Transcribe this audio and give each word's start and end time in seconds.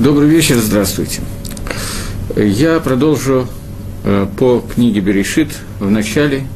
Добрый 0.00 0.30
вечер, 0.30 0.56
здравствуйте. 0.56 1.20
Я 2.34 2.80
продолжу 2.80 3.46
э, 4.02 4.26
по 4.38 4.64
книге 4.74 5.00
Берешит 5.00 5.50
в 5.78 5.90
начале. 5.90 6.46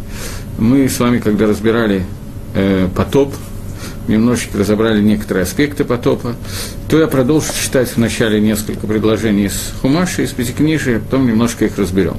Мы 0.56 0.88
с 0.88 0.98
вами, 0.98 1.18
когда 1.18 1.46
разбирали 1.46 2.06
э, 2.54 2.88
потоп, 2.96 3.34
немножечко 4.08 4.56
разобрали 4.56 5.02
некоторые 5.02 5.42
аспекты 5.42 5.84
потопа, 5.84 6.36
то 6.88 6.98
я 6.98 7.06
продолжу 7.06 7.52
читать 7.52 7.90
в 7.90 7.98
начале 7.98 8.40
несколько 8.40 8.86
предложений 8.86 9.44
из 9.48 9.74
Хумаши, 9.82 10.22
из 10.22 10.30
Пятикнижия, 10.30 10.98
потом 10.98 11.26
немножко 11.26 11.66
их 11.66 11.76
разберем. 11.76 12.16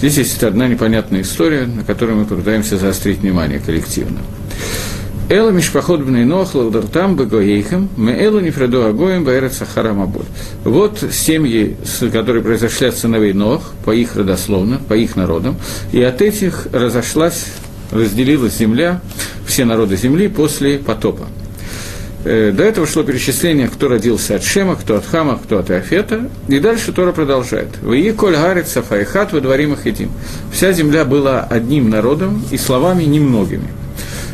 Здесь 0.00 0.18
есть 0.18 0.42
одна 0.42 0.68
непонятная 0.68 1.22
история, 1.22 1.64
на 1.64 1.82
которой 1.82 2.14
мы 2.14 2.26
попытаемся 2.26 2.76
заострить 2.76 3.20
внимание 3.20 3.58
коллективно. 3.58 4.18
Эла 5.32 5.48
мишпахот 5.48 6.02
бней 6.02 6.26
нох 6.26 6.54
лавдартам 6.54 7.16
бегоейхам, 7.16 7.88
ме 7.96 8.22
элу 8.22 8.40
нефреду 8.40 8.84
агоем 8.84 9.24
баэрет 9.24 9.54
сахара 9.54 9.96
Вот 10.62 11.02
семьи, 11.10 11.74
которые 12.12 12.42
произошли 12.42 12.88
от 12.88 12.98
сыновей 12.98 13.32
Нох, 13.32 13.72
по 13.82 13.92
их 13.92 14.14
родословно, 14.14 14.78
по 14.86 14.92
их 14.92 15.16
народам, 15.16 15.56
и 15.90 16.02
от 16.02 16.20
этих 16.20 16.66
разошлась, 16.70 17.46
разделилась 17.90 18.58
земля, 18.58 19.00
все 19.46 19.64
народы 19.64 19.96
земли 19.96 20.28
после 20.28 20.76
потопа. 20.76 21.24
Э, 22.26 22.52
до 22.52 22.64
этого 22.64 22.86
шло 22.86 23.02
перечисление, 23.02 23.68
кто 23.68 23.88
родился 23.88 24.34
от 24.34 24.44
Шема, 24.44 24.76
кто 24.76 24.96
от 24.96 25.06
Хама, 25.06 25.40
кто 25.42 25.60
от 25.60 25.70
Иофета. 25.70 26.28
И 26.48 26.58
дальше 26.58 26.92
Тора 26.92 27.12
продолжает. 27.12 27.68
«Вы 27.80 28.12
коль 28.12 28.34
гарит 28.34 28.68
сафайхат 28.68 29.32
во 29.32 29.40
дворим 29.40 29.78
едим». 29.82 30.10
Вся 30.52 30.72
земля 30.72 31.06
была 31.06 31.40
одним 31.40 31.88
народом 31.88 32.44
и 32.50 32.58
словами 32.58 33.04
немногими. 33.04 33.68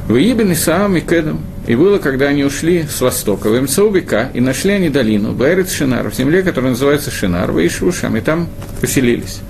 Выебен 0.08 0.52
Исаам 0.54 0.96
и 0.96 1.00
Кедом. 1.00 1.40
И 1.66 1.76
было, 1.76 1.98
когда 1.98 2.28
они 2.28 2.42
ушли 2.42 2.86
с 2.90 3.02
востока, 3.02 3.48
в 3.50 3.60
МЦУБК, 3.60 4.30
и 4.32 4.40
нашли 4.40 4.72
они 4.72 4.88
долину, 4.88 5.32
Байрет 5.32 5.70
Шинар, 5.70 6.10
в 6.10 6.14
земле, 6.14 6.42
которая 6.42 6.70
называется 6.70 7.10
Шинар, 7.10 7.52
в 7.52 7.58
Ишушам, 7.58 8.16
и 8.16 8.22
там 8.22 8.48
поселились, 8.80 9.40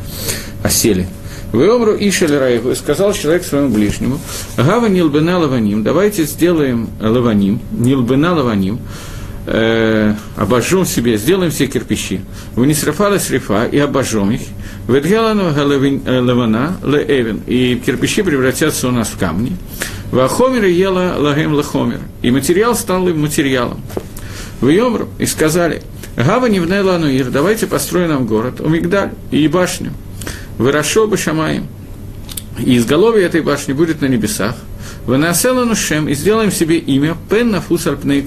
осели. 0.64 1.06
В 1.52 1.62
Омру 1.62 1.96
Ишель 1.96 2.36
Раеву, 2.36 2.72
и 2.72 2.74
сказал 2.74 3.12
человек 3.12 3.44
своему 3.44 3.68
ближнему, 3.72 4.18
Гава 4.56 4.86
Нилбена 4.86 5.38
Лаваним, 5.38 5.84
давайте 5.84 6.24
сделаем 6.24 6.90
Лаваним, 7.00 7.60
Нилбена 7.70 8.34
Лаваним, 8.34 8.80
э, 9.46 10.12
обожжем 10.36 10.84
себе, 10.84 11.18
сделаем 11.18 11.52
все 11.52 11.68
кирпичи. 11.68 12.20
В 12.56 12.64
Нисрафала 12.64 13.18
Срифа 13.18 13.66
и 13.66 13.78
обожжем 13.78 14.32
их. 14.32 14.40
В 14.88 14.94
Эдгелану 14.94 15.44
Лавана 15.54 16.76
Леэвен, 16.82 17.42
и 17.46 17.80
кирпичи 17.84 18.22
превратятся 18.22 18.88
у 18.88 18.90
нас 18.90 19.08
в 19.08 19.18
камни. 19.18 19.56
Вахомер 20.10 20.64
и 20.64 20.72
ела 20.72 21.16
лагем 21.18 21.54
лахомер. 21.54 22.00
И 22.22 22.30
материал 22.30 22.74
стал 22.74 23.08
им 23.08 23.20
материалом. 23.20 23.80
В 24.60 24.68
Йомру 24.68 25.08
и 25.18 25.26
сказали, 25.26 25.82
Гава 26.16 26.46
не 26.46 26.58
Нуир, 26.58 27.30
давайте 27.30 27.66
построим 27.66 28.08
нам 28.08 28.26
город, 28.26 28.60
у 28.60 28.68
Мигдаль 28.68 29.10
и 29.30 29.46
башню. 29.46 29.92
Вырашо 30.56 31.06
бы 31.06 31.16
Шамаем. 31.16 31.68
И 32.58 32.76
изголовье 32.76 33.24
этой 33.24 33.40
башни 33.40 33.72
будет 33.72 34.00
на 34.00 34.06
небесах. 34.06 34.56
Ванаселану 35.06 35.74
Шем 35.74 36.08
и 36.08 36.14
сделаем 36.14 36.50
себе 36.50 36.78
имя 36.78 37.16
Пен 37.30 37.50
Нафус 37.50 37.86
Альпней 37.86 38.22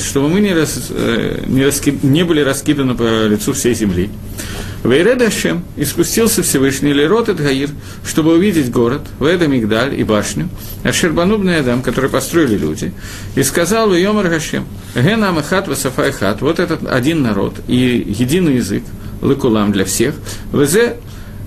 чтобы 0.00 0.28
мы 0.28 0.40
не, 0.40 0.52
рас, 0.52 0.88
э, 0.90 1.44
не, 1.46 1.64
раски, 1.64 1.96
не 2.02 2.24
были 2.24 2.40
раскиданы 2.40 2.94
по 2.94 3.26
лицу 3.26 3.52
всей 3.52 3.74
земли. 3.74 4.10
Вейреда 4.84 5.30
Шем 5.30 5.64
и 5.76 5.84
спустился 5.86 6.42
Всевышний 6.42 6.92
Лерот 6.92 7.30
и 7.30 7.32
Гаир, 7.32 7.70
чтобы 8.06 8.34
увидеть 8.34 8.70
город, 8.70 9.00
Веда 9.18 9.46
Мигдаль 9.46 9.98
и 9.98 10.04
башню, 10.04 10.50
а 10.82 10.92
Шербанубный 10.92 11.60
Адам, 11.60 11.82
который 11.82 12.10
построили 12.10 12.58
люди, 12.58 12.92
и 13.34 13.42
сказал 13.42 13.94
Йомар 13.94 14.28
Гашем, 14.28 14.66
Гена 14.94 15.30
Амахат 15.30 15.68
Васафай 15.68 16.12
Хат, 16.12 16.42
вот 16.42 16.58
этот 16.58 16.86
один 16.86 17.22
народ 17.22 17.54
и 17.66 18.04
единый 18.06 18.56
язык, 18.56 18.84
лыкулам 19.22 19.72
для 19.72 19.86
всех, 19.86 20.14
Везе 20.52 20.96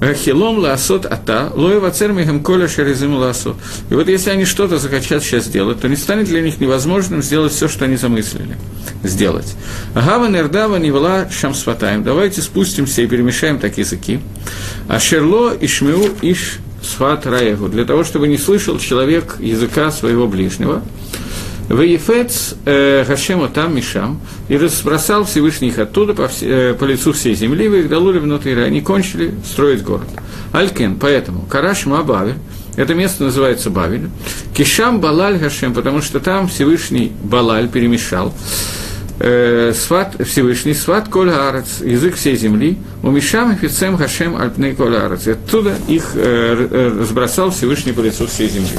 Хилом 0.01 0.59
ласот 0.59 1.05
ата, 1.05 1.51
лоева 1.55 1.89
цермихем 1.89 2.43
коля 2.43 2.67
шерезим 2.67 3.15
ласот. 3.15 3.55
И 3.89 3.95
вот 3.95 4.07
если 4.07 4.29
они 4.29 4.45
что-то 4.45 4.77
захотят 4.77 5.23
сейчас 5.23 5.45
сделать, 5.45 5.81
то 5.81 5.89
не 5.89 5.95
станет 5.95 6.27
для 6.27 6.41
них 6.41 6.59
невозможным 6.59 7.23
сделать 7.23 7.51
все, 7.51 7.67
что 7.67 7.85
они 7.85 7.95
замыслили 7.95 8.57
сделать. 9.03 9.55
Гава 9.93 10.27
нердава 10.27 10.77
невела 10.77 11.27
шамсватаем. 11.31 12.03
Давайте 12.03 12.41
спустимся 12.41 13.01
и 13.01 13.07
перемешаем 13.07 13.59
такие 13.59 13.85
языки. 13.85 14.19
А 14.87 14.99
шерло 14.99 15.53
и 15.53 15.67
шмеу 15.67 16.09
иш 16.21 16.59
сват 16.83 17.25
раегу. 17.25 17.67
Для 17.67 17.85
того, 17.85 18.03
чтобы 18.03 18.27
не 18.27 18.37
слышал 18.37 18.79
человек 18.79 19.37
языка 19.39 19.91
своего 19.91 20.27
ближнего. 20.27 20.83
Ваефец 21.69 22.55
э, 22.65 23.03
Гашема 23.07 23.49
там 23.49 23.75
Мишам, 23.75 24.21
и 24.47 24.57
разбросал 24.57 25.25
Всевышний 25.25 25.69
их 25.69 25.79
оттуда 25.79 26.13
по, 26.13 26.29
э, 26.41 26.73
по 26.73 26.85
лицу 26.85 27.13
всей 27.13 27.35
земли, 27.35 27.67
вы 27.67 27.81
их 27.81 27.89
долули 27.89 28.19
внутри, 28.19 28.53
они 28.53 28.81
кончили 28.81 29.33
строить 29.45 29.83
город. 29.83 30.07
Алькен, 30.53 30.95
поэтому, 30.95 31.41
Караш 31.41 31.85
Мабавель, 31.85 32.35
это 32.77 32.93
место 32.93 33.23
называется 33.23 33.69
Бавель, 33.69 34.09
Кишам 34.55 35.01
Балаль 35.01 35.37
Гашем, 35.37 35.73
потому 35.73 36.01
что 36.01 36.19
там 36.19 36.47
Всевышний 36.47 37.11
Балаль 37.23 37.67
перемешал, 37.67 38.33
э, 39.19 39.73
сват, 39.75 40.15
Всевышний, 40.25 40.73
сват 40.73 41.09
коль 41.09 41.31
арец, 41.31 41.81
язык 41.81 42.15
всей 42.15 42.35
земли, 42.37 42.77
умешам 43.03 43.51
офицем 43.51 43.97
хашем 43.97 44.39
альпней 44.39 44.73
коль 44.73 44.95
арец. 44.95 45.27
И 45.27 45.31
оттуда 45.31 45.75
их 45.87 46.11
э, 46.13 46.67
э, 46.69 46.97
разбросал 46.99 47.51
Всевышний 47.51 47.93
по 47.93 48.01
лицу 48.01 48.27
всей 48.27 48.49
земли. 48.49 48.77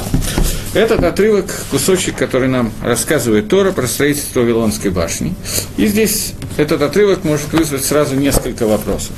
Этот 0.78 1.02
отрывок, 1.02 1.46
кусочек, 1.72 2.14
который 2.14 2.46
нам 2.46 2.70
рассказывает 2.80 3.48
Тора 3.48 3.72
про 3.72 3.88
строительство 3.88 4.42
Вавилонской 4.42 4.92
башни. 4.92 5.34
И 5.76 5.88
здесь 5.88 6.34
этот 6.56 6.82
отрывок 6.82 7.24
может 7.24 7.52
вызвать 7.52 7.84
сразу 7.84 8.14
несколько 8.14 8.64
вопросов. 8.64 9.10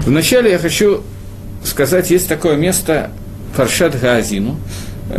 Вначале 0.00 0.50
я 0.50 0.58
хочу 0.58 1.00
сказать, 1.64 2.10
есть 2.10 2.28
такое 2.28 2.56
место 2.56 3.10
Фаршат 3.54 3.98
Гаазину, 3.98 4.60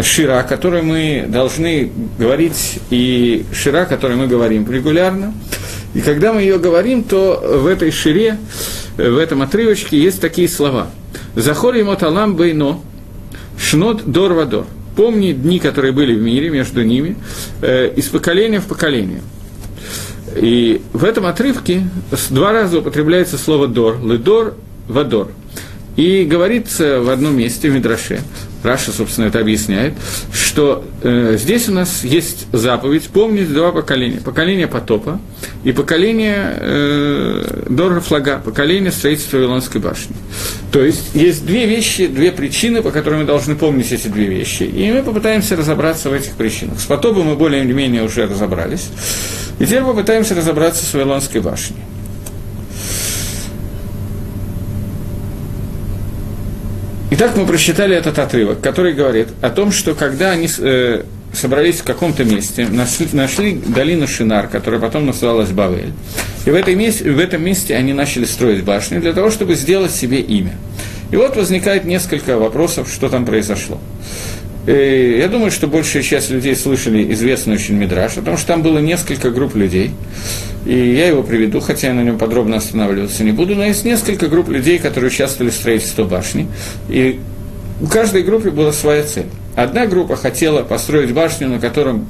Шира, 0.03 0.45
которую 0.47 0.83
мы 0.83 1.25
должны 1.27 1.91
говорить, 2.19 2.77
и 2.91 3.43
Шира, 3.51 3.85
которую 3.85 4.19
мы 4.19 4.27
говорим 4.27 4.71
регулярно. 4.71 5.33
И 5.95 6.01
когда 6.01 6.33
мы 6.33 6.41
ее 6.41 6.59
говорим, 6.59 7.01
то 7.01 7.41
в 7.43 7.65
этой 7.65 7.89
Шире, 7.89 8.37
в 8.95 9.17
этом 9.17 9.41
отрывочке 9.41 9.99
есть 9.99 10.21
такие 10.21 10.49
слова. 10.49 10.85
Захор 11.33 11.73
ему 11.73 11.95
талам 11.95 12.35
бейно, 12.35 12.79
шнот 13.57 14.05
дор 14.05 14.33
вадор 14.33 14.67
помни 14.97 15.31
дни, 15.31 15.59
которые 15.59 15.93
были 15.93 16.13
в 16.13 16.21
мире 16.21 16.49
между 16.49 16.83
ними, 16.83 17.15
э, 17.61 17.93
из 17.95 18.07
поколения 18.07 18.59
в 18.59 18.65
поколение. 18.65 19.21
И 20.35 20.81
в 20.91 21.05
этом 21.05 21.27
отрывке 21.27 21.87
два 22.29 22.51
раза 22.51 22.79
употребляется 22.79 23.37
слово 23.37 23.67
«дор», 23.67 23.99
«ледор», 24.03 24.55
«вадор». 24.87 25.29
И 25.95 26.25
говорится 26.25 26.99
в 27.01 27.09
одном 27.09 27.37
месте 27.37 27.69
в 27.69 27.73
Мидраше, 27.73 28.21
Раша, 28.67 28.91
собственно, 28.91 29.27
это 29.27 29.39
объясняет, 29.39 29.93
что 30.33 30.83
э, 31.01 31.37
здесь 31.39 31.69
у 31.69 31.71
нас 31.71 32.03
есть 32.03 32.47
заповедь 32.51 33.07
помнить 33.07 33.51
два 33.53 33.71
поколения. 33.71 34.19
Поколение 34.19 34.67
потопа 34.67 35.21
и 35.63 35.71
поколение 35.71 36.57
э, 36.59 37.63
Дора 37.69 38.01
Флага, 38.01 38.41
поколение 38.43 38.91
строительства 38.91 39.37
Вавилонской 39.37 39.79
башни. 39.79 40.15
То 40.71 40.83
есть 40.83 41.15
есть 41.15 41.45
две 41.45 41.65
вещи, 41.65 42.07
две 42.07 42.31
причины, 42.33 42.81
по 42.81 42.91
которым 42.91 43.21
мы 43.21 43.25
должны 43.25 43.55
помнить 43.55 43.91
эти 43.93 44.09
две 44.09 44.25
вещи. 44.25 44.63
И 44.63 44.91
мы 44.91 45.01
попытаемся 45.01 45.55
разобраться 45.55 46.09
в 46.09 46.13
этих 46.13 46.33
причинах. 46.33 46.79
С 46.81 46.85
потопом 46.85 47.27
мы 47.27 47.35
более-менее 47.35 48.03
уже 48.03 48.27
разобрались. 48.27 48.89
И 49.59 49.65
теперь 49.65 49.83
попытаемся 49.83 50.35
разобраться 50.35 50.83
с 50.85 50.93
Вавилонской 50.93 51.39
башней. 51.39 51.77
Итак, 57.09 57.37
мы 57.37 57.45
прочитали 57.45 57.95
этот 57.95 58.19
отрывок, 58.19 58.59
который 58.59 58.93
говорит 58.93 59.29
о 59.41 59.49
том, 59.49 59.71
что 59.71 59.95
когда 59.95 60.31
они 60.31 60.49
э, 60.59 61.03
собрались 61.31 61.75
в 61.79 61.85
каком-то 61.85 62.25
месте, 62.25 62.67
нашли, 62.69 63.07
нашли 63.13 63.53
долину 63.53 64.07
Шинар, 64.07 64.49
которая 64.49 64.81
потом 64.81 65.05
называлась 65.05 65.49
Бавель, 65.51 65.93
и 66.45 66.49
в, 66.49 66.53
этой 66.53 66.75
месте, 66.75 67.09
в 67.09 67.17
этом 67.17 67.41
месте 67.41 67.77
они 67.77 67.93
начали 67.93 68.25
строить 68.25 68.65
башню 68.65 68.99
для 68.99 69.13
того, 69.13 69.31
чтобы 69.31 69.55
сделать 69.55 69.91
себе 69.91 70.19
имя. 70.19 70.57
И 71.09 71.15
вот 71.15 71.37
возникает 71.37 71.85
несколько 71.85 72.37
вопросов, 72.37 72.89
что 72.93 73.07
там 73.07 73.25
произошло. 73.25 73.79
И 74.67 75.17
я 75.17 75.29
думаю, 75.29 75.49
что 75.49 75.67
большая 75.67 76.03
часть 76.03 76.29
людей 76.29 76.53
слышали 76.53 77.13
известный 77.13 77.55
очень 77.55 77.75
Мидраш, 77.75 78.15
потому 78.15 78.35
что 78.35 78.47
там 78.47 78.61
было 78.61 78.79
несколько 78.79 79.31
групп 79.31 79.55
людей, 79.55 79.91
и 80.65 80.75
я 80.75 81.07
его 81.07 81.23
приведу, 81.23 81.61
хотя 81.61 81.87
я 81.87 81.93
на 81.93 82.03
нем 82.03 82.17
подробно 82.17 82.57
останавливаться 82.57 83.23
не 83.23 83.31
буду, 83.31 83.55
но 83.55 83.63
есть 83.63 83.85
несколько 83.85 84.27
групп 84.27 84.49
людей, 84.49 84.77
которые 84.77 85.09
участвовали 85.09 85.51
в 85.51 85.55
строительстве 85.55 86.03
башни, 86.03 86.47
и 86.89 87.21
у 87.79 87.87
каждой 87.87 88.23
группы 88.23 88.51
была 88.51 88.73
своя 88.73 89.03
цель. 89.03 89.27
Одна 89.55 89.85
группа 89.85 90.17
хотела 90.17 90.63
построить 90.63 91.13
башню, 91.13 91.47
на 91.47 91.59
котором 91.59 92.09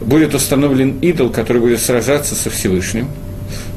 будет 0.00 0.32
установлен 0.32 1.00
идол, 1.00 1.30
который 1.30 1.60
будет 1.60 1.80
сражаться 1.80 2.36
со 2.36 2.50
Всевышним. 2.50 3.08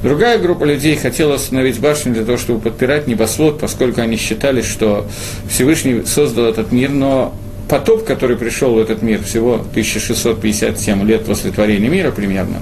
Другая 0.03 0.37
группа 0.37 0.65
людей 0.65 0.95
хотела 0.97 1.35
установить 1.35 1.79
башню 1.79 2.13
для 2.13 2.25
того, 2.25 2.37
чтобы 2.37 2.59
подпирать 2.59 3.07
небосвод, 3.07 3.59
поскольку 3.59 4.01
они 4.01 4.17
считали, 4.17 4.61
что 4.61 5.07
Всевышний 5.49 6.03
создал 6.05 6.45
этот 6.45 6.71
мир, 6.71 6.91
но 6.91 7.33
потоп, 7.67 8.05
который 8.05 8.37
пришел 8.37 8.73
в 8.73 8.79
этот 8.79 9.01
мир 9.01 9.21
всего 9.23 9.55
1657 9.55 11.05
лет 11.05 11.25
после 11.25 11.51
творения 11.51 11.89
мира 11.89 12.11
примерно, 12.11 12.61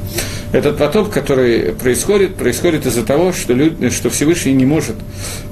этот 0.52 0.78
потоп, 0.78 1.10
который 1.10 1.74
происходит, 1.74 2.36
происходит 2.36 2.86
из-за 2.86 3.06
того, 3.06 3.34
что, 3.34 3.54
люди, 3.54 3.90
что 3.90 4.10
Всевышний 4.10 4.54
не 4.54 4.66
может 4.66 4.96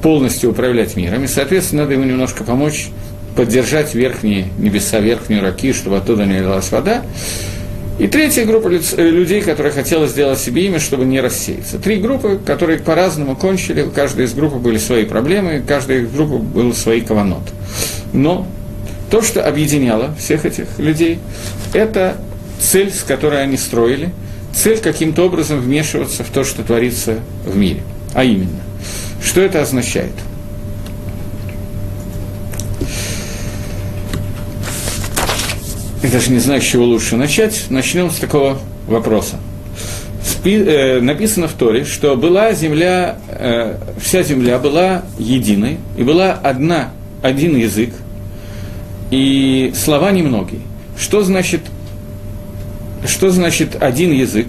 полностью 0.02 0.52
управлять 0.52 0.96
миром, 0.96 1.24
и, 1.24 1.28
соответственно, 1.28 1.84
надо 1.84 1.94
ему 1.94 2.06
немножко 2.06 2.44
помочь 2.44 2.90
поддержать 3.36 3.96
верхние 3.96 4.48
небеса, 4.58 5.00
верхнюю 5.00 5.42
раки, 5.42 5.74
чтобы 5.74 5.98
оттуда 5.98 6.26
не 6.26 6.40
лилась 6.40 6.72
вода. 6.72 7.04
И 8.00 8.08
третья 8.08 8.46
группа 8.46 8.70
э, 8.70 9.10
людей, 9.10 9.42
которые 9.42 9.72
хотела 9.72 10.08
сделать 10.08 10.40
себе 10.40 10.66
имя, 10.66 10.80
чтобы 10.80 11.06
не 11.06 11.22
рассеяться. 11.22 11.78
Три 11.78 11.98
группы, 11.98 12.40
которые 12.44 12.80
по-разному 12.80 13.36
кончили, 13.36 13.84
у 13.84 13.92
каждой 13.92 14.26
из 14.26 14.34
групп 14.34 14.56
были 14.56 14.80
свои 14.80 15.06
проблемы, 15.06 15.62
у 15.64 15.68
каждой 15.68 16.04
из 16.04 16.12
группы 16.12 16.38
был 16.38 16.74
свои 16.74 17.02
каванот. 17.02 17.44
Но 18.12 18.48
то, 19.14 19.22
что 19.22 19.48
объединяло 19.48 20.16
всех 20.18 20.44
этих 20.44 20.80
людей, 20.80 21.20
это 21.72 22.18
цель, 22.60 22.92
с 22.92 23.04
которой 23.04 23.44
они 23.44 23.58
строили, 23.58 24.10
цель 24.56 24.80
каким-то 24.80 25.28
образом 25.28 25.60
вмешиваться 25.60 26.24
в 26.24 26.30
то, 26.32 26.44
что 26.44 26.64
творится 26.64 27.20
в 27.46 27.56
мире. 27.56 27.84
А 28.16 28.24
именно, 28.24 28.60
что 29.24 29.42
это 29.42 29.62
означает– 29.62 30.14
я 36.02 36.10
даже 36.10 36.32
не 36.32 36.40
знаю, 36.40 36.60
с 36.60 36.66
чего 36.66 36.84
лучше 36.84 37.16
начать, 37.16 37.66
начнем 37.70 38.10
с 38.10 38.16
такого 38.16 38.58
вопроса. 38.88 39.36
Э, 40.44 41.02
написано 41.02 41.48
в 41.48 41.54
Торе, 41.54 41.86
что 41.86 42.16
была 42.18 42.54
земля, 42.54 43.20
э, 43.28 43.78
вся 44.02 44.24
земля 44.24 44.58
была 44.58 45.04
единой, 45.20 45.78
и 46.00 46.02
была 46.02 46.34
одна, 46.34 46.90
один 47.22 47.56
язык, 47.56 47.92
и 49.14 49.72
слова 49.76 50.12
немногие. 50.12 50.62
Что 50.98 51.22
значит, 51.22 51.62
что 53.06 53.30
значит 53.30 53.82
один 53.82 54.12
язык? 54.12 54.48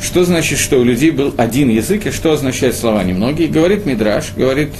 Что 0.00 0.24
значит, 0.24 0.58
что 0.58 0.80
у 0.80 0.84
людей 0.84 1.12
был 1.12 1.32
один 1.36 1.68
язык, 1.68 2.06
и 2.06 2.10
что 2.10 2.32
означает 2.32 2.74
слова 2.74 3.04
немногие? 3.04 3.46
Говорит 3.46 3.86
Мидраш, 3.86 4.32
говорит 4.36 4.70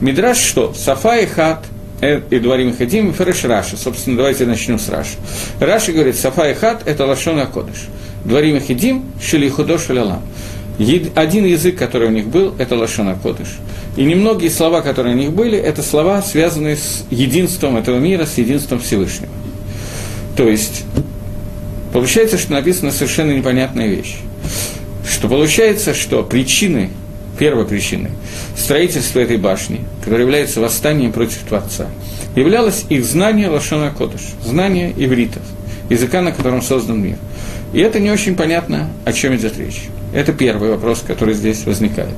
Мидраш, 0.00 0.36
что 0.36 0.74
Сафа 0.74 1.16
и 1.16 1.26
Хат– 1.26 1.64
Э, 2.00 2.20
и 2.30 2.38
Дворим 2.38 2.74
Хадим, 2.74 3.10
и 3.10 3.12
Фереш 3.12 3.44
Раша. 3.44 3.76
Собственно, 3.76 4.16
давайте 4.16 4.46
начнем 4.46 4.78
с 4.78 4.88
Раши. 4.88 5.16
Раши 5.60 5.92
говорит, 5.92 6.16
שפה 6.16 6.50
אחת – 6.50 6.86
это 6.86 7.04
לשון 7.04 7.38
הקודש. 7.38 7.88
דברים 8.24 8.60
אחדים – 8.60 9.04
של 9.12 9.22
יחודו 9.22 9.48
של 9.48 9.88
עולם. 9.90 10.22
Один 11.14 11.44
язык, 11.44 11.76
который 11.76 12.08
у 12.08 12.10
них 12.10 12.28
был, 12.28 12.54
это 12.56 12.74
לשון 12.74 13.08
הקודש. 13.08 13.58
И 13.96 14.04
немногие 14.04 14.50
слова, 14.50 14.80
которые 14.80 15.14
у 15.14 15.18
них 15.18 15.32
были, 15.32 15.58
это 15.58 15.82
слова, 15.82 16.22
связанные 16.22 16.76
с 16.76 17.04
единством 17.10 17.76
этого 17.76 17.98
мира, 17.98 18.24
с 18.24 18.38
единством 18.38 18.80
Всевышнего. 18.80 19.32
То 20.36 20.48
есть, 20.48 20.84
получается, 21.92 22.38
что 22.38 22.52
написана 22.52 22.92
совершенно 22.92 23.32
непонятная 23.32 23.88
вещь. 23.88 24.16
Что 25.06 25.28
получается, 25.28 25.92
что 25.92 26.22
причины 26.22 26.88
первой 27.38 27.66
причиной 27.66 28.12
строительства 28.56 29.20
этой 29.20 29.36
башни, 29.36 29.80
которая 30.00 30.22
является 30.22 30.60
восстанием 30.60 31.12
против 31.12 31.38
Творца, 31.46 31.88
являлось 32.36 32.86
их 32.88 33.04
знание 33.04 33.48
Лашона 33.48 33.90
Кодыш, 33.90 34.22
знание 34.42 34.94
ивритов, 34.96 35.42
языка, 35.90 36.22
на 36.22 36.32
котором 36.32 36.62
создан 36.62 37.02
мир. 37.02 37.16
И 37.74 37.80
это 37.80 38.00
не 38.00 38.10
очень 38.10 38.34
понятно, 38.34 38.88
о 39.04 39.12
чем 39.12 39.36
идет 39.36 39.58
речь. 39.58 39.88
Это 40.12 40.32
первый 40.32 40.70
вопрос, 40.70 41.02
который 41.06 41.34
здесь 41.34 41.64
возникает. 41.64 42.14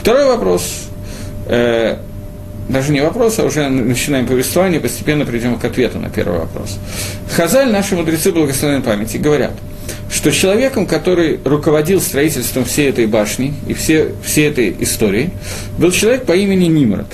Второй 0.00 0.26
вопрос, 0.26 0.88
э, 1.46 1.96
даже 2.68 2.92
не 2.92 3.00
вопрос, 3.00 3.38
а 3.38 3.44
уже 3.44 3.68
начинаем 3.68 4.26
повествование, 4.26 4.80
постепенно 4.80 5.24
придем 5.24 5.58
к 5.58 5.64
ответу 5.64 5.98
на 5.98 6.10
первый 6.10 6.40
вопрос. 6.40 6.78
Хазаль, 7.34 7.70
наши 7.70 7.96
мудрецы 7.96 8.32
благословенной 8.32 8.82
памяти, 8.82 9.16
говорят– 9.16 9.52
что 10.12 10.30
человеком, 10.30 10.86
который 10.86 11.40
руководил 11.42 12.00
строительством 12.00 12.64
всей 12.64 12.90
этой 12.90 13.06
башни 13.06 13.54
и 13.66 13.72
все, 13.72 14.12
всей 14.22 14.50
этой 14.50 14.76
истории, 14.80 15.30
был 15.78 15.90
человек 15.90 16.24
по 16.24 16.32
имени 16.32 16.66
Нимрод. 16.66 17.06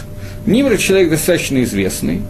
Нимрод– 0.47 0.79
человек 0.81 1.11
достаточно 1.11 1.63
известный, 1.63 2.23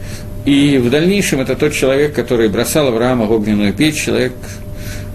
и 0.45 0.79
в 0.79 0.91
дальнейшем 0.91 1.41
это 1.41 1.57
тот 1.57 1.73
человек, 1.73 2.15
который 2.15 2.49
бросал 2.49 2.89
Авраама 2.89 3.25
в 3.25 3.33
огненную 3.33 3.73
печь, 3.73 4.05
человек, 4.05 4.33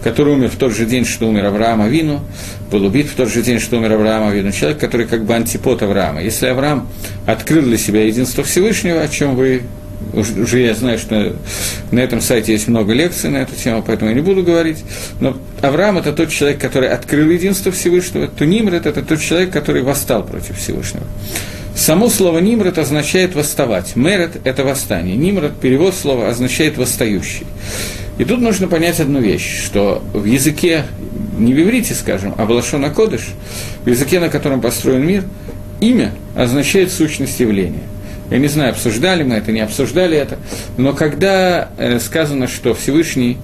который 0.04 0.34
умер 0.34 0.50
в 0.50 0.58
тот 0.58 0.76
же 0.76 0.86
день, 0.86 1.06
что 1.06 1.28
умер 1.28 1.46
Авраам 1.46 1.82
Авину, 1.82 2.22
был 2.70 2.86
убит 2.86 3.08
в 3.08 3.16
тот 3.16 3.30
же 3.30 3.42
день, 3.42 3.60
что 3.60 3.78
умер 3.78 3.94
Авраам 3.94 4.28
Авину, 4.28 4.52
человек, 4.52 4.80
который 4.80 5.08
как 5.08 5.24
бы 5.24 5.34
антипод 5.34 5.82
Авраама. 5.82 6.22
Если 6.22 6.48
Авраам 6.48 6.88
открыл 7.26 7.64
для 7.64 7.78
себя 7.78 8.06
единство 8.06 8.44
Всевышнего, 8.44 9.02
о 9.02 9.08
чем 9.08 9.36
вы 9.36 9.64
уже 10.14 10.60
я 10.60 10.76
знаю, 10.76 11.00
что 11.00 11.36
на 11.92 12.00
этом 12.00 12.22
сайте 12.22 12.52
есть 12.52 12.68
много 12.68 12.94
лекций 12.94 13.30
на 13.30 13.38
эту 13.38 13.56
тему, 13.56 13.84
поэтому 13.86 14.12
я 14.12 14.16
не 14.16 14.22
буду 14.22 14.44
говорить. 14.44 14.84
Но 15.20 15.38
Авраам– 15.62 15.98
это 16.00 16.14
тот 16.14 16.30
человек, 16.30 16.60
который 16.60 16.90
открыл 16.90 17.30
единство 17.30 17.72
Всевышнего. 17.72 18.28
то 18.28 18.46
Нимрод– 18.46 18.86
это 18.86 19.02
тот 19.02 19.22
человек, 19.22 19.52
который 19.52 19.82
восстал 19.82 20.24
против 20.24 20.58
Всевышнего. 20.58 21.06
Само 21.76 22.10
слово 22.10 22.38
«нимрод» 22.38 22.78
означает 22.78 23.34
«восставать». 23.34 23.96
«Мерет»– 23.96 24.40
это 24.44 24.64
восстание. 24.64 25.16
«Нимрод»– 25.16 25.60
перевод 25.62 25.96
слова 25.96 26.30
означает 26.30 26.78
«восстающий». 26.78 27.48
И 28.18 28.26
тут 28.26 28.42
нужно 28.42 28.68
понять 28.68 29.00
одну 29.00 29.20
вещь, 29.20 29.66
что 29.66 30.04
в 30.14 30.26
языке, 30.26 30.86
не 31.38 31.54
в 31.54 31.62
иврите, 31.62 31.94
скажем, 31.94 32.36
а 32.38 32.46
в 32.46 32.52
Лашона 32.52 32.90
Кодыш, 32.92 33.30
в 33.84 33.90
языке, 33.90 34.20
на 34.20 34.30
котором 34.30 34.62
построен 34.62 35.06
мир, 35.06 35.24
имя 35.80 36.12
означает 36.36 36.92
сущность 36.92 37.40
явления. 37.40 37.84
Я 38.30 38.38
не 38.38 38.48
знаю, 38.48 38.72
обсуждали 38.72 39.24
мы 39.24 39.36
это, 39.36 39.52
не 39.52 39.60
обсуждали 39.60 40.18
это, 40.18 40.38
но 40.78 40.94
когда 40.94 41.70
э, 41.78 42.00
сказано, 42.00 42.48
что 42.48 42.74
Всевышний 42.74 43.38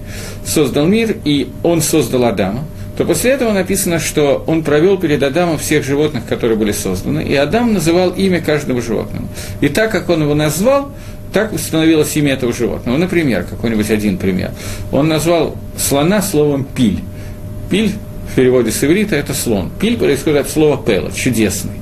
создал 0.44 0.86
мир, 0.86 1.16
и 1.24 1.50
он 1.62 1.82
создал 1.82 2.24
Адама, 2.24 2.64
то 2.96 3.04
после 3.04 3.30
этого 3.30 3.52
написано, 3.52 3.98
что 3.98 4.42
он 4.46 4.62
провел 4.62 4.98
перед 4.98 5.22
Адамом 5.22 5.58
всех 5.58 5.84
животных, 5.84 6.24
которые 6.28 6.58
были 6.58 6.72
созданы, 6.72 7.22
и 7.22 7.34
Адам 7.34 7.72
называл 7.72 8.10
имя 8.10 8.40
каждого 8.40 8.82
животного. 8.82 9.26
И 9.60 9.68
так 9.68 9.90
как 9.90 10.08
он 10.08 10.22
его 10.22 10.34
назвал, 10.34 10.90
так 11.32 11.52
установилось 11.52 12.16
имя 12.16 12.32
этого 12.32 12.52
животного. 12.52 12.96
Например, 12.96 13.44
какой-нибудь 13.44 13.90
один 13.90 14.18
пример. 14.18 14.50
Он 14.92 15.08
назвал 15.08 15.56
слона 15.76 16.22
словом 16.22 16.64
«пиль». 16.64 17.00
«Пиль» 17.70 17.92
в 18.30 18.34
переводе 18.34 18.70
с 18.70 18.82
иврита– 18.84 19.16
это 19.16 19.34
слон. 19.34 19.70
«Пиль» 19.80 19.96
происходит 19.96 20.46
от 20.46 20.50
слова 20.50 20.82
«пела»– 20.82 21.10
чудесный. 21.14 21.72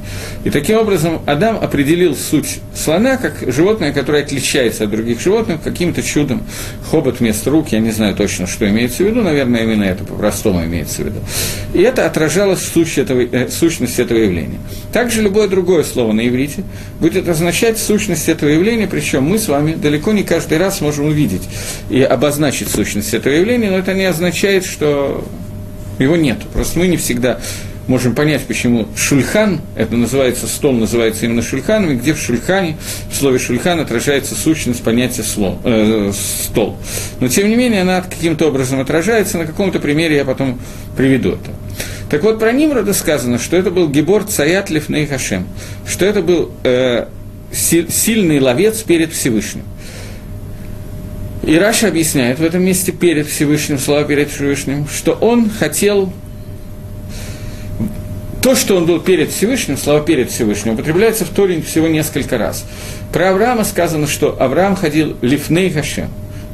И 0.44 0.50
таким 0.50 0.78
образом 0.78 1.20
Адам 1.26 1.58
определил 1.60 2.16
суть 2.16 2.60
слона 2.74 3.16
как 3.16 3.52
животное, 3.52 3.92
которое 3.92 4.22
отличается 4.22 4.84
от 4.84 4.90
других 4.90 5.20
животных 5.20 5.62
каким-то 5.62 6.02
чудом. 6.02 6.42
Хобот 6.90 7.20
вместо 7.20 7.50
рук, 7.50 7.68
я 7.68 7.80
не 7.80 7.90
знаю 7.90 8.14
точно, 8.14 8.46
что 8.46 8.68
имеется 8.68 9.02
в 9.02 9.06
виду, 9.06 9.20
наверное, 9.22 9.64
именно 9.64 9.84
это 9.84 10.04
по-простому 10.04 10.64
имеется 10.64 11.02
в 11.02 11.06
виду. 11.06 11.20
И 11.74 11.82
это 11.82 12.06
отражалось 12.06 12.60
в 12.60 12.72
суть 12.72 12.96
этого, 12.96 13.20
э, 13.20 13.48
сущность 13.50 13.98
этого 13.98 14.18
явления. 14.18 14.58
Также 14.92 15.22
любое 15.22 15.48
другое 15.48 15.84
слово 15.84 16.12
на 16.12 16.26
иврите 16.26 16.62
будет 17.00 17.28
означать 17.28 17.78
сущность 17.78 18.28
этого 18.28 18.48
явления, 18.48 18.86
причем 18.86 19.24
мы 19.24 19.38
с 19.38 19.48
вами 19.48 19.74
далеко 19.74 20.12
не 20.12 20.22
каждый 20.22 20.58
раз 20.58 20.80
можем 20.80 21.06
увидеть 21.06 21.42
и 21.90 22.00
обозначить 22.00 22.70
сущность 22.70 23.12
этого 23.12 23.34
явления, 23.34 23.70
но 23.70 23.78
это 23.78 23.92
не 23.92 24.04
означает, 24.04 24.64
что 24.64 25.24
его 25.98 26.16
нет. 26.16 26.38
Просто 26.52 26.78
мы 26.78 26.88
не 26.88 26.96
всегда 26.96 27.40
можем 27.88 28.14
понять, 28.14 28.42
почему 28.42 28.86
шульхан, 28.96 29.60
это 29.74 29.96
называется, 29.96 30.46
стол 30.46 30.72
называется 30.72 31.24
именно 31.24 31.42
шульханом, 31.42 31.92
и 31.92 31.94
где 31.96 32.12
в 32.12 32.18
шульхане, 32.20 32.76
в 33.10 33.16
слове 33.16 33.38
шульхан 33.38 33.80
отражается 33.80 34.34
сущность 34.34 34.84
понятия 34.84 35.22
слон, 35.22 35.58
э, 35.64 36.12
стол. 36.44 36.76
Но, 37.18 37.28
тем 37.28 37.48
не 37.48 37.56
менее, 37.56 37.82
она 37.82 38.02
каким-то 38.02 38.48
образом 38.48 38.78
отражается, 38.80 39.38
на 39.38 39.46
каком-то 39.46 39.80
примере 39.80 40.16
я 40.16 40.24
потом 40.24 40.60
приведу 40.96 41.30
это. 41.30 41.50
Так 42.10 42.22
вот, 42.22 42.38
про 42.38 42.52
Нимрода 42.52 42.92
сказано, 42.92 43.38
что 43.38 43.56
это 43.56 43.70
был 43.70 43.88
Гебор 43.88 44.24
Цаят 44.24 44.70
Лифней 44.70 45.06
Хашем, 45.06 45.46
что 45.86 46.04
это 46.04 46.22
был 46.22 46.50
э, 46.64 47.06
сильный 47.52 48.38
ловец 48.38 48.82
перед 48.82 49.12
Всевышним. 49.12 49.64
И 51.42 51.56
Раша 51.56 51.88
объясняет 51.88 52.38
в 52.38 52.44
этом 52.44 52.62
месте 52.62 52.92
перед 52.92 53.26
Всевышним, 53.26 53.78
слова 53.78 54.04
перед 54.04 54.30
Всевышним, 54.30 54.86
что 54.88 55.12
он 55.12 55.48
хотел 55.50 56.12
то, 58.42 58.54
что 58.54 58.76
он 58.76 58.86
был 58.86 59.00
перед 59.00 59.30
Всевышним, 59.30 59.76
слова 59.76 60.00
перед 60.00 60.30
Всевышним, 60.30 60.74
употребляется 60.74 61.24
в 61.24 61.30
Торе 61.30 61.60
всего 61.60 61.88
несколько 61.88 62.38
раз. 62.38 62.64
Про 63.12 63.30
Авраама 63.30 63.64
сказано, 63.64 64.06
что 64.06 64.40
Авраам 64.40 64.76
ходил 64.76 65.16
лифней 65.22 65.70
Хашем. 65.70 66.08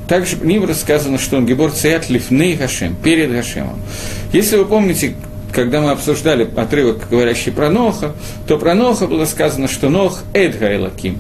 Также 0.08 0.36
Нимра 0.42 0.74
сказано, 0.74 1.18
что 1.18 1.36
он 1.36 1.46
гибор 1.46 1.72
цаят 1.72 2.10
лифней 2.10 2.56
Хашем, 2.56 2.96
перед 2.96 3.32
Хашемом. 3.32 3.78
Если 4.32 4.56
вы 4.56 4.64
помните, 4.64 5.14
когда 5.52 5.80
мы 5.80 5.90
обсуждали 5.90 6.48
отрывок, 6.56 7.08
говорящий 7.10 7.52
про 7.52 7.70
Ноха, 7.70 8.14
то 8.46 8.58
про 8.58 8.74
Ноха 8.74 9.06
было 9.06 9.24
сказано, 9.24 9.68
что 9.68 9.88
נח 9.88 10.22
את 10.32 10.74
האלקים. 10.74 11.18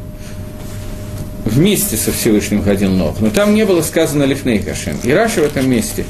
Вместе 1.54 1.96
со 1.96 2.12
Всевышним 2.12 2.62
ходил 2.62 2.90
Нох, 2.90 3.20
но 3.20 3.30
там 3.30 3.54
не 3.54 3.64
было 3.64 3.82
сказано 3.82 4.24
לפני 4.24 4.60
השם. 4.60 4.98
И 5.02 5.12
Раши 5.12 5.40
в 5.40 5.44
этом 5.44 5.70
месте, 5.70 6.04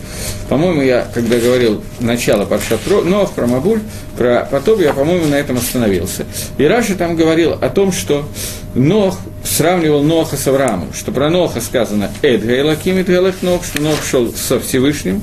по-моему, 0.48 0.82
я, 0.82 1.06
когда 1.12 1.36
говорил 1.38 1.82
начало 2.00 2.46
פרשת 2.46 2.80
נח, 2.86 3.32
про 3.32 3.46
מבול, 3.46 3.80
про 4.16 4.48
потоп, 4.50 4.80
я, 4.80 4.92
по-моему, 4.92 5.26
на 5.26 5.34
этом 5.36 5.58
остановился. 5.58 6.24
И 6.58 6.64
Раши 6.64 6.94
там 6.94 7.16
говорил 7.16 7.52
о 7.52 7.68
том, 7.68 7.92
что 7.92 8.26
Нох 8.74 9.18
сравнивал 9.44 10.02
Ноха 10.02 10.36
с 10.36 10.46
Авраамом, 10.48 10.92
что 10.94 11.12
про 11.12 11.30
Ноха 11.30 11.60
сказано 11.60 12.10
«את 12.22 12.42
האלקים 12.42 12.98
נח», 12.98 13.64
что 13.64 13.80
Нох 13.80 14.04
шел 14.04 14.32
со 14.32 14.58
Всевышним, 14.58 15.22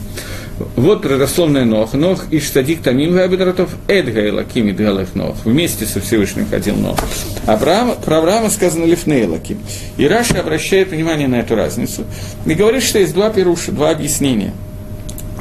вот 0.75 1.05
родословная 1.05 1.65
Нох. 1.65 1.93
נח 1.93 2.04
איש 2.04 2.25
צדיק 2.31 2.81
תמים 2.81 3.13
היה 3.13 3.28
בדורותיו 3.28 3.69
את 3.87 4.43
האלקים 4.43 4.77
התהלך 4.77 5.15
נח. 5.15 5.35
Вместе 5.45 5.85
со 5.85 6.01
Всевышним 6.01 6.47
ходил 6.47 6.75
Нох. 6.75 6.97
А 7.45 7.57
про, 7.57 8.17
Авраама 8.17 8.49
сказано 8.49 8.85
לפני 8.85 9.14
אלקים. 9.14 9.57
И 9.97 10.07
Раши 10.07 10.39
обращает 10.39 10.91
внимание 10.91 11.27
на 11.27 11.35
эту 11.35 11.55
разницу. 11.55 12.03
И 12.45 12.53
говорит, 12.53 12.83
что 12.83 12.99
есть 12.99 13.13
два 13.13 13.29
פירוש 13.29 13.61
а, 13.61 13.71
два 13.71 13.89
объяснения. 13.91 14.53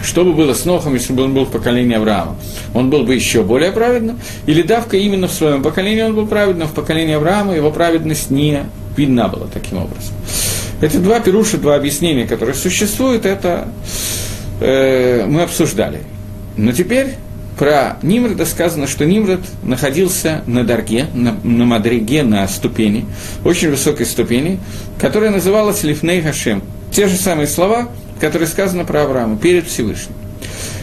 Что 0.02 0.24
бы 0.24 0.32
было 0.32 0.54
с 0.54 0.64
Нохом, 0.64 0.94
если 0.94 1.12
бы 1.12 1.24
он 1.24 1.34
был 1.34 1.44
в 1.44 1.50
поколении 1.50 1.96
Авраама? 1.96 2.36
Он 2.74 2.88
был 2.88 3.04
бы 3.04 3.14
еще 3.14 3.42
более 3.42 3.70
праведным? 3.70 4.18
Или 4.46 4.62
דווקא 4.62 4.96
именно 4.96 5.28
в 5.28 5.32
своем 5.32 5.62
поколении 5.62 6.02
он 6.02 6.14
был 6.14 6.26
праведным, 6.26 6.68
в 6.68 6.72
поколении 6.72 7.14
Авраама 7.14 7.54
его 7.54 7.70
праведность 7.70 8.30
не 8.30 8.64
видна 8.96 9.28
была 9.28 9.46
таким 9.52 9.78
образом? 9.78 10.14
Это 10.80 10.98
два 10.98 11.20
פירוש 11.20 11.49
а, 11.49 11.58
два 11.58 11.76
объяснения, 11.76 12.26
которые 12.26 12.54
существуют. 12.54 13.26
Это 13.26 13.68
э, 14.60 15.26
мы 15.26 15.42
обсуждали. 15.42 16.00
Но 16.56 16.72
теперь 16.72 17.14
про 17.58 17.98
Нимрода 18.02 18.46
сказано, 18.46 18.86
что 18.86 19.04
Нимрод 19.04 19.40
находился 19.62 20.42
на 20.46 20.64
Дарге, 20.64 21.06
на, 21.12 21.36
на 21.42 21.64
Мадриге, 21.64 22.22
на 22.22 22.46
ступени, 22.48 23.06
очень 23.44 23.70
высокой 23.70 24.06
ступени, 24.06 24.58
которая 24.98 25.30
называлась 25.30 25.82
Лифней 25.82 26.22
Хашем. 26.22 26.62
Те 26.90 27.06
же 27.06 27.16
самые 27.16 27.46
слова, 27.46 27.88
которые 28.20 28.48
сказаны 28.48 28.84
про 28.84 29.02
Авраама, 29.02 29.36
перед 29.36 29.66
Всевышним. 29.66 30.14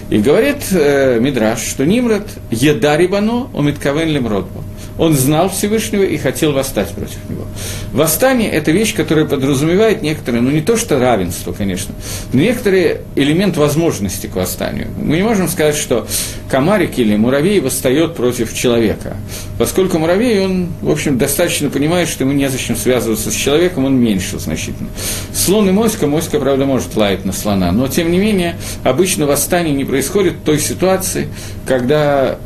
И 0.09 0.19
говорит 0.19 0.67
э, 0.71 1.19
Мидраш, 1.19 1.59
что 1.61 1.85
Нимрод 1.85 2.27
едарибано 2.51 3.47
омиткавен 3.53 4.09
лемродбо 4.09 4.63
он 4.97 5.13
знал 5.13 5.49
Всевышнего 5.49 6.03
и 6.03 6.17
хотел 6.17 6.53
восстать 6.53 6.89
против 6.89 7.17
него. 7.29 7.45
Восстание– 7.93 8.49
это 8.51 8.71
вещь, 8.71 8.95
которая 8.95 9.25
подразумевает 9.25 10.01
некоторые, 10.01 10.41
ну 10.41 10.51
не 10.51 10.61
то 10.61 10.77
что 10.77 10.99
равенство, 10.99 11.53
конечно, 11.53 11.93
но 12.33 12.41
некоторый 12.41 12.97
элемент 13.15 13.57
возможности 13.57 14.27
к 14.27 14.35
восстанию. 14.35 14.87
Мы 14.97 15.17
не 15.17 15.23
можем 15.23 15.47
сказать, 15.49 15.75
что 15.75 16.07
комарик 16.49 16.97
или 16.97 17.15
муравей 17.15 17.59
восстает 17.59 18.15
против 18.15 18.53
человека, 18.53 19.17
поскольку 19.57 19.99
муравей, 19.99 20.43
он, 20.43 20.69
в 20.81 20.89
общем, 20.89 21.17
достаточно 21.17 21.69
понимает, 21.69 22.09
что 22.09 22.23
ему 22.23 22.33
незачем 22.33 22.75
связываться 22.75 23.31
с 23.31 23.33
человеком, 23.33 23.85
он 23.85 23.95
меньше 23.95 24.39
значительно. 24.39 24.89
Слон 25.33 25.69
и 25.69 25.71
моська, 25.71 26.07
моська, 26.07 26.39
правда, 26.39 26.65
может 26.65 26.95
лаять 26.95 27.25
на 27.25 27.33
слона, 27.33 27.71
но, 27.71 27.87
тем 27.87 28.11
не 28.11 28.17
менее, 28.17 28.55
обычно 28.83 29.25
восстание 29.25 29.73
не 29.73 29.85
происходит 29.85 30.33
в 30.33 30.41
той 30.43 30.59
ситуации, 30.59 31.27
когда 31.65 32.37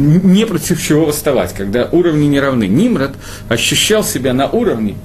не 0.00 0.46
против 0.46 0.82
чего 0.82 1.06
восставать, 1.06 1.54
когда 1.54 1.88
уровни 1.90 2.26
не 2.26 2.40
равны. 2.40 2.66
Нимрод 2.66 3.12
ощущал 3.48 4.02
себя 4.02 4.32
на 4.32 4.48
уровне, 4.48 4.96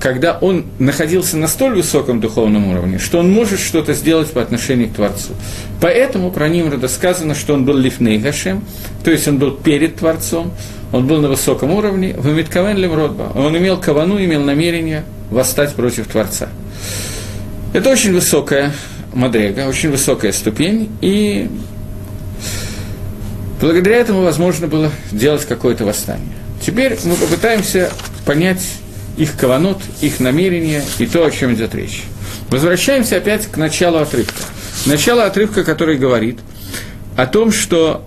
когда 0.00 0.38
он 0.38 0.66
находился 0.78 1.36
на 1.36 1.48
столь 1.48 1.76
высоком 1.76 2.20
духовном 2.20 2.68
уровне, 2.68 2.98
что 2.98 3.18
он 3.18 3.30
может 3.30 3.60
что-то 3.60 3.94
сделать 3.94 4.30
по 4.30 4.40
отношению 4.40 4.88
к 4.88 4.94
Творцу. 4.94 5.32
Поэтому 5.80 6.30
про 6.30 6.48
Нимрода 6.48 6.88
сказано, 6.88 7.34
что 7.34 7.54
он 7.54 7.64
был 7.64 7.76
лифней 7.76 8.18
Гашем, 8.18 8.64
то 9.04 9.10
есть 9.10 9.26
он 9.28 9.38
был 9.38 9.52
перед 9.52 9.96
Творцом, 9.96 10.52
он 10.92 11.06
был 11.06 11.20
на 11.20 11.28
высоком 11.28 11.72
уровне, 11.72 12.14
в 12.16 12.26
Митковен 12.26 12.76
Лемродба, 12.76 13.32
он 13.34 13.56
имел 13.56 13.78
кавану, 13.78 14.22
имел 14.22 14.42
намерение 14.42 15.04
восстать 15.30 15.74
против 15.74 16.06
Творца. 16.06 16.48
Это 17.74 17.90
очень 17.90 18.14
высокая 18.14 18.72
мадрега, 19.12 19.66
очень 19.68 19.90
высокая 19.90 20.32
ступень, 20.32 20.90
и 21.00 21.48
Благодаря 23.60 23.96
этому 23.96 24.22
возможно 24.22 24.68
было 24.68 24.92
делать 25.10 25.44
какое-то 25.44 25.84
восстание. 25.84 26.36
Теперь 26.60 26.96
мы 27.04 27.16
попытаемся 27.16 27.90
понять 28.24 28.62
их 29.16 29.36
каванот, 29.36 29.80
их 30.00 30.20
намерения 30.20 30.82
и 30.98 31.06
то, 31.06 31.24
о 31.24 31.30
чем 31.30 31.54
идет 31.54 31.74
речь. 31.74 32.04
Возвращаемся 32.50 33.16
опять 33.16 33.46
к 33.46 33.56
началу 33.56 33.98
отрывка. 33.98 34.42
Начало 34.86 35.24
отрывка, 35.24 35.64
который 35.64 35.98
говорит 35.98 36.38
о 37.16 37.26
том, 37.26 37.50
что 37.52 38.04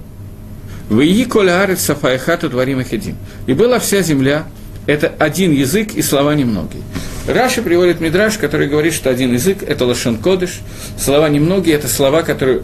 «Вии 0.89 1.25
коля 1.25 1.62
арец 1.62 1.81
сафаехату 1.81 2.50
дворим 2.50 2.79
ахидим». 2.79 3.17
И 3.46 3.53
была 3.53 3.79
вся 3.79 4.01
земля, 4.01 4.46
это 4.88 5.12
один 5.20 5.51
язык 5.51 5.93
и 5.93 6.01
слова 6.01 6.34
немногие. 6.34 6.81
Раша 7.27 7.62
приводит 7.62 8.00
Мидраш, 8.00 8.38
который 8.38 8.67
говорит, 8.67 8.93
что 8.93 9.10
один 9.10 9.34
язык– 9.34 9.63
это 9.67 9.86
лошен 9.86 10.17
кодыш, 10.17 10.60
слова 10.98 11.29
немногие– 11.29 11.75
это 11.77 11.88
слова, 11.88 12.24
которые 12.24 12.63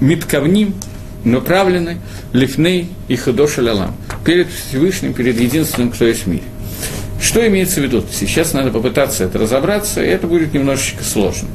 миткавним, 0.00 0.74
направлены 1.24 1.98
лифней 2.32 2.88
и 3.08 3.16
худоша 3.16 3.62
лалам, 3.62 3.94
перед 4.24 4.48
Всевышним, 4.48 5.14
перед 5.14 5.40
единственным, 5.40 5.90
кто 5.90 6.06
есть 6.06 6.24
в 6.24 6.26
мире. 6.26 6.44
Что 7.24 7.46
имеется 7.48 7.80
в 7.80 7.84
виду? 7.84 8.04
Сейчас 8.12 8.52
надо 8.52 8.70
попытаться 8.70 9.24
это 9.24 9.38
разобраться, 9.38 10.04
и 10.04 10.06
это 10.08 10.26
будет 10.26 10.52
немножечко 10.52 11.02
сложно. 11.02 11.48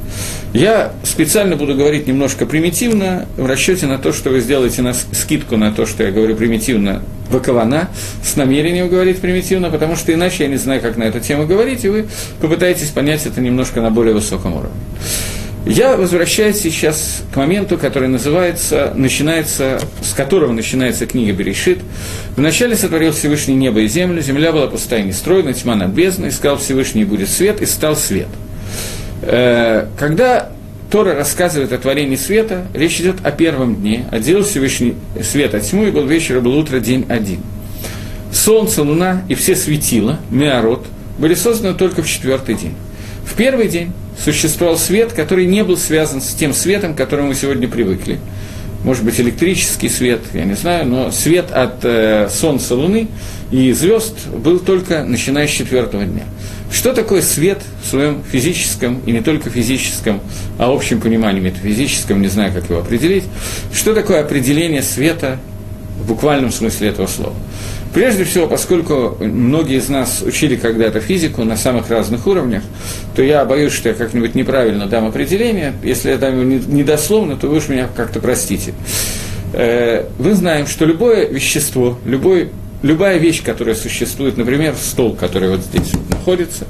Я 0.52 0.92
специально 1.04 1.54
буду 1.54 1.76
говорить 1.76 2.08
немножко 2.08 2.44
примитивно, 2.44 3.28
в 3.36 3.46
расчете 3.46 3.86
на 3.86 3.98
то, 3.98 4.12
что 4.12 4.30
вы 4.30 4.40
сделаете 4.40 4.82
на 4.82 4.94
скидку 4.94 5.56
на 5.56 5.70
то, 5.70 5.86
что 5.86 6.02
я 6.02 6.10
говорю 6.10 6.34
примитивно 6.34 7.02
вакована, 7.30 7.88
с 8.24 8.34
намерением 8.34 8.88
говорить 8.88 9.20
примитивно, 9.20 9.70
потому 9.70 9.94
что 9.94 10.12
иначе 10.12 10.42
я 10.42 10.48
не 10.48 10.56
знаю, 10.56 10.80
как 10.80 10.96
на 10.96 11.04
эту 11.04 11.20
тему 11.20 11.46
говорить, 11.46 11.84
и 11.84 11.88
вы 11.88 12.08
попытаетесь 12.40 12.88
понять 12.88 13.24
это 13.26 13.40
немножко 13.40 13.80
на 13.80 13.90
более 13.90 14.14
высоком 14.14 14.54
уровне. 14.54 14.74
Я 15.66 15.96
возвращаюсь 15.96 16.58
сейчас 16.58 17.22
к 17.32 17.36
моменту, 17.36 17.76
который 17.76 18.08
называется, 18.08 18.92
начинается, 18.94 19.78
с 20.02 20.14
которого 20.14 20.52
начинается 20.52 21.06
книга 21.06 21.32
Берешит. 21.32 21.80
Вначале 22.34 22.76
сотворил 22.76 23.12
Всевышний 23.12 23.54
небо 23.54 23.80
и 23.80 23.86
землю, 23.86 24.22
земля 24.22 24.52
была 24.52 24.68
пустая 24.68 25.02
и 25.02 25.04
нестроена, 25.04 25.52
тьма 25.52 25.74
над 25.74 25.90
бездной, 25.90 26.32
сказал 26.32 26.56
Всевышний 26.56 27.04
будет 27.04 27.28
свет, 27.28 27.60
и 27.60 27.66
стал 27.66 27.94
свет. 27.94 28.28
Э, 29.22 29.86
когда 29.98 30.50
Тора 30.90 31.14
рассказывает 31.14 31.72
о 31.72 31.78
творении 31.78 32.16
света, 32.16 32.66
речь 32.72 32.98
идет 32.98 33.16
о 33.22 33.30
первом 33.30 33.76
дне, 33.76 34.06
отделил 34.10 34.44
Всевышний 34.44 34.94
свет 35.22 35.54
от 35.54 35.62
тьму, 35.62 35.86
и 35.86 35.90
был 35.90 36.06
вечер, 36.06 36.38
и 36.38 36.40
был 36.40 36.56
утро, 36.56 36.80
день 36.80 37.04
один. 37.08 37.40
Солнце, 38.32 38.82
луна 38.82 39.22
и 39.28 39.34
все 39.34 39.54
светила, 39.54 40.18
миарот, 40.30 40.86
были 41.18 41.34
созданы 41.34 41.74
только 41.74 42.02
в 42.02 42.08
четвертый 42.08 42.54
день. 42.54 42.74
В 43.26 43.34
первый 43.34 43.68
день 43.68 43.92
существовал 44.22 44.78
свет, 44.78 45.12
который 45.12 45.46
не 45.46 45.64
был 45.64 45.76
связан 45.76 46.20
с 46.20 46.34
тем 46.34 46.52
светом, 46.52 46.94
к 46.94 46.98
которому 46.98 47.28
мы 47.28 47.34
сегодня 47.34 47.68
привыкли. 47.68 48.18
Может 48.84 49.04
быть, 49.04 49.20
электрический 49.20 49.90
свет, 49.90 50.20
я 50.32 50.44
не 50.44 50.54
знаю, 50.54 50.86
но 50.86 51.10
свет 51.10 51.50
от 51.50 51.84
э, 51.84 52.28
Солнца, 52.30 52.74
Луны 52.74 53.08
и 53.50 53.72
звезд 53.72 54.28
был 54.28 54.58
только 54.58 55.04
начиная 55.04 55.46
с 55.46 55.50
четвертого 55.50 56.04
дня. 56.04 56.24
Что 56.72 56.94
такое 56.94 57.20
свет 57.20 57.60
в 57.82 57.88
своем 57.88 58.22
физическом, 58.22 59.02
и 59.04 59.12
не 59.12 59.20
только 59.20 59.50
физическом, 59.50 60.20
а 60.56 60.72
общем 60.72 61.00
понимании 61.00 61.40
метафизическом, 61.40 62.22
не 62.22 62.28
знаю, 62.28 62.54
как 62.54 62.70
его 62.70 62.78
определить, 62.78 63.24
что 63.74 63.92
такое 63.92 64.20
определение 64.20 64.82
света 64.82 65.38
в 66.00 66.08
буквальном 66.08 66.50
смысле 66.50 66.88
этого 66.88 67.06
слова? 67.06 67.34
Прежде 67.92 68.22
всего, 68.22 68.46
поскольку 68.46 69.16
многие 69.20 69.78
из 69.78 69.88
нас 69.88 70.22
учили 70.22 70.54
когда-то 70.54 71.00
физику 71.00 71.42
на 71.42 71.56
самых 71.56 71.90
разных 71.90 72.26
уровнях, 72.26 72.62
то 73.16 73.22
я 73.22 73.44
боюсь, 73.44 73.72
что 73.72 73.88
я 73.88 73.94
как-нибудь 73.96 74.36
неправильно 74.36 74.86
дам 74.86 75.06
определение. 75.06 75.72
Если 75.82 76.10
я 76.10 76.16
дам 76.16 76.40
его 76.40 76.60
недословно, 76.68 77.36
то 77.36 77.48
вы 77.48 77.56
уж 77.56 77.68
меня 77.68 77.88
как-то 77.94 78.20
простите. 78.20 78.74
Э, 79.52 80.06
вы 80.18 80.34
знаем, 80.34 80.68
что 80.68 80.84
любое 80.84 81.26
вещество, 81.26 81.98
любой, 82.04 82.50
любая 82.82 83.18
вещь, 83.18 83.42
которая 83.42 83.74
существует, 83.74 84.36
например, 84.36 84.76
стол, 84.80 85.16
который 85.16 85.50
вот 85.50 85.60
здесь 85.60 85.92
вот 85.92 86.10
находится, 86.10 86.66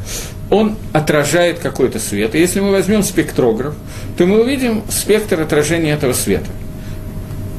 он 0.48 0.76
отражает 0.94 1.58
какой-то 1.58 1.98
свет. 1.98 2.34
И 2.34 2.38
если 2.38 2.60
мы 2.60 2.70
возьмем 2.70 3.02
спектрограф, 3.02 3.74
то 4.16 4.24
мы 4.24 4.40
увидим 4.40 4.84
спектр 4.88 5.38
отражения 5.42 5.92
этого 5.92 6.14
света– 6.14 6.46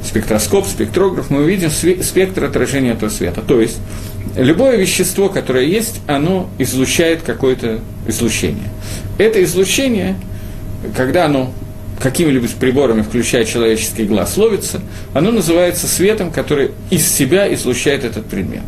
спектроскоп, 0.03 0.67
спектрограф, 0.67 1.29
мы 1.29 1.43
увидим 1.43 1.69
спектр 1.69 2.43
отражения 2.43 2.91
этого 2.91 3.09
света. 3.09 3.41
То 3.41 3.61
есть 3.61 3.79
любое 4.35 4.77
вещество, 4.77 5.29
которое 5.29 5.65
есть, 5.65 6.01
оно 6.07 6.49
излучает 6.57 7.21
какое-то 7.21 7.79
излучение. 8.07 8.69
Это 9.17 9.43
излучение, 9.43 10.15
когда 10.95 11.25
оно 11.25 11.51
какими-либо 12.01 12.47
приборами, 12.59 13.03
включая 13.03 13.45
человеческий 13.45 14.05
глаз, 14.05 14.35
ловится, 14.35 14.81
оно 15.13 15.31
называется 15.31 15.87
светом, 15.87 16.31
который 16.31 16.71
из 16.89 17.07
себя 17.07 17.53
излучает 17.53 18.03
этот 18.03 18.25
предмет. 18.25 18.63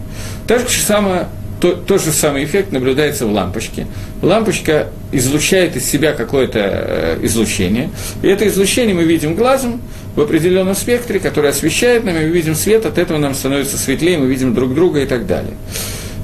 Так 0.48 0.70
же 0.70 0.82
самое 0.82 1.28
то, 1.64 1.72
тот 1.72 2.04
же 2.04 2.12
самый 2.12 2.44
эффект 2.44 2.74
наблюдается 2.74 3.26
в 3.26 3.32
лампочке. 3.32 3.88
Лампочка 4.22 4.90
излучает 5.14 5.78
из 5.78 5.90
себя 5.90 6.12
какое-то 6.12 6.60
э, 6.60 7.20
излучение, 7.22 7.90
и 8.22 8.28
это 8.28 8.46
излучение 8.50 8.94
мы 8.94 9.04
видим 9.06 9.34
глазом 9.34 9.80
в 10.14 10.20
определенном 10.20 10.76
спектре, 10.76 11.22
который 11.22 11.52
освещает 11.52 12.04
нам, 12.04 12.18
и 12.18 12.20
мы 12.20 12.26
видим 12.26 12.56
свет, 12.56 12.86
от 12.86 12.98
этого 12.98 13.18
нам 13.18 13.34
становится 13.34 13.78
светлее, 13.78 14.18
мы 14.18 14.28
видим 14.28 14.54
друг 14.54 14.74
друга 14.74 15.00
и 15.00 15.06
так 15.06 15.26
далее. 15.26 15.54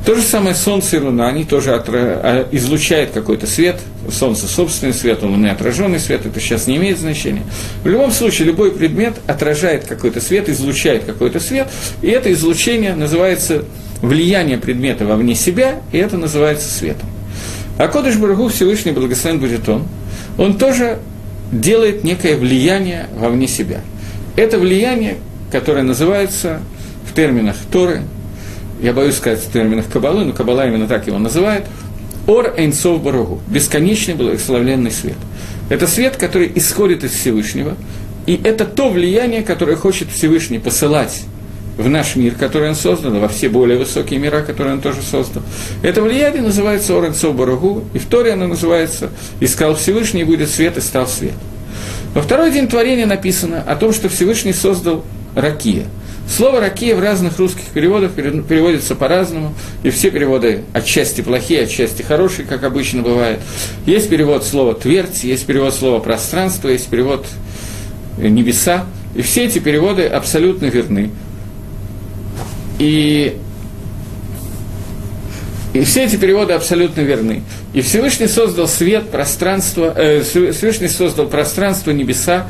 То 0.05 0.13
же 0.13 0.21
самое 0.23 0.55
Солнце 0.55 0.97
и 0.97 0.99
Луна, 0.99 1.29
они 1.29 1.45
тоже 1.45 1.73
отра... 1.73 1.99
А, 2.21 2.47
излучают 2.51 3.11
какой-то 3.11 3.47
свет, 3.47 3.79
Солнце 4.11 4.45
собственный 4.45 4.93
свет, 4.93 5.23
у 5.23 5.27
Луны 5.27 5.47
отраженный 5.47 6.01
свет, 6.01 6.25
это 6.25 6.37
сейчас 6.41 6.67
не 6.67 6.75
имеет 6.75 6.99
значения. 6.99 7.43
В 7.81 7.87
любом 7.87 8.11
случае, 8.11 8.47
любой 8.47 8.71
предмет 8.71 9.13
отражает 9.25 9.85
какой-то 9.85 10.19
свет, 10.19 10.49
излучает 10.49 11.05
какой-то 11.05 11.39
свет, 11.39 11.69
и 12.01 12.09
это 12.09 12.29
излучение 12.33 12.93
называется 12.93 13.63
влияние 14.01 14.57
предмета 14.57 15.05
вовне 15.05 15.35
себя, 15.35 15.81
и 15.91 15.97
это 15.97 16.17
называется 16.17 16.69
светом. 16.69 17.09
А 17.77 17.87
Кодыш 17.87 18.17
Барагу 18.17 18.47
Всевышний 18.49 18.91
Благословен 18.91 19.39
будет 19.39 19.67
он, 19.69 19.83
он 20.37 20.57
тоже 20.57 20.99
делает 21.51 22.03
некое 22.03 22.35
влияние 22.35 23.07
вовне 23.15 23.47
себя. 23.47 23.81
Это 24.35 24.57
влияние, 24.57 25.17
которое 25.51 25.83
называется 25.83 26.61
в 27.09 27.13
терминах 27.13 27.55
Торы, 27.71 28.03
я 28.81 28.93
боюсь 28.93 29.15
сказать 29.15 29.39
в 29.39 29.51
терминах 29.51 29.89
Кабалы, 29.91 30.23
но 30.23 30.33
Кабала 30.33 30.67
именно 30.67 30.87
так 30.87 31.07
его 31.07 31.19
называет, 31.19 31.65
Ор 32.27 32.53
Эйнсов 32.55 33.01
Барагу, 33.01 33.41
бесконечный 33.47 34.13
благословленный 34.13 34.91
свет. 34.91 35.17
Это 35.69 35.87
свет, 35.87 36.15
который 36.15 36.51
исходит 36.55 37.03
из 37.03 37.11
Всевышнего, 37.11 37.75
и 38.25 38.39
это 38.43 38.65
то 38.65 38.89
влияние, 38.89 39.41
которое 39.41 39.75
хочет 39.75 40.09
Всевышний 40.09 40.59
посылать 40.59 41.23
в 41.79 41.87
наш 41.87 42.17
мир, 42.17 42.35
который 42.35 42.69
он 42.69 42.75
создал, 42.75 43.11
во 43.13 43.29
все 43.29 43.47
более 43.47 43.77
высокие 43.77 44.19
мира, 44.19 44.41
которые 44.41 44.73
он 44.73 44.81
тоже 44.81 45.01
создал. 45.01 45.41
Это 45.81 46.01
влияние 46.01 46.41
называется 46.41 46.93
Орен 46.97 47.13
Барагу, 47.35 47.85
и 47.93 47.99
в 47.99 48.05
Торе 48.05 48.33
оно 48.33 48.47
называется 48.47 49.11
«Искал 49.39 49.75
Всевышний, 49.75 50.25
будет 50.25 50.49
свет, 50.49 50.77
и 50.77 50.81
стал 50.81 51.07
свет». 51.07 51.33
Во 52.13 52.21
второй 52.21 52.51
день 52.51 52.67
творения 52.67 53.05
написано 53.05 53.63
о 53.65 53.77
том, 53.77 53.93
что 53.93 54.09
Всевышний 54.09 54.51
создал 54.51 55.05
ракия. 55.35 55.85
Слово 56.27 56.59
«ракия» 56.59 56.95
в 56.95 56.99
разных 56.99 57.39
русских 57.39 57.63
переводах 57.73 58.11
переводится 58.11 58.93
по-разному, 58.95 59.53
и 59.83 59.89
все 59.89 60.11
переводы 60.11 60.63
отчасти 60.73 61.21
плохие, 61.21 61.63
отчасти 61.63 62.01
хорошие, 62.01 62.45
как 62.45 62.65
обычно 62.65 63.03
бывает. 63.03 63.39
Есть 63.85 64.09
перевод 64.09 64.43
слова 64.43 64.73
«твердь», 64.73 65.23
есть 65.23 65.45
перевод 65.45 65.73
слова 65.73 65.99
«пространство», 65.99 66.67
есть 66.67 66.87
перевод 66.89 67.25
«небеса», 68.17 68.85
и 69.15 69.21
все 69.21 69.45
эти 69.45 69.59
переводы 69.59 70.05
абсолютно 70.07 70.65
верны. 70.65 71.11
И, 72.79 73.37
и 75.73 75.81
все 75.83 76.05
эти 76.05 76.15
переводы 76.15 76.53
абсолютно 76.53 77.01
верны. 77.01 77.43
И 77.73 77.81
Всевышний 77.81 78.27
создал 78.27 78.67
свет, 78.67 79.09
пространство, 79.11 79.93
э, 79.95 80.23
Всевышний 80.23 80.87
создал 80.87 81.27
пространство, 81.27 81.91
небеса 81.91 82.47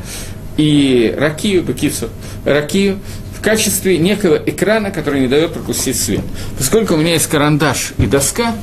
и 0.56 1.14
ракию, 1.18 1.62
бакицу, 1.62 2.08
ракию 2.44 2.98
в 3.36 3.42
качестве 3.42 3.98
некого 3.98 4.36
экрана, 4.36 4.90
который 4.90 5.20
не 5.20 5.28
дает 5.28 5.52
пропустить 5.52 6.00
свет. 6.00 6.22
Поскольку 6.56 6.94
у 6.94 6.96
меня 6.96 7.14
есть 7.14 7.26
карандаш 7.26 7.92
и 7.98 8.06
доска, 8.06 8.54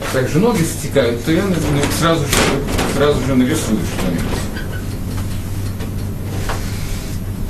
а 0.00 0.14
также 0.14 0.38
ноги 0.38 0.62
стекают, 0.62 1.24
то 1.24 1.32
я 1.32 1.42
сразу 1.98 2.24
же, 2.24 2.36
сразу 2.96 3.24
же 3.24 3.34
нарисую 3.34 3.78
что-нибудь. 3.98 4.24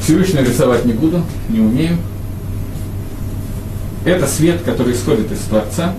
Всевышний 0.02 0.40
рисовать 0.42 0.84
не 0.84 0.92
буду, 0.92 1.24
не 1.48 1.60
умею. 1.60 1.98
Это 4.06 4.28
свет, 4.28 4.62
который 4.62 4.94
исходит 4.94 5.32
из 5.32 5.40
Творца. 5.40 5.92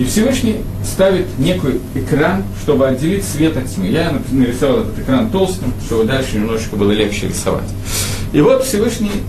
И 0.00 0.04
Всевышний 0.04 0.56
ставит 0.84 1.26
некий 1.38 1.80
экран, 1.94 2.42
чтобы 2.60 2.88
отделить 2.88 3.24
свет 3.24 3.56
от 3.56 3.66
тьмы. 3.66 3.86
Я 3.86 4.12
нарисовал 4.32 4.80
этот 4.80 4.98
экран 4.98 5.30
толстым, 5.30 5.72
чтобы 5.86 6.04
дальше 6.04 6.36
немножечко 6.36 6.74
было 6.74 6.90
легче 6.90 7.28
рисовать. 7.28 7.68
И 8.32 8.40
вот 8.40 8.64
Всевышний 8.64 9.22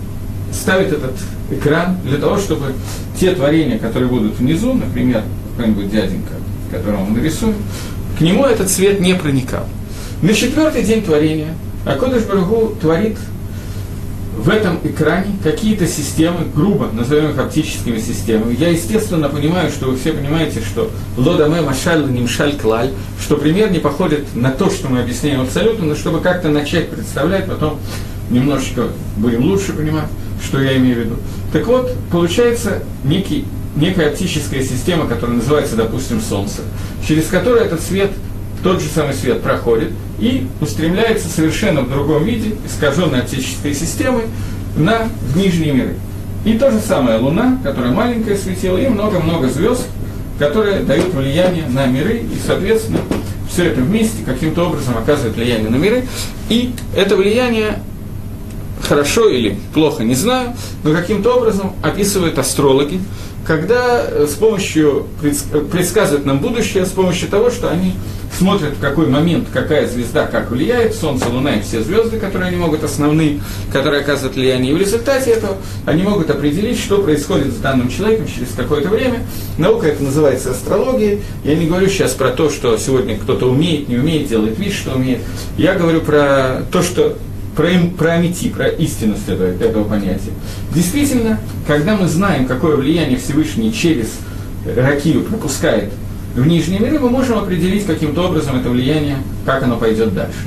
ставит 0.52 0.92
этот 0.92 1.14
экран 1.50 1.96
для 2.04 2.18
того, 2.18 2.38
чтобы 2.38 2.72
те 3.18 3.32
творения, 3.36 3.78
которые 3.78 4.08
будут 4.08 4.36
внизу, 4.40 4.74
например, 4.74 5.22
какой-нибудь 5.56 5.90
дяденька, 5.90 6.34
которого 6.72 7.04
мы 7.04 7.18
нарисуем, 7.18 7.54
к 8.18 8.20
нему 8.20 8.44
этот 8.44 8.68
свет 8.68 9.00
не 9.00 9.14
проникал. 9.14 9.64
На 10.22 10.34
четвертый 10.34 10.82
день 10.82 11.04
творения 11.04 11.54
Акодыш 11.86 12.24
Барагу 12.24 12.74
творит 12.80 13.16
в 14.38 14.48
этом 14.50 14.78
экране 14.84 15.36
какие-то 15.42 15.88
системы, 15.88 16.46
грубо 16.54 16.88
назовем 16.92 17.30
их 17.30 17.38
оптическими 17.38 17.98
системами. 17.98 18.54
Я, 18.54 18.68
естественно, 18.68 19.28
понимаю, 19.28 19.68
что 19.70 19.86
вы 19.86 19.96
все 19.96 20.12
понимаете, 20.12 20.60
что 20.60 20.90
лодаме 21.16 21.60
машаль 21.60 22.08
нимшаль 22.08 22.56
клаль, 22.56 22.90
что 23.20 23.36
пример 23.36 23.72
не 23.72 23.80
походит 23.80 24.36
на 24.36 24.52
то, 24.52 24.70
что 24.70 24.88
мы 24.88 25.00
объясняем 25.00 25.40
абсолютно, 25.40 25.86
но 25.86 25.96
чтобы 25.96 26.20
как-то 26.20 26.50
начать 26.50 26.88
представлять, 26.88 27.46
потом 27.46 27.80
немножечко 28.30 28.88
будем 29.16 29.44
лучше 29.44 29.72
понимать, 29.72 30.06
что 30.44 30.60
я 30.60 30.76
имею 30.76 30.94
в 30.94 30.98
виду. 31.00 31.16
Так 31.52 31.66
вот, 31.66 31.92
получается 32.12 32.84
некий, 33.02 33.44
некая 33.74 34.10
оптическая 34.10 34.62
система, 34.62 35.08
которая 35.08 35.36
называется, 35.36 35.74
допустим, 35.74 36.20
Солнце, 36.20 36.60
через 37.06 37.26
которую 37.26 37.62
этот 37.64 37.80
свет, 37.80 38.12
тот 38.62 38.80
же 38.80 38.88
самый 38.88 39.14
свет 39.14 39.42
проходит– 39.42 39.92
и 40.18 40.46
устремляется 40.60 41.28
совершенно 41.28 41.82
в 41.82 41.90
другом 41.90 42.24
виде, 42.24 42.56
искаженной 42.66 43.20
оптической 43.20 43.74
системой, 43.74 44.24
на 44.76 45.08
в 45.32 45.36
нижние 45.36 45.72
миры. 45.72 45.94
И 46.44 46.54
то 46.58 46.70
же 46.70 46.80
самое 46.80 47.18
Луна, 47.18 47.58
которая 47.62 47.92
маленькая 47.92 48.36
светила, 48.36 48.76
и 48.76 48.88
много-много 48.88 49.48
звезд, 49.48 49.86
которые 50.38 50.80
дают 50.80 51.12
влияние 51.14 51.66
на 51.68 51.86
миры, 51.86 52.18
и, 52.18 52.38
соответственно, 52.44 53.00
все 53.50 53.66
это 53.66 53.80
вместе 53.80 54.24
каким-то 54.24 54.66
образом 54.66 54.96
оказывает 54.98 55.36
влияние 55.36 55.70
на 55.70 55.76
миры. 55.76 56.04
И 56.48 56.72
это 56.96 57.16
влияние 57.16 57.80
хорошо 58.82 59.28
или 59.28 59.58
плохо, 59.74 60.04
не 60.04 60.14
знаю, 60.14 60.54
но 60.84 60.92
каким-то 60.92 61.36
образом 61.36 61.74
описывают 61.82 62.38
астрологи, 62.38 63.00
когда 63.48 64.04
э, 64.06 64.26
с 64.28 64.34
помощью 64.34 65.06
предсказывают 65.72 66.26
нам 66.26 66.38
будущее, 66.38 66.84
с 66.84 66.90
помощью 66.90 67.30
того, 67.30 67.50
что 67.50 67.70
они 67.70 67.94
смотрят, 68.36 68.74
в 68.74 68.78
какой 68.78 69.06
момент 69.06 69.48
какая 69.50 69.88
звезда 69.88 70.26
как 70.26 70.50
влияет, 70.50 70.94
Солнце, 70.94 71.30
Луна 71.30 71.54
и 71.54 71.62
все 71.62 71.80
звезды, 71.80 72.18
которые 72.18 72.48
они 72.48 72.58
могут, 72.58 72.84
основные, 72.84 73.40
которые 73.72 74.02
оказывают 74.02 74.36
влияние. 74.36 74.72
И 74.72 74.74
в 74.74 74.78
результате 74.78 75.30
этого 75.30 75.56
они 75.86 76.02
могут 76.02 76.28
определить, 76.28 76.78
что 76.78 76.98
происходит 76.98 77.54
с 77.54 77.56
данным 77.56 77.88
человеком 77.88 78.26
через 78.26 78.52
какое-то 78.54 78.90
время. 78.90 79.26
Наука 79.56 79.86
это 79.86 80.02
называется 80.02 80.50
астрологией. 80.50 81.22
Я 81.42 81.54
не 81.54 81.68
говорю 81.68 81.88
сейчас 81.88 82.12
про 82.12 82.28
то, 82.28 82.50
что 82.50 82.76
сегодня 82.76 83.16
кто-то 83.16 83.50
умеет, 83.50 83.88
не 83.88 83.96
умеет, 83.96 84.28
делает 84.28 84.58
вид, 84.58 84.74
что 84.74 84.92
умеет. 84.92 85.20
Я 85.56 85.72
говорю 85.72 86.02
про 86.02 86.64
то, 86.70 86.82
что 86.82 87.16
про, 87.58 87.70
про 87.98 88.12
амити, 88.12 88.50
про 88.50 88.68
истинность 88.68 89.28
этого, 89.28 89.48
этого 89.48 89.82
понятия. 89.82 90.30
Действительно, 90.72 91.40
когда 91.66 91.96
мы 91.96 92.06
знаем, 92.06 92.46
какое 92.46 92.76
влияние 92.76 93.18
Всевышний 93.18 93.72
через 93.72 94.06
ракию 94.76 95.24
пропускает 95.24 95.90
в 96.36 96.46
нижние 96.46 96.78
миры, 96.78 97.00
мы 97.00 97.10
можем 97.10 97.36
определить 97.36 97.84
каким-то 97.84 98.28
образом 98.28 98.60
это 98.60 98.70
влияние, 98.70 99.16
как 99.44 99.64
оно 99.64 99.76
пойдет 99.76 100.14
дальше. 100.14 100.38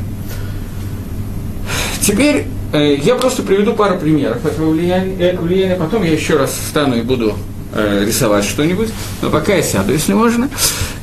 Теперь 2.00 2.46
э, 2.72 2.96
я 3.04 3.16
просто 3.16 3.44
приведу 3.44 3.74
пару 3.74 4.00
примеров 4.00 4.46
этого 4.46 4.70
влияния, 4.70 5.14
этого 5.18 5.46
влияния, 5.48 5.76
потом 5.76 6.04
я 6.04 6.14
еще 6.14 6.38
раз 6.38 6.52
встану 6.52 6.96
и 6.96 7.02
буду 7.02 7.36
э, 7.74 8.06
рисовать 8.08 8.46
что-нибудь, 8.46 8.88
но 9.22 9.30
пока 9.30 9.54
я 9.56 9.62
сяду, 9.62 9.92
если 9.92 10.14
можно. 10.14 10.48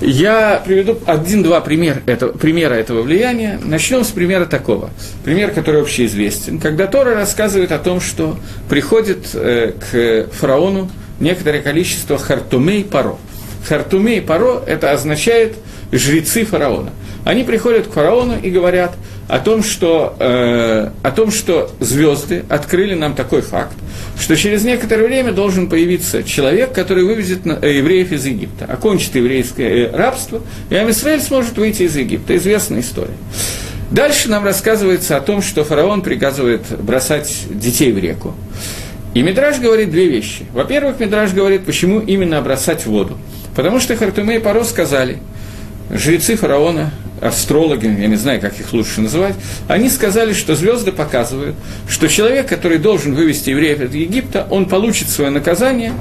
Я 0.01 0.63
приведу 0.65 0.99
один-два 1.07 1.61
пример 1.61 2.03
этого, 2.07 2.33
примера 2.33 2.75
этого 2.75 3.03
влияния. 3.03 3.59
Начнем 3.65 4.05
с 4.05 4.09
примера 4.09 4.47
такого. 4.47 4.91
Пример, 5.25 5.51
который 5.51 5.83
общеизвестен. 5.83 6.61
Когда 6.61 6.87
Тора 6.87 7.15
рассказывает 7.15 7.73
о 7.73 7.79
том, 7.79 8.01
что 8.01 8.39
приходит 8.69 9.31
э, 9.35 9.73
к 9.73 10.33
фараону 10.33 10.89
некоторое 11.19 11.63
количество 11.63 12.17
хартумей 12.17 12.85
паро. 12.85 13.17
Хартумей 13.67 14.23
паро– 14.23 14.63
это 14.67 14.93
означает 14.93 15.57
жрецы 15.93 16.45
фараона. 16.45 16.91
Они 17.25 17.45
приходят 17.45 17.87
к 17.87 17.93
фараону 17.93 18.39
и 18.41 18.51
говорят 18.51 18.95
о 19.29 19.39
том, 19.39 19.63
что, 19.63 20.17
э, 20.19 20.91
о 21.03 21.11
том, 21.11 21.31
что 21.31 21.71
звезды 21.81 22.45
открыли 22.49 22.95
нам 22.95 23.15
такой 23.15 23.43
факт, 23.43 23.77
что 24.19 24.37
через 24.37 24.65
некоторое 24.65 25.07
время 25.07 25.33
должен 25.33 25.69
появиться 25.69 26.23
человек, 26.23 26.73
который 26.73 27.05
вывезет 27.05 27.41
э, 27.45 27.77
евреев 27.77 28.13
из 28.13 28.25
Египта, 28.25 28.65
окончит 28.65 29.15
еврейское 29.15 29.69
э, 29.69 29.97
рабство, 29.97 30.41
и 30.71 30.75
Амисраэль 30.75 31.21
сможет 31.21 31.59
выйти 31.59 31.83
из 31.83 31.97
Египта. 31.97 32.37
Известная 32.37 32.81
история. 32.81 33.15
Дальше 33.91 34.29
нам 34.29 34.45
рассказывается 34.45 35.17
о 35.17 35.21
том, 35.21 35.43
что 35.43 35.65
фараон 35.65 36.03
приказывает 36.03 36.63
бросать 36.83 37.31
детей 37.51 37.93
в 37.93 37.99
реку. 37.99 38.35
И 39.15 39.23
Мидраж 39.23 39.59
говорит 39.59 39.91
две 39.91 40.09
вещи. 40.09 40.47
Во-первых, 40.53 41.01
Мидраж 41.01 41.33
говорит, 41.33 41.65
почему 41.65 42.01
именно 42.01 42.41
бросать 42.43 42.83
в 42.83 42.87
воду. 42.87 43.17
Потому 43.57 43.81
что 43.81 43.97
Хартуме 43.97 44.37
и 44.37 44.39
Паро 44.39 44.63
сказали, 44.65 45.19
жрецы 45.91 46.37
фараона, 46.37 46.91
астрологи, 47.21 47.87
я 47.87 48.07
не 48.07 48.17
знаю, 48.17 48.41
как 48.41 48.59
их 48.61 48.73
лучше 48.73 49.01
называть, 49.01 49.35
они 49.69 49.91
сказали, 49.91 50.33
что 50.33 50.55
звезды 50.55 50.93
показывают, 50.93 51.57
что 51.89 52.09
человек, 52.09 52.49
который 52.49 52.79
должен 52.79 53.15
вывести 53.15 53.51
евреев 53.51 53.81
из 53.81 53.95
Египта, 53.95 54.47
он 54.51 54.67
получит 54.67 55.09
свое 55.09 55.31
наказание 55.31 55.93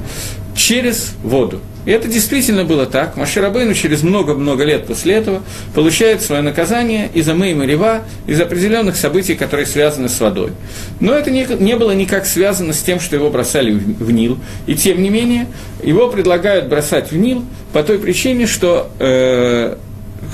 через 0.54 1.12
воду. 1.22 1.60
И 1.86 1.90
это 1.90 2.06
действительно 2.06 2.64
было 2.64 2.84
так. 2.84 3.16
Маширабейну 3.16 3.72
через 3.72 4.02
много-много 4.02 4.64
лет 4.64 4.86
после 4.86 5.14
этого 5.14 5.42
получает 5.74 6.20
свое 6.20 6.42
наказание 6.42 7.08
из-за 7.14 7.32
Мэйма 7.32 7.64
Рева, 7.64 8.02
из 8.26 8.38
определенных 8.40 8.96
событий, 8.96 9.34
которые 9.34 9.64
связаны 9.64 10.10
с 10.10 10.20
водой. 10.20 10.52
Но 11.00 11.14
это 11.14 11.30
не, 11.30 11.46
не 11.60 11.76
было 11.76 11.92
никак 11.92 12.26
связано 12.26 12.74
с 12.74 12.80
тем, 12.80 13.00
что 13.00 13.16
его 13.16 13.30
бросали 13.30 13.70
в, 13.70 14.04
в 14.04 14.10
Нил. 14.10 14.36
И 14.66 14.74
тем 14.74 15.00
не 15.02 15.08
менее, 15.08 15.46
его 15.82 16.08
предлагают 16.08 16.68
бросать 16.68 17.10
в 17.10 17.16
Нил 17.16 17.42
по 17.72 17.82
той 17.82 17.98
причине, 17.98 18.46
что 18.46 18.90
э, 18.98 19.76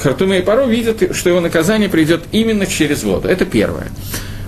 Хартуме 0.01 0.39
и 0.39 0.43
Паро 0.43 0.67
видят, 0.67 1.17
что 1.17 1.31
его 1.31 1.41
наказание 1.41 1.89
придет 1.89 2.25
именно 2.33 2.67
через 2.67 3.03
воду. 3.05 3.29
Это 3.29 3.45
первое. 3.45 3.89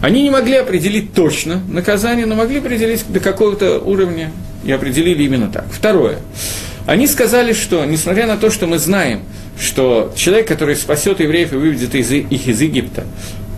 Они 0.00 0.22
не 0.22 0.30
могли 0.30 0.56
определить 0.56 1.14
точно 1.14 1.62
наказание, 1.68 2.26
но 2.26 2.34
могли 2.34 2.58
определить 2.58 3.04
до 3.08 3.20
какого-то 3.20 3.78
уровня, 3.78 4.30
и 4.64 4.72
определили 4.72 5.22
именно 5.22 5.48
так. 5.48 5.66
Второе. 5.70 6.18
Они 6.86 7.06
сказали, 7.06 7.52
что, 7.52 7.84
несмотря 7.84 8.26
на 8.26 8.36
то, 8.36 8.50
что 8.50 8.66
мы 8.66 8.78
знаем, 8.78 9.22
что 9.58 10.12
человек, 10.16 10.48
который 10.48 10.76
спасет 10.76 11.20
евреев 11.20 11.52
и 11.52 11.56
выведет 11.56 11.94
их 11.94 12.48
из 12.48 12.60
Египта, 12.60 13.04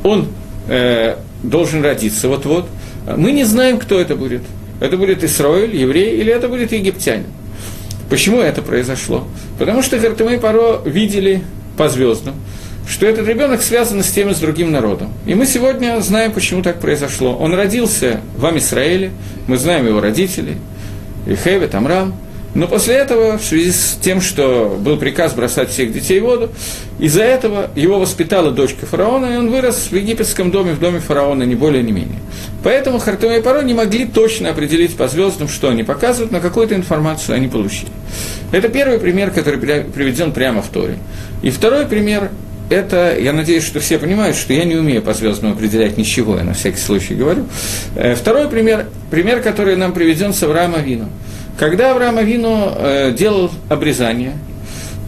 он 0.05 0.29
э, 0.69 1.17
должен 1.43 1.83
родиться 1.83 2.29
вот-вот, 2.29 2.69
мы 3.17 3.33
не 3.33 3.45
знаем, 3.45 3.79
кто 3.79 3.99
это 3.99 4.17
будет. 4.17 4.43
Это 4.81 4.97
будет 4.97 5.25
Исраиль, 5.25 5.75
еврей, 5.75 6.21
или 6.21 6.33
это 6.33 6.49
будет 6.49 6.73
египтянин. 6.73 7.27
Почему 8.09 8.41
это 8.41 8.63
произошло? 8.63 9.27
Потому 9.59 9.83
что 9.83 9.99
Хартемей 9.99 10.37
и 10.37 10.39
Паро 10.39 10.81
видели 10.85 11.43
по 11.79 11.89
звездам, 11.89 12.35
что 12.87 13.07
этот 13.07 13.27
ребенок 13.27 13.63
связан 13.63 14.03
с 14.03 14.11
тем 14.11 14.31
и 14.31 14.35
с 14.35 14.39
другим 14.39 14.73
народом. 14.73 15.13
И 15.25 15.35
мы 15.35 15.47
сегодня 15.47 15.99
знаем, 16.01 16.33
почему 16.33 16.63
так 16.63 16.81
произошло. 16.81 17.35
Он 17.37 17.55
родился 17.55 18.21
в 18.37 18.45
Амисраэле, 18.45 19.13
мы 19.47 19.57
знаем 19.57 19.87
его 19.87 20.01
родителей, 20.01 20.57
Ихеве, 21.27 21.71
Амрам, 21.73 22.15
но 22.55 22.67
после 22.67 22.95
этого, 22.95 23.39
в 23.39 23.45
связи 23.45 23.73
с 23.73 23.99
тем, 24.03 24.21
что 24.21 24.77
был 24.81 24.97
приказ 24.97 25.35
бросать 25.35 25.71
всех 25.71 25.93
детей 25.93 26.21
в 26.21 26.25
воду, 26.25 26.51
из-за 26.99 27.23
этого 27.23 27.71
его 27.77 27.99
воспитала 27.99 28.51
дочка 28.51 28.87
фараона, 28.87 29.35
и 29.35 29.37
он 29.37 29.51
вырос 29.51 29.89
в 29.91 29.95
египетском 29.95 30.51
доме, 30.51 30.73
в 30.73 30.81
доме 30.81 31.01
фараона, 31.01 31.43
не 31.43 31.55
более, 31.55 31.83
не 31.83 31.93
менее. 31.93 32.19
Поэтому 32.65 32.99
Хартема 32.99 33.37
и 33.37 33.43
Паро 33.43 33.63
не 33.63 33.75
могли 33.75 34.07
точно 34.07 34.51
определить 34.51 34.97
по 34.97 35.09
звездам, 35.09 35.49
что 35.49 35.69
они 35.69 35.85
показывают, 35.85 36.33
но 36.33 36.41
какую-то 36.41 36.75
информацию 36.75 37.37
они 37.37 37.49
получили. 37.49 37.91
Это 38.51 38.69
первый 38.69 38.99
пример, 38.99 39.31
который 39.31 39.59
приведен 39.59 40.33
прямо 40.33 40.63
в 40.63 40.69
Торе. 40.69 40.99
И 41.43 41.51
второй 41.51 41.87
пример 41.87 42.31
это, 42.71 43.17
я 43.19 43.33
надеюсь, 43.33 43.65
что 43.65 43.81
все 43.81 43.99
понимают, 43.99 44.37
что 44.37 44.53
я 44.53 44.65
не 44.65 44.77
умею 44.77 45.01
по 45.03 45.15
звездам 45.15 45.53
определять 45.53 45.97
ничего, 45.97 46.37
я 46.37 46.45
на 46.45 46.53
всякий 46.53 46.79
случай 46.79 47.15
говорю. 47.15 47.47
Э, 47.95 48.15
второй 48.15 48.49
пример, 48.49 48.87
пример, 49.11 49.41
который 49.41 49.77
нам 49.77 49.93
приведен 49.93 50.35
с 50.35 50.43
Авраама 50.43 50.79
Вину. 50.79 51.09
Когда 51.59 51.91
Авраам 51.91 52.19
Авину 52.19 52.73
э, 52.77 53.13
делал 53.13 53.51
обрезание, 53.69 54.39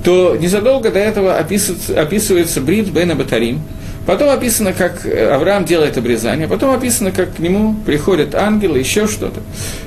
то 0.02 0.36
незадолго 0.36 0.90
до 0.90 0.98
этого 0.98 1.38
описывается, 1.38 2.00
описывается 2.00 2.60
Брит 2.60 2.88
Бен 2.88 3.16
Батарим, 3.16 3.62
потом 4.04 4.30
описано, 4.30 4.72
как 4.72 5.06
Авраам 5.06 5.64
делает 5.64 5.96
обрезание, 5.96 6.48
потом 6.48 6.74
описано, 6.74 7.12
как 7.12 7.36
к 7.36 7.38
нему 7.38 7.76
приходят 7.86 8.34
ангелы, 8.34 8.80
еще 8.80 9.06
что-то. 9.06 9.40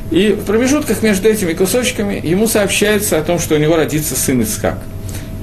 И 0.10 0.30
в 0.30 0.46
промежутках 0.46 1.04
между 1.04 1.28
этими 1.28 1.52
кусочками 1.52 2.22
ему 2.26 2.48
сообщается 2.48 3.18
о 3.18 3.24
том, 3.24 3.40
что 3.40 3.56
у 3.56 3.58
него 3.58 3.76
родится 3.76 4.16
сын 4.16 4.42
Исхак. 4.42 4.78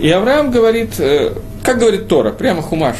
И 0.00 0.09
Авраам 0.09 0.50
говорит, 0.50 0.94
э, 0.98 1.35
как 1.62 1.80
говорит 1.80 2.09
Тора, 2.09 2.30
прямо 2.30 2.62
Хумаш. 2.62 2.96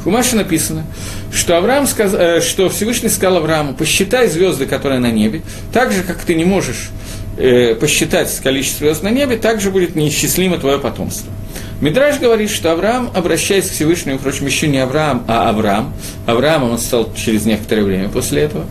В 0.00 0.04
Хумаше 0.04 0.36
написано, 0.36 0.86
что, 1.30 1.58
Авраам 1.58 1.86
сказ... 1.86 2.14
Э, 2.14 2.40
что 2.40 2.70
Всевышний 2.70 3.10
сказал 3.10 3.38
Аврааму, 3.38 3.74
посчитай 3.74 4.28
звезды, 4.28 4.64
которые 4.64 4.98
на 4.98 5.10
небе, 5.10 5.42
так 5.74 5.92
же, 5.92 6.02
как 6.02 6.16
ты 6.20 6.34
не 6.34 6.46
можешь 6.46 6.88
э, 7.38 7.74
посчитать 7.74 8.34
количество 8.42 8.86
звезд 8.86 9.02
на 9.02 9.10
небе, 9.10 9.36
так 9.36 9.60
же 9.60 9.70
будет 9.70 9.96
неисчислимо 9.96 10.58
твое 10.58 10.78
потомство. 10.78 11.32
Мидраж 11.80 12.18
говорит, 12.18 12.50
что 12.50 12.72
Авраам, 12.72 13.10
обращаясь 13.14 13.68
к 13.68 13.72
Всевышнему, 13.72 14.18
впрочем, 14.18 14.46
еще 14.46 14.66
не 14.66 14.78
Авраам, 14.78 15.24
а 15.28 15.48
Авраам, 15.48 15.94
Авраамом 16.26 16.72
он 16.72 16.78
стал 16.78 17.12
через 17.14 17.44
некоторое 17.44 17.84
время 17.84 18.08
после 18.08 18.42
этого, 18.42 18.64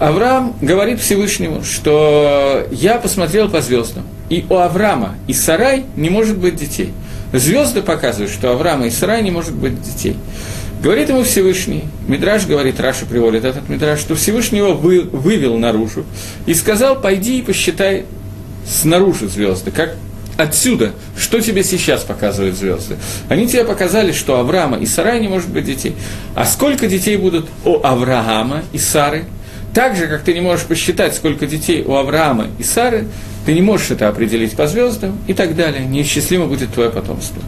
Авраам 0.00 0.54
говорит 0.62 1.00
Всевышнему, 1.00 1.62
что 1.62 2.66
я 2.70 2.98
посмотрел 2.98 3.50
по 3.50 3.60
звездам, 3.60 4.04
и 4.30 4.46
у 4.48 4.54
Авраама 4.54 5.16
и 5.26 5.34
Сарай 5.34 5.84
не 5.96 6.08
может 6.08 6.38
быть 6.38 6.56
детей. 6.56 6.92
Звезды 7.32 7.82
показывают, 7.82 8.30
что 8.32 8.52
Авраама 8.52 8.86
и 8.86 8.90
Сарай 8.90 9.22
не 9.22 9.30
может 9.30 9.54
быть 9.54 9.82
детей. 9.82 10.16
Говорит 10.82 11.08
ему 11.08 11.24
Всевышний, 11.24 11.84
Мидраш 12.06 12.46
говорит, 12.46 12.78
Раша 12.78 13.04
приводит 13.04 13.44
этот 13.44 13.68
Мидраш, 13.68 13.98
что 13.98 14.14
Всевышний 14.14 14.58
его 14.58 14.74
вы, 14.74 15.00
вывел 15.00 15.58
наружу 15.58 16.04
и 16.46 16.54
сказал, 16.54 17.00
пойди 17.00 17.40
и 17.40 17.42
посчитай 17.42 18.04
снаружи 18.64 19.28
звезды, 19.28 19.72
как 19.72 19.96
отсюда, 20.36 20.92
что 21.18 21.40
тебе 21.40 21.64
сейчас 21.64 22.04
показывают 22.04 22.56
звезды? 22.56 22.96
Они 23.28 23.48
тебе 23.48 23.64
показали, 23.64 24.12
что 24.12 24.38
Авраама 24.38 24.78
и 24.78 24.86
Сарай 24.86 25.20
не 25.20 25.26
может 25.28 25.48
быть 25.48 25.64
детей. 25.64 25.96
А 26.36 26.46
сколько 26.46 26.86
детей 26.86 27.16
будут 27.16 27.48
у 27.64 27.82
Авраама 27.82 28.62
и 28.72 28.78
Сары? 28.78 29.24
Так 29.74 29.96
же, 29.96 30.06
как 30.08 30.22
ты 30.22 30.34
не 30.34 30.40
можешь 30.40 30.66
посчитать, 30.66 31.14
сколько 31.14 31.46
детей 31.46 31.82
у 31.84 31.94
Авраама 31.94 32.48
и 32.58 32.62
Сары, 32.62 33.06
ты 33.46 33.54
не 33.54 33.62
можешь 33.62 33.90
это 33.90 34.08
определить 34.08 34.56
по 34.56 34.66
звездам 34.66 35.18
и 35.26 35.34
так 35.34 35.56
далее. 35.56 35.86
Неисчислимо 35.86 36.46
будет 36.46 36.72
твое 36.72 36.90
потомство. 36.90 37.42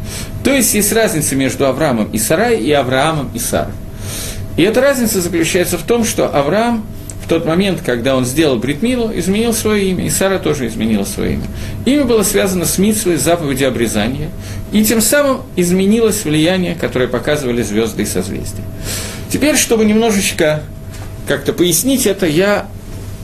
То 0.44 0.54
есть 0.54 0.74
есть 0.74 0.92
разница 0.92 1.36
между 1.36 1.66
Авраамом 1.66 2.08
и 2.10 2.18
Сарай 2.18 2.58
и 2.58 2.72
Авраамом 2.72 3.30
и 3.34 3.38
Сарой. 3.38 3.74
И 4.56 4.62
эта 4.62 4.80
разница 4.80 5.20
заключается 5.20 5.78
в 5.78 5.82
том, 5.82 6.04
что 6.04 6.28
Авраам 6.28 6.86
в 7.24 7.28
тот 7.28 7.46
момент, 7.46 7.80
когда 7.84 8.16
он 8.16 8.24
сделал 8.24 8.56
Бритмилу, 8.56 9.10
изменил 9.14 9.52
свое 9.52 9.90
имя, 9.90 10.06
и 10.06 10.10
Сара 10.10 10.38
тоже 10.38 10.66
изменила 10.66 11.04
свое 11.04 11.34
имя. 11.34 11.44
Имя 11.84 12.04
было 12.04 12.22
связано 12.22 12.64
с 12.64 12.78
митсвой, 12.78 13.16
заповедью 13.16 13.68
обрезания, 13.68 14.30
и 14.72 14.84
тем 14.84 15.00
самым 15.00 15.42
изменилось 15.54 16.24
влияние, 16.24 16.74
которое 16.74 17.08
показывали 17.08 17.62
звезды 17.62 18.02
и 18.02 18.06
созвездия. 18.06 18.64
Теперь, 19.30 19.56
чтобы 19.56 19.84
немножечко 19.84 20.62
как-то 21.30 21.52
пояснить 21.52 22.08
это, 22.08 22.26
я 22.26 22.66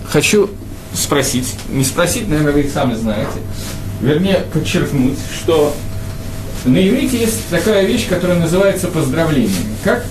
хочу 0.09 0.49
спросить, 0.95 1.57
не 1.69 1.83
спросить, 1.83 2.29
наверное, 2.29 2.53
вы 2.53 2.71
сами 2.73 2.95
знаете, 2.95 3.40
вернее, 4.01 4.45
подчеркнуть, 4.53 5.19
что 5.37 5.75
на 6.64 6.77
иврите 6.88 7.19
есть 7.19 7.49
такая 7.51 7.85
вещь, 7.85 8.07
которая 8.09 8.38
называется 8.38 8.87
поздравлениями. 8.87 9.75
Как 9.83 10.05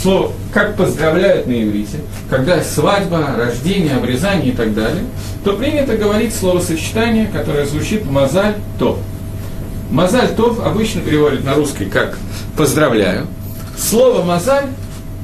слово, 0.00 0.30
как 0.54 0.76
поздравляют 0.76 1.48
на 1.48 1.60
иврите, 1.64 1.96
когда 2.28 2.62
свадьба, 2.62 3.34
рождение, 3.36 3.96
обрезание 3.96 4.52
и 4.52 4.56
так 4.56 4.72
далее, 4.72 5.02
то 5.42 5.54
принято 5.54 5.96
говорить 5.96 6.32
словосочетание, 6.32 7.26
которое 7.26 7.66
звучит 7.66 8.08
«мазаль 8.08 8.54
тов». 8.78 9.00
«Мазаль 9.90 10.36
тов» 10.36 10.64
обычно 10.64 11.00
переводят 11.00 11.42
на 11.42 11.54
русский 11.54 11.86
как 11.86 12.16
«поздравляю». 12.56 13.26
Слово 13.76 14.22
«мазаль»– 14.22 14.66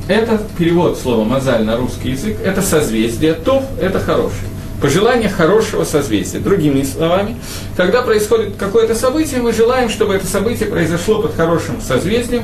это 0.08 0.40
перевод 0.58 0.98
слова 0.98 1.24
«мазаль» 1.24 1.64
на 1.64 1.76
русский 1.76 2.10
язык, 2.10 2.38
это 2.44 2.62
созвездие, 2.62 3.34
«тов»– 3.34 3.64
это 3.80 4.00
«хороший» 4.00 4.48
пожелание 4.80 5.28
хорошего 5.28 5.84
созвездия. 5.84 6.38
Другими 6.38 6.82
словами, 6.82 7.36
когда 7.76 8.02
происходит 8.02 8.56
какое-то 8.56 8.94
событие, 8.94 9.40
мы 9.40 9.52
желаем, 9.52 9.88
чтобы 9.88 10.14
это 10.14 10.26
событие 10.26 10.68
произошло 10.68 11.22
под 11.22 11.34
хорошим 11.34 11.80
созвездием, 11.80 12.42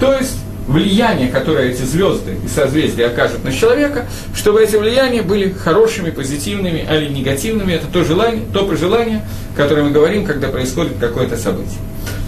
то 0.00 0.12
есть 0.12 0.36
влияние, 0.66 1.28
которое 1.28 1.70
эти 1.70 1.82
звезды 1.82 2.36
и 2.42 2.48
созвездия 2.48 3.06
окажут 3.06 3.44
на 3.44 3.52
человека, 3.52 4.06
чтобы 4.34 4.62
эти 4.62 4.76
влияния 4.76 5.22
были 5.22 5.52
хорошими, 5.52 6.10
позитивными 6.10 6.86
или 6.90 7.08
негативными. 7.08 7.72
Это 7.72 7.86
то, 7.86 8.02
желание, 8.02 8.42
то 8.52 8.66
пожелание, 8.66 9.22
которое 9.56 9.82
мы 9.82 9.90
говорим, 9.90 10.24
когда 10.24 10.48
происходит 10.48 10.94
какое-то 10.98 11.36
событие. 11.36 11.78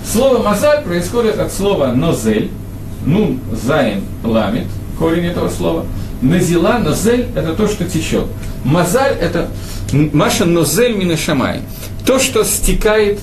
Слово 0.05 0.42
«мазаль» 0.42 0.85
происходит 0.85 1.38
от 1.38 1.53
слова 1.53 1.88
«нозель», 1.92 2.51
«нун», 3.07 3.40
«заин», 3.53 4.03
«ламит», 4.23 4.66
корень 4.99 5.27
этого 5.27 5.49
слова. 5.49 5.87
«Назила», 6.21 6.79
«нозель»– 6.79 7.27
это 7.35 7.55
то, 7.55 7.69
что 7.69 7.85
течет. 7.85 8.27
Мазаль– 8.64 9.16
это 9.21 9.49
Маша 9.92 10.45
нозель 10.45 10.97
минашамай. 10.97 11.61
То, 12.05 12.19
что 12.19 12.45
стекает 12.45 13.21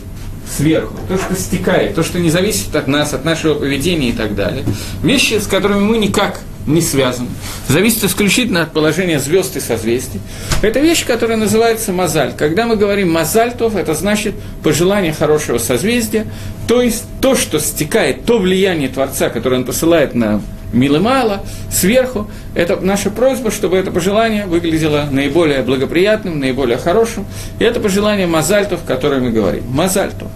сверху, 0.50 0.96
то, 1.08 1.17
что 1.17 1.36
стекает, 1.36 1.96
то, 1.96 2.04
что 2.04 2.19
не 2.19 2.30
зависит 2.30 2.76
от 2.76 2.88
нас, 2.88 3.13
от 3.13 3.26
нашего 3.26 3.56
поведения 3.56 4.10
и 4.10 4.13
так 4.13 4.36
далее. 4.36 4.63
Вещи, 5.02 5.39
с 5.39 5.48
которыми 5.48 5.82
мы 5.82 5.98
никак 5.98 6.39
не 6.65 6.82
связаны, 6.82 7.30
зависит 7.67 8.04
исключительно 8.04 8.63
от 8.63 8.71
положения 8.71 9.19
звезд 9.19 9.56
и 9.58 9.60
созвездий. 9.60 10.21
Это 10.62 10.80
вещь, 10.80 11.06
которая 11.06 11.38
называется 11.38 11.91
мазаль. 11.91 12.34
Когда 12.38 12.65
мы 12.65 12.76
говорим 12.76 13.12
мазальтов, 13.12 13.76
это 13.76 13.93
значит 13.93 14.36
пожелание 14.63 15.13
хорошего 15.13 15.58
созвездия, 15.58 16.26
то 16.67 16.82
есть 16.82 17.04
то, 17.21 17.36
что 17.36 17.60
стекает, 17.60 18.26
то 18.26 18.39
влияние 18.39 18.89
Творца, 18.89 19.30
которое 19.30 19.58
он 19.58 19.65
посылает 19.65 20.15
на 20.15 20.41
мило-мало, 20.73 21.43
сверху. 21.71 22.30
Это 22.56 22.78
наша 22.78 23.10
просьба, 23.10 23.52
чтобы 23.52 23.78
это 23.78 23.91
пожелание 23.91 24.45
выглядело 24.45 25.08
наиболее 25.10 25.62
благоприятным, 25.62 26.39
наиболее 26.39 26.78
хорошим. 26.78 27.26
И 27.60 27.63
это 27.63 27.80
пожелание 27.80 28.28
мазальтов, 28.28 28.84
о 28.84 28.88
котором 28.88 29.23
мы 29.23 29.32
говорим. 29.32 29.63
Мазальтов. 29.69 30.28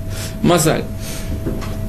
Мазаль. 0.41 0.83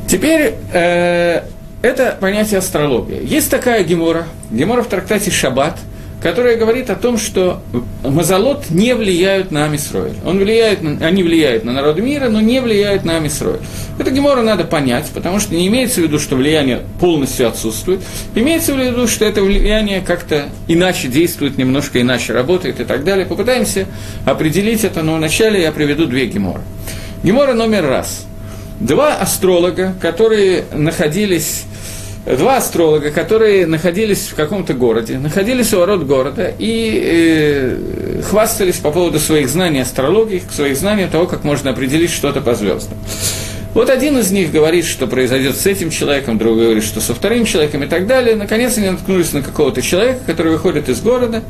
Теперь 0.08 0.54
э, 0.72 1.42
это 1.82 2.16
понятие 2.20 2.58
астрология. 2.58 3.20
Есть 3.20 3.50
такая 3.50 3.84
гемора, 3.84 4.26
гемора 4.50 4.82
в 4.82 4.88
трактате 4.88 5.30
«Шаббат», 5.30 5.78
которая 6.22 6.56
говорит 6.56 6.90
о 6.90 6.96
том, 6.96 7.16
что 7.16 7.60
Мазалот 8.02 8.70
не 8.70 8.94
влияют 8.94 9.52
на 9.52 9.66
Амисроэль. 9.66 10.14
Он 10.24 10.38
влияет 10.38 10.80
они 11.00 11.22
влияют 11.22 11.64
на 11.64 11.72
народы 11.72 12.02
мира, 12.02 12.28
но 12.28 12.40
не 12.40 12.60
влияют 12.60 13.04
на 13.04 13.18
Амисроэль. 13.18 13.60
Это 13.98 14.10
Гемора 14.10 14.42
надо 14.42 14.64
понять, 14.64 15.06
потому 15.14 15.38
что 15.38 15.54
не 15.54 15.68
имеется 15.68 16.00
в 16.00 16.04
виду, 16.04 16.18
что 16.18 16.34
влияние 16.34 16.82
полностью 17.00 17.46
отсутствует. 17.46 18.00
Имеется 18.34 18.74
в 18.74 18.78
виду, 18.78 19.06
что 19.06 19.24
это 19.24 19.42
влияние 19.42 20.00
как-то 20.00 20.48
иначе 20.66 21.06
действует, 21.08 21.56
немножко 21.56 22.00
иначе 22.00 22.32
работает 22.32 22.80
и 22.80 22.84
так 22.84 23.04
далее. 23.04 23.24
Попытаемся 23.24 23.86
определить 24.24 24.82
это, 24.82 25.02
но 25.02 25.16
вначале 25.16 25.62
я 25.62 25.70
приведу 25.70 26.06
две 26.06 26.26
Гемора. 26.26 26.62
Гемора 27.22 27.54
номер 27.54 27.86
раз. 27.86 28.24
Два 28.80 29.16
астролога, 29.16 29.94
которые 30.00 30.64
находились 30.72 31.64
два 32.36 32.58
астролога, 32.58 33.10
которые 33.10 33.66
находились 33.66 34.28
в 34.28 34.34
каком-то 34.34 34.74
городе, 34.74 35.18
находились 35.18 35.72
у 35.72 35.78
ворот 35.78 36.02
города 36.04 36.52
и 36.58 37.00
э, 37.02 38.22
хвастались 38.22 38.76
по 38.76 38.90
поводу 38.90 39.18
своих 39.18 39.48
знаний 39.48 39.80
астрологии, 39.80 40.42
своих 40.50 40.76
знаний 40.76 41.06
того, 41.10 41.26
как 41.26 41.44
можно 41.44 41.70
определить 41.70 42.10
что-то 42.10 42.40
по 42.40 42.54
звездам. 42.54 42.98
Вот 43.74 43.90
один 43.90 44.18
из 44.18 44.30
них 44.30 44.50
говорит, 44.50 44.86
что 44.86 45.06
произойдет 45.06 45.56
с 45.56 45.66
этим 45.66 45.90
человеком, 45.90 46.38
другой 46.38 46.64
говорит, 46.64 46.84
что 46.84 47.00
со 47.00 47.14
вторым 47.14 47.44
человеком 47.44 47.84
и 47.84 47.86
так 47.86 48.06
далее. 48.06 48.34
Наконец 48.34 48.76
они 48.78 48.90
наткнулись 48.90 49.32
на 49.32 49.42
какого-то 49.42 49.82
человека, 49.82 50.20
который 50.26 50.52
выходит 50.52 50.88
из 50.88 51.00
города, 51.00 51.42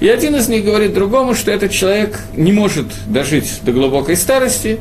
и 0.00 0.08
один 0.08 0.36
из 0.36 0.48
них 0.48 0.64
говорит 0.64 0.92
другому, 0.92 1.34
что 1.34 1.50
этот 1.50 1.70
человек 1.70 2.20
не 2.36 2.52
может 2.52 2.86
дожить 3.06 3.60
до 3.62 3.72
глубокой 3.72 4.16
старости, 4.16 4.78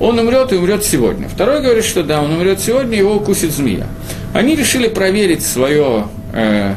он 0.00 0.18
умрет 0.18 0.52
и 0.52 0.56
умрет 0.56 0.84
сегодня. 0.84 1.28
Второй 1.28 1.60
говорит, 1.60 1.84
что 1.84 2.02
да, 2.02 2.22
он 2.22 2.32
умрет 2.32 2.60
сегодня, 2.60 2.96
его 2.96 3.16
укусит 3.16 3.52
змея. 3.52 3.86
Они 4.32 4.54
решили 4.54 4.88
проверить 4.88 5.42
свое 5.44 6.08
э, 6.32 6.74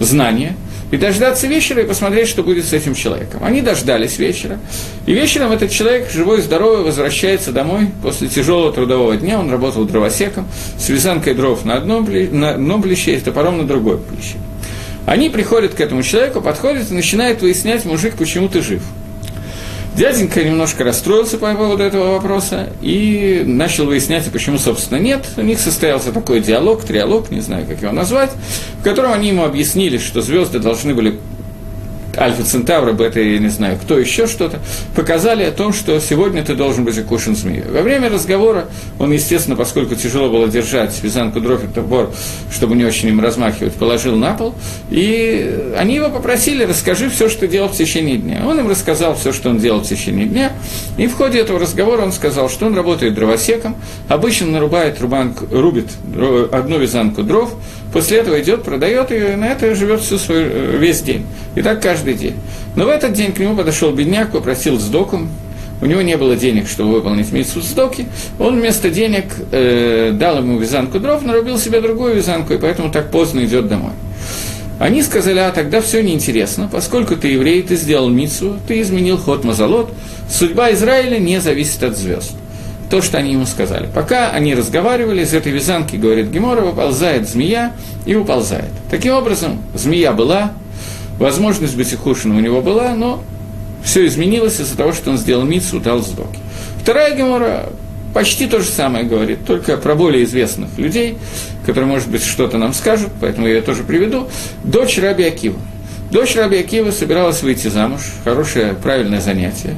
знание 0.00 0.56
и 0.90 0.96
дождаться 0.96 1.46
вечера 1.46 1.82
и 1.82 1.86
посмотреть, 1.86 2.28
что 2.28 2.42
будет 2.42 2.64
с 2.64 2.72
этим 2.72 2.94
человеком. 2.94 3.42
Они 3.44 3.60
дождались 3.60 4.18
вечера, 4.18 4.58
и 5.04 5.12
вечером 5.12 5.52
этот 5.52 5.70
человек, 5.70 6.10
живой 6.10 6.38
и 6.38 6.42
здоровый, 6.42 6.84
возвращается 6.84 7.52
домой 7.52 7.90
после 8.02 8.28
тяжелого 8.28 8.72
трудового 8.72 9.16
дня, 9.16 9.38
он 9.38 9.50
работал 9.50 9.84
дровосеком, 9.84 10.46
с 10.78 10.88
вязанкой 10.88 11.34
дров 11.34 11.64
на 11.64 11.74
одном, 11.74 12.08
на 12.32 12.50
одном 12.50 12.82
плече 12.82 13.16
и 13.16 13.20
топором 13.20 13.58
на 13.58 13.66
другой 13.66 13.98
плече. 13.98 14.36
Они 15.06 15.30
приходят 15.30 15.74
к 15.74 15.80
этому 15.80 16.02
человеку, 16.02 16.40
подходят 16.40 16.90
и 16.90 16.94
начинают 16.94 17.40
выяснять, 17.40 17.84
мужик, 17.84 18.14
почему 18.16 18.48
ты 18.48 18.62
жив– 18.62 18.82
Дяденька 19.96 20.44
немножко 20.44 20.84
расстроился 20.84 21.38
по 21.38 21.54
поводу 21.54 21.82
этого 21.82 22.12
вопроса 22.12 22.68
и 22.82 23.42
начал 23.46 23.86
выяснять, 23.86 24.30
почему, 24.30 24.58
собственно, 24.58 24.98
нет. 24.98 25.24
У 25.38 25.40
них 25.40 25.58
состоялся 25.58 26.12
такой 26.12 26.40
диалог, 26.40 26.84
триалог, 26.84 27.30
не 27.30 27.40
знаю, 27.40 27.66
как 27.66 27.80
его 27.80 27.92
назвать, 27.92 28.30
в 28.78 28.84
котором 28.84 29.12
они 29.12 29.28
ему 29.28 29.44
объяснили, 29.44 29.96
что 29.96 30.20
звезды 30.20 30.58
должны 30.58 30.94
были 30.94 31.18
Альфа 32.18 32.44
Центавра, 32.44 32.92
Бета, 32.92 33.20
я 33.20 33.38
не 33.38 33.48
знаю, 33.48 33.78
кто 33.82 33.98
еще 33.98 34.26
что-то, 34.26 34.60
показали 34.94 35.44
о 35.44 35.52
том, 35.52 35.72
что 35.72 35.98
сегодня 36.00 36.42
ты 36.44 36.54
должен 36.54 36.84
быть 36.84 36.98
укушен 36.98 37.36
змеей. 37.36 37.64
Во 37.70 37.82
время 37.82 38.08
разговора 38.08 38.66
он, 38.98 39.12
естественно, 39.12 39.56
поскольку 39.56 39.94
тяжело 39.94 40.28
было 40.28 40.48
держать 40.48 40.98
вязанку 41.02 41.40
дров 41.40 41.62
и 41.64 41.66
топор, 41.66 42.10
чтобы 42.50 42.74
не 42.74 42.84
очень 42.84 43.08
им 43.08 43.20
размахивать, 43.20 43.74
положил 43.74 44.16
на 44.16 44.34
пол, 44.34 44.54
и 44.90 45.74
они 45.76 45.96
его 45.96 46.08
попросили, 46.08 46.64
расскажи 46.64 47.10
все, 47.10 47.28
что 47.28 47.46
делал 47.46 47.68
в 47.68 47.76
течение 47.76 48.16
дня. 48.16 48.42
Он 48.46 48.58
им 48.58 48.68
рассказал 48.68 49.14
все, 49.14 49.32
что 49.32 49.50
он 49.50 49.58
делал 49.58 49.80
в 49.80 49.88
течение 49.88 50.26
дня, 50.26 50.52
и 50.96 51.06
в 51.06 51.14
ходе 51.14 51.38
этого 51.40 51.58
разговора 51.58 52.02
он 52.02 52.12
сказал, 52.12 52.48
что 52.48 52.66
он 52.66 52.74
работает 52.74 53.14
дровосеком, 53.14 53.76
обычно 54.08 54.46
нарубает, 54.46 55.00
рубанку, 55.00 55.46
рубит 55.50 55.88
одну 56.52 56.78
вязанку 56.78 57.22
дров, 57.22 57.54
После 57.92 58.18
этого 58.18 58.40
идет, 58.40 58.62
продает 58.62 59.10
ее, 59.10 59.32
и 59.32 59.36
на 59.36 59.46
это 59.46 59.74
живет 59.74 60.00
всю 60.00 60.18
свою, 60.18 60.46
э, 60.46 60.76
весь 60.78 61.00
день. 61.00 61.24
И 61.54 61.62
так 61.62 61.80
каждый 61.80 62.14
день. 62.14 62.34
Но 62.74 62.84
в 62.84 62.88
этот 62.88 63.12
день 63.12 63.32
к 63.32 63.38
нему 63.38 63.56
подошел 63.56 63.92
бедняк, 63.92 64.32
попросил 64.32 64.78
сдоком. 64.78 65.28
У 65.80 65.86
него 65.86 66.02
не 66.02 66.16
было 66.16 66.36
денег, 66.36 66.68
чтобы 66.68 66.92
выполнить 66.92 67.32
миссу 67.32 67.60
сдоки. 67.60 68.06
Он 68.38 68.58
вместо 68.58 68.90
денег 68.90 69.24
э, 69.52 70.10
дал 70.14 70.38
ему 70.38 70.58
вязанку 70.58 71.00
дров, 71.00 71.22
нарубил 71.22 71.58
себе 71.58 71.80
другую 71.80 72.16
вязанку, 72.16 72.54
и 72.54 72.58
поэтому 72.58 72.90
так 72.90 73.10
поздно 73.10 73.44
идет 73.44 73.68
домой. 73.68 73.92
Они 74.78 75.02
сказали, 75.02 75.38
а 75.38 75.50
тогда 75.52 75.80
все 75.80 76.02
неинтересно, 76.02 76.68
поскольку 76.70 77.16
ты 77.16 77.28
еврей, 77.28 77.62
ты 77.62 77.76
сделал 77.76 78.10
мицу, 78.10 78.58
ты 78.68 78.80
изменил 78.82 79.16
ход 79.16 79.42
Мазалот, 79.42 79.90
судьба 80.30 80.72
Израиля 80.72 81.18
не 81.18 81.40
зависит 81.40 81.82
от 81.82 81.96
звезд 81.96 82.32
то, 82.90 83.02
что 83.02 83.18
они 83.18 83.32
ему 83.32 83.46
сказали. 83.46 83.88
Пока 83.92 84.30
они 84.30 84.54
разговаривали, 84.54 85.22
из 85.22 85.34
этой 85.34 85.52
вязанки, 85.52 85.96
говорит 85.96 86.30
Гемора, 86.30 86.60
выползает 86.60 87.28
змея 87.28 87.72
и 88.04 88.14
уползает. 88.14 88.70
Таким 88.90 89.14
образом, 89.14 89.60
змея 89.74 90.12
была, 90.12 90.52
возможность 91.18 91.76
быть 91.76 91.92
ухудшенным 91.92 92.36
у 92.36 92.40
него 92.40 92.62
была, 92.62 92.94
но 92.94 93.22
все 93.84 94.06
изменилось 94.06 94.60
из-за 94.60 94.76
того, 94.76 94.92
что 94.92 95.10
он 95.10 95.18
сделал 95.18 95.44
мицу, 95.44 95.80
дал 95.80 96.00
сдоки. 96.00 96.38
Вторая 96.82 97.16
Гемора 97.16 97.66
почти 98.14 98.46
то 98.46 98.60
же 98.60 98.68
самое 98.68 99.04
говорит, 99.04 99.44
только 99.46 99.76
про 99.76 99.94
более 99.94 100.24
известных 100.24 100.78
людей, 100.78 101.18
которые, 101.66 101.86
может 101.86 102.08
быть, 102.08 102.24
что-то 102.24 102.56
нам 102.56 102.72
скажут, 102.72 103.10
поэтому 103.20 103.46
я 103.46 103.56
ее 103.56 103.62
тоже 103.62 103.82
приведу. 103.82 104.28
Дочь 104.64 104.98
Раби 104.98 105.24
Акива. 105.24 105.58
Дочь 106.10 106.36
Раби 106.36 106.56
Акива 106.56 106.92
собиралась 106.92 107.42
выйти 107.42 107.68
замуж, 107.68 108.00
хорошее, 108.24 108.74
правильное 108.80 109.20
занятие. 109.20 109.74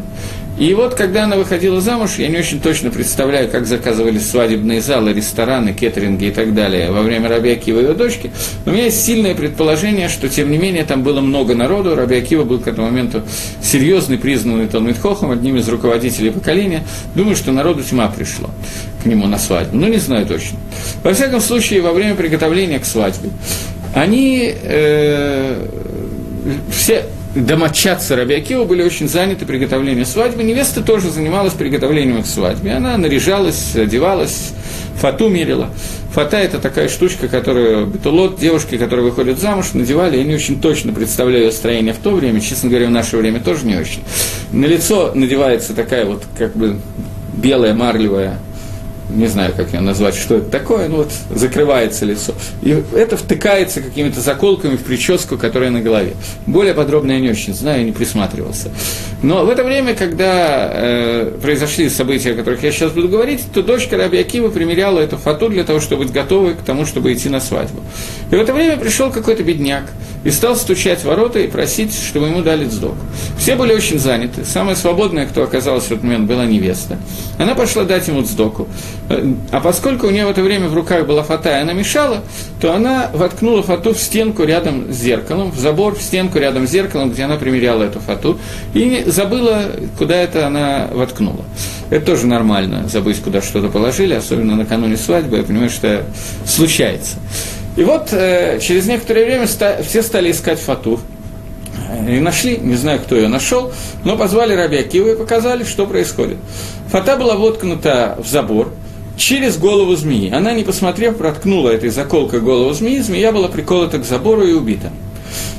И 0.58 0.74
вот, 0.74 0.94
когда 0.94 1.24
она 1.24 1.36
выходила 1.36 1.80
замуж, 1.80 2.16
я 2.18 2.26
не 2.26 2.36
очень 2.36 2.60
точно 2.60 2.90
представляю, 2.90 3.48
как 3.48 3.64
заказывались 3.64 4.28
свадебные 4.28 4.80
залы, 4.80 5.12
рестораны, 5.12 5.72
кеттеринги 5.72 6.26
и 6.26 6.30
так 6.32 6.52
далее 6.52 6.90
во 6.90 7.02
время 7.02 7.28
Раби 7.28 7.50
Акива 7.50 7.78
и 7.78 7.82
ее 7.82 7.94
дочки, 7.94 8.32
но 8.64 8.72
у 8.72 8.74
меня 8.74 8.86
есть 8.86 9.04
сильное 9.04 9.36
предположение, 9.36 10.08
что, 10.08 10.28
тем 10.28 10.50
не 10.50 10.58
менее, 10.58 10.84
там 10.84 11.04
было 11.04 11.20
много 11.20 11.54
народу, 11.54 11.94
Раби 11.94 12.16
Акива 12.16 12.42
был 12.42 12.58
к 12.58 12.66
этому 12.66 12.88
моменту 12.88 13.22
серьезный, 13.62 14.18
признанный 14.18 14.66
Талмитхохом, 14.66 15.30
одним 15.30 15.56
из 15.58 15.68
руководителей 15.68 16.30
поколения, 16.30 16.82
думаю, 17.14 17.36
что 17.36 17.52
народу 17.52 17.84
тьма 17.84 18.08
пришло 18.08 18.50
к 19.02 19.06
нему 19.06 19.28
на 19.28 19.38
свадьбу, 19.38 19.76
но 19.76 19.86
не 19.86 19.98
знаю 19.98 20.26
точно. 20.26 20.58
Во 21.04 21.12
всяком 21.14 21.40
случае, 21.40 21.82
во 21.82 21.92
время 21.92 22.16
приготовления 22.16 22.80
к 22.80 22.84
свадьбе, 22.84 23.30
они 23.94 24.52
э, 24.60 25.66
все 26.72 27.04
домочадцы 27.44 28.16
Рабиакива 28.16 28.64
были 28.64 28.82
очень 28.82 29.08
заняты 29.08 29.46
приготовлением 29.46 30.04
свадьбы. 30.04 30.42
Невеста 30.42 30.82
тоже 30.82 31.10
занималась 31.10 31.52
приготовлением 31.52 32.22
к 32.22 32.26
свадьбе. 32.26 32.72
Она 32.72 32.96
наряжалась, 32.96 33.76
одевалась, 33.76 34.52
фату 34.96 35.28
мерила. 35.28 35.70
Фата– 36.12 36.36
это 36.38 36.58
такая 36.58 36.88
штучка, 36.88 37.28
которую 37.28 37.86
бетулот, 37.86 38.38
девушки, 38.40 38.76
которые 38.78 39.10
выходят 39.10 39.38
замуж, 39.38 39.66
надевали. 39.74 40.16
Я 40.16 40.24
не 40.24 40.34
очень 40.34 40.60
точно 40.60 40.92
представляю 40.92 41.44
ее 41.44 41.52
строение 41.52 41.92
в 41.92 41.98
то 41.98 42.10
время, 42.10 42.40
честно 42.40 42.70
говоря, 42.70 42.86
в 42.86 42.90
наше 42.90 43.16
время 43.16 43.40
тоже 43.40 43.66
не 43.66 43.76
очень. 43.76 44.02
На 44.50 44.64
лицо 44.64 45.12
надевается 45.14 45.74
такая 45.74 46.06
вот 46.06 46.24
как 46.36 46.56
бы 46.56 46.78
белая 47.36 47.74
марлевая 47.74 48.38
не 49.08 49.26
знаю, 49.26 49.52
как 49.56 49.72
ее 49.72 49.80
назвать, 49.80 50.14
что 50.14 50.36
это 50.36 50.50
такое, 50.50 50.88
ну 50.88 50.98
вот 50.98 51.12
закрывается 51.30 52.04
лицо. 52.04 52.34
И 52.62 52.82
это 52.94 53.16
втыкается 53.16 53.80
какими-то 53.80 54.20
заколками 54.20 54.76
в 54.76 54.82
прическу, 54.82 55.38
которая 55.38 55.70
на 55.70 55.80
голове. 55.80 56.14
Более 56.46 56.74
подробно 56.74 57.12
я 57.12 57.20
не 57.20 57.30
очень 57.30 57.54
знаю, 57.54 57.84
не 57.84 57.92
присматривался. 57.92 58.70
Но 59.22 59.44
в 59.44 59.50
это 59.50 59.64
время, 59.64 59.94
когда 59.94 60.70
э, 60.72 61.32
произошли 61.42 61.88
события, 61.88 62.32
о 62.32 62.34
которых 62.34 62.62
я 62.62 62.70
сейчас 62.70 62.92
буду 62.92 63.08
говорить, 63.08 63.42
то 63.52 63.62
дочка 63.62 63.96
Раби 63.96 64.18
Акива 64.18 64.48
примеряла 64.48 65.00
эту 65.00 65.16
фату 65.16 65.48
для 65.48 65.64
того, 65.64 65.80
чтобы 65.80 66.04
быть 66.04 66.12
готовой 66.12 66.54
к 66.54 66.58
тому, 66.58 66.86
чтобы 66.86 67.12
идти 67.12 67.28
на 67.28 67.40
свадьбу. 67.40 67.80
И 68.30 68.36
в 68.36 68.40
это 68.40 68.52
время 68.52 68.76
пришел 68.76 69.10
какой-то 69.10 69.42
бедняк 69.42 69.84
и 70.24 70.30
стал 70.30 70.56
стучать 70.56 71.00
в 71.00 71.04
ворота 71.04 71.38
и 71.40 71.48
просить, 71.48 71.94
чтобы 71.94 72.26
ему 72.26 72.42
дали 72.42 72.66
сдок. 72.66 72.94
Все 73.38 73.56
были 73.56 73.72
очень 73.72 73.98
заняты. 73.98 74.44
Самая 74.44 74.76
свободная, 74.76 75.26
кто 75.26 75.42
оказалась 75.42 75.84
в 75.84 75.92
этот 75.92 76.04
момент, 76.04 76.28
была 76.28 76.44
невеста. 76.44 76.98
Она 77.38 77.54
пошла 77.54 77.84
дать 77.84 78.06
ему 78.08 78.22
сдоку. 78.24 78.68
Э, 79.08 79.32
а 79.52 79.60
поскольку 79.60 80.06
у 80.06 80.10
нее 80.10 80.26
в 80.26 80.30
это 80.30 80.42
время 80.42 80.68
в 80.68 80.74
руках 80.74 81.06
была 81.06 81.22
фата, 81.22 81.50
и 81.50 81.62
она 81.62 81.72
мешала, 81.72 82.22
то 82.60 82.74
она 82.74 83.10
воткнула 83.12 83.62
фату 83.62 83.94
в 83.94 83.98
стенку 83.98 84.44
рядом 84.44 84.92
с 84.92 84.96
зеркалом, 84.96 85.50
в 85.50 85.58
забор, 85.58 85.94
в 85.96 86.02
стенку 86.02 86.38
рядом 86.38 86.66
с 86.66 86.70
зеркалом, 86.70 87.10
где 87.10 87.24
она 87.24 87.36
примеряла 87.36 87.84
эту 87.84 88.00
фату, 88.00 88.38
и 88.74 89.04
забыла, 89.06 89.62
куда 89.96 90.16
это 90.16 90.46
она 90.46 90.88
воткнула. 90.92 91.44
Это 91.90 92.04
тоже 92.04 92.26
нормально, 92.26 92.86
забыть, 92.88 93.20
куда 93.22 93.40
что-то 93.40 93.68
положили, 93.68 94.12
особенно 94.14 94.56
накануне 94.56 94.96
свадьбы, 94.96 95.38
я 95.38 95.42
понимаю, 95.42 95.70
что 95.70 96.04
случается. 96.46 97.16
И 97.76 97.84
вот 97.84 98.08
э, 98.12 98.58
через 98.60 98.86
некоторое 98.86 99.24
время 99.24 99.46
ста- 99.46 99.82
все 99.82 100.02
стали 100.02 100.30
искать 100.30 100.58
фату, 100.58 101.00
и 102.06 102.20
нашли, 102.20 102.58
не 102.58 102.74
знаю, 102.74 103.00
кто 103.00 103.16
ее 103.16 103.28
нашел, 103.28 103.72
но 104.04 104.16
позвали 104.16 104.52
Раби 104.52 104.76
Акива 104.76 105.10
и 105.10 105.16
показали, 105.16 105.64
что 105.64 105.86
происходит. 105.86 106.36
Фата 106.90 107.16
была 107.16 107.36
воткнута 107.36 108.18
в 108.22 108.26
забор, 108.26 108.74
через 109.18 109.58
голову 109.58 109.96
змеи. 109.96 110.30
Она, 110.30 110.54
не 110.54 110.64
посмотрев, 110.64 111.16
проткнула 111.16 111.70
этой 111.70 111.90
заколкой 111.90 112.40
голову 112.40 112.72
змеи, 112.72 113.00
змея 113.00 113.32
была 113.32 113.48
приколота 113.48 113.98
к 113.98 114.04
забору 114.04 114.46
и 114.46 114.52
убита. 114.52 114.90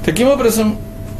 Таким 0.03 0.29
образом, 0.29 0.77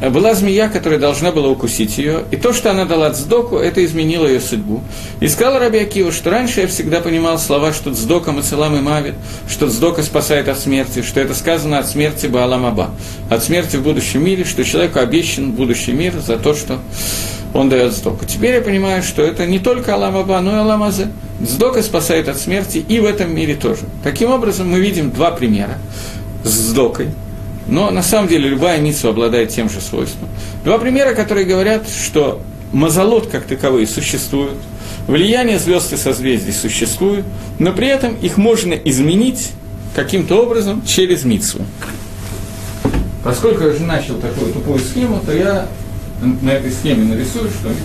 была 0.07 0.33
змея, 0.33 0.69
которая 0.69 0.97
должна 0.97 1.31
была 1.31 1.49
укусить 1.49 1.97
ее, 1.97 2.23
и 2.31 2.37
то, 2.37 2.53
что 2.53 2.71
она 2.71 2.85
дала 2.85 3.11
цдоку, 3.11 3.57
это 3.57 3.83
изменило 3.83 4.25
ее 4.25 4.39
судьбу. 4.39 4.81
И 5.19 5.27
сказал 5.27 5.59
Раби 5.59 5.79
Акива, 5.79 6.11
что 6.13 6.29
раньше 6.29 6.61
я 6.61 6.67
всегда 6.67 7.01
понимал 7.01 7.37
слова, 7.37 7.73
что 7.73 7.93
цдока 7.93 8.31
Мацелам 8.31 8.77
и 8.77 8.79
Мавит, 8.79 9.15
что 9.49 9.69
цдока 9.69 10.01
спасает 10.01 10.47
от 10.47 10.57
смерти, 10.57 11.01
что 11.01 11.19
это 11.19 11.35
сказано 11.35 11.79
от 11.79 11.87
смерти 11.87 12.27
Баалам 12.27 12.65
Аба, 12.65 12.91
от 13.29 13.43
смерти 13.43 13.75
в 13.75 13.83
будущем 13.83 14.23
мире, 14.23 14.45
что 14.45 14.63
человеку 14.63 14.99
обещан 14.99 15.51
будущий 15.51 15.91
мир 15.91 16.13
за 16.25 16.37
то, 16.37 16.53
что 16.53 16.79
он 17.53 17.67
дает 17.67 17.93
цдоку. 17.93 18.25
Теперь 18.25 18.55
я 18.55 18.61
понимаю, 18.61 19.03
что 19.03 19.21
это 19.21 19.45
не 19.45 19.59
только 19.59 19.95
Алам 19.95 20.15
Аба, 20.15 20.39
но 20.39 20.51
и 20.51 20.59
Алам 20.59 20.83
Азе. 20.83 21.09
Спасает 21.81 22.27
от 22.27 22.37
смерти 22.37 22.77
и 22.77 22.99
в 22.99 23.05
этом 23.05 23.33
мире 23.33 23.55
тоже. 23.55 23.81
Таким 24.03 24.31
образом, 24.31 24.69
мы 24.69 24.79
видим 24.79 25.11
два 25.11 25.31
примера 25.31 25.77
с 26.43 26.51
цдокой– 26.51 27.07
но 27.69 27.91
на 27.91 28.01
самом 28.01 28.27
деле 28.27 28.49
любая 28.49 28.79
митсва 28.79 29.11
обладает 29.11 29.49
тем 29.49 29.69
же 29.69 29.79
свойством. 29.79 30.27
Два 30.63 30.79
примера, 30.79 31.13
которые 31.13 31.45
говорят, 31.45 31.87
что 31.87 32.41
мазолот 32.71 33.27
как 33.27 33.45
таковые 33.45 33.87
существуют, 33.87 34.57
влияние 35.07 35.59
звезд 35.59 35.93
и 35.93 35.97
созвездий 35.97 36.53
существует, 36.53 37.25
но 37.59 37.71
при 37.71 37.87
этом 37.87 38.15
их 38.15 38.37
можно 38.37 38.73
изменить 38.73 39.51
каким-то 39.95 40.41
образом 40.41 40.83
через 40.85 41.23
митсву. 41.23 41.61
Поскольку 43.23 43.63
я 43.63 43.69
уже 43.69 43.83
начал 43.83 44.15
такую 44.15 44.51
тупую 44.53 44.79
схему, 44.79 45.21
то 45.25 45.31
я 45.31 45.67
на 46.41 46.49
этой 46.49 46.71
схеме 46.71 47.03
нарисую 47.03 47.49
что-нибудь. 47.49 47.83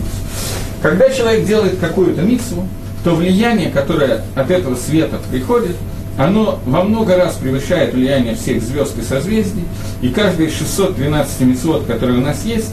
Когда 0.81 1.11
человек 1.11 1.47
делает 1.47 1.79
какую-то 1.79 2.23
митсву, 2.23 2.69
то 3.03 3.15
влияние, 3.15 3.71
которое 3.71 4.23
от 4.35 4.51
этого 4.51 4.77
света 4.77 5.21
приходит– 5.31 5.77
оно 6.17 6.61
во 6.65 6.83
много 6.85 7.17
раз 7.17 7.35
превышает 7.35 7.95
влияние 7.95 8.35
всех 8.35 8.63
звезд 8.63 8.97
и 8.99 9.03
созвездий, 9.03 9.65
и 10.01 10.09
каждая 10.09 10.49
из 10.49 10.57
612 10.57 11.41
мецвод, 11.41 11.87
которые 11.87 12.19
у 12.19 12.23
нас 12.23 12.45
есть, 12.45 12.73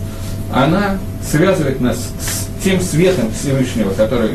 она 0.54 1.00
связывает 1.24 1.82
нас 1.82 1.98
с 1.98 2.64
тем 2.64 2.82
светом 2.82 3.32
Всевышнего, 3.32 3.92
который 3.94 4.32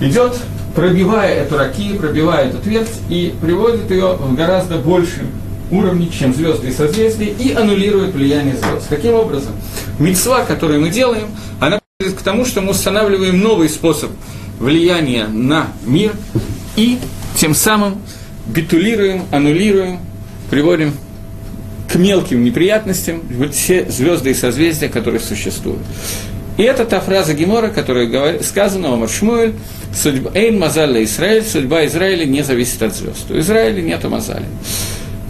идет, 0.00 0.36
пробивая 0.74 1.34
эту 1.34 1.58
раки, 1.58 1.94
пробивая 1.96 2.48
эту 2.48 2.58
твердь 2.58 2.88
и 3.08 3.34
приводит 3.40 3.90
ее 3.90 4.14
в 4.14 4.34
гораздо 4.34 4.76
больший 4.76 5.24
уровне, 5.70 6.08
чем 6.08 6.34
звезды 6.34 6.68
и 6.68 6.72
созвездия, 6.72 7.26
и 7.26 7.52
аннулирует 7.52 8.14
влияние 8.14 8.56
звезд. 8.56 8.88
Таким 8.88 9.14
образом, 9.14 9.52
мецва, 9.98 10.44
которую 10.44 10.80
мы 10.80 10.90
делаем, 10.90 11.28
она 11.60 11.80
приводит 11.98 12.18
к 12.18 12.22
тому, 12.22 12.44
что 12.44 12.60
мы 12.60 12.70
устанавливаем 12.70 13.40
новый 13.40 13.68
способ 13.68 14.10
влияния 14.58 15.26
на 15.26 15.68
мир 15.84 16.12
и 16.76 16.98
тем 17.42 17.56
самым 17.56 18.00
битулируем, 18.46 19.24
аннулируем, 19.32 19.98
приводим 20.48 20.94
к 21.90 21.96
мелким 21.96 22.44
неприятностям 22.44 23.20
вот 23.30 23.52
все 23.52 23.84
звезды 23.90 24.30
и 24.30 24.34
созвездия, 24.34 24.88
которые 24.88 25.18
существуют. 25.18 25.82
И 26.56 26.62
это 26.62 26.84
та 26.84 27.00
фраза 27.00 27.34
Гемора, 27.34 27.70
которая 27.70 28.40
сказана 28.44 28.92
о 28.92 28.96
Маршмуэль, 28.96 29.54
Эйн 30.34 30.60
Мазалля 30.60 31.02
Израиль, 31.02 31.42
судьба 31.42 31.84
Израиля 31.86 32.26
не 32.26 32.42
зависит 32.42 32.80
от 32.80 32.94
звезд. 32.94 33.28
У 33.28 33.36
Израиля 33.40 33.82
нет 33.82 34.04
Мазали. 34.04 34.46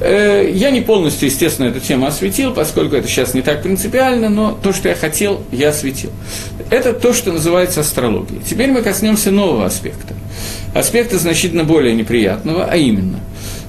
Э, 0.05 0.51
я 0.53 0.71
не 0.71 0.81
полностью, 0.81 1.29
естественно, 1.29 1.69
эту 1.69 1.81
тему 1.81 2.07
осветил, 2.07 2.53
поскольку 2.53 2.97
это 2.97 3.07
сейчас 3.07 3.35
не 3.35 3.43
так 3.43 3.63
принципиально, 3.63 4.29
но 4.29 4.53
то, 4.53 4.73
что 4.73 4.89
я 4.89 4.95
хотел, 4.95 5.43
я 5.53 5.69
осветил. 5.69 6.11
Это 6.71 6.93
то, 6.93 7.13
что 7.13 7.33
называется 7.33 7.81
астрологией. 7.81 8.43
Теперь 8.43 8.71
мы 8.71 8.83
коснемся 8.83 9.31
нового 9.31 9.67
аспекта 9.67 10.15
аспекта 10.75 11.19
значительно 11.19 11.65
более 11.65 11.95
неприятного, 11.95 12.65
а 12.65 12.77
именно, 12.77 13.21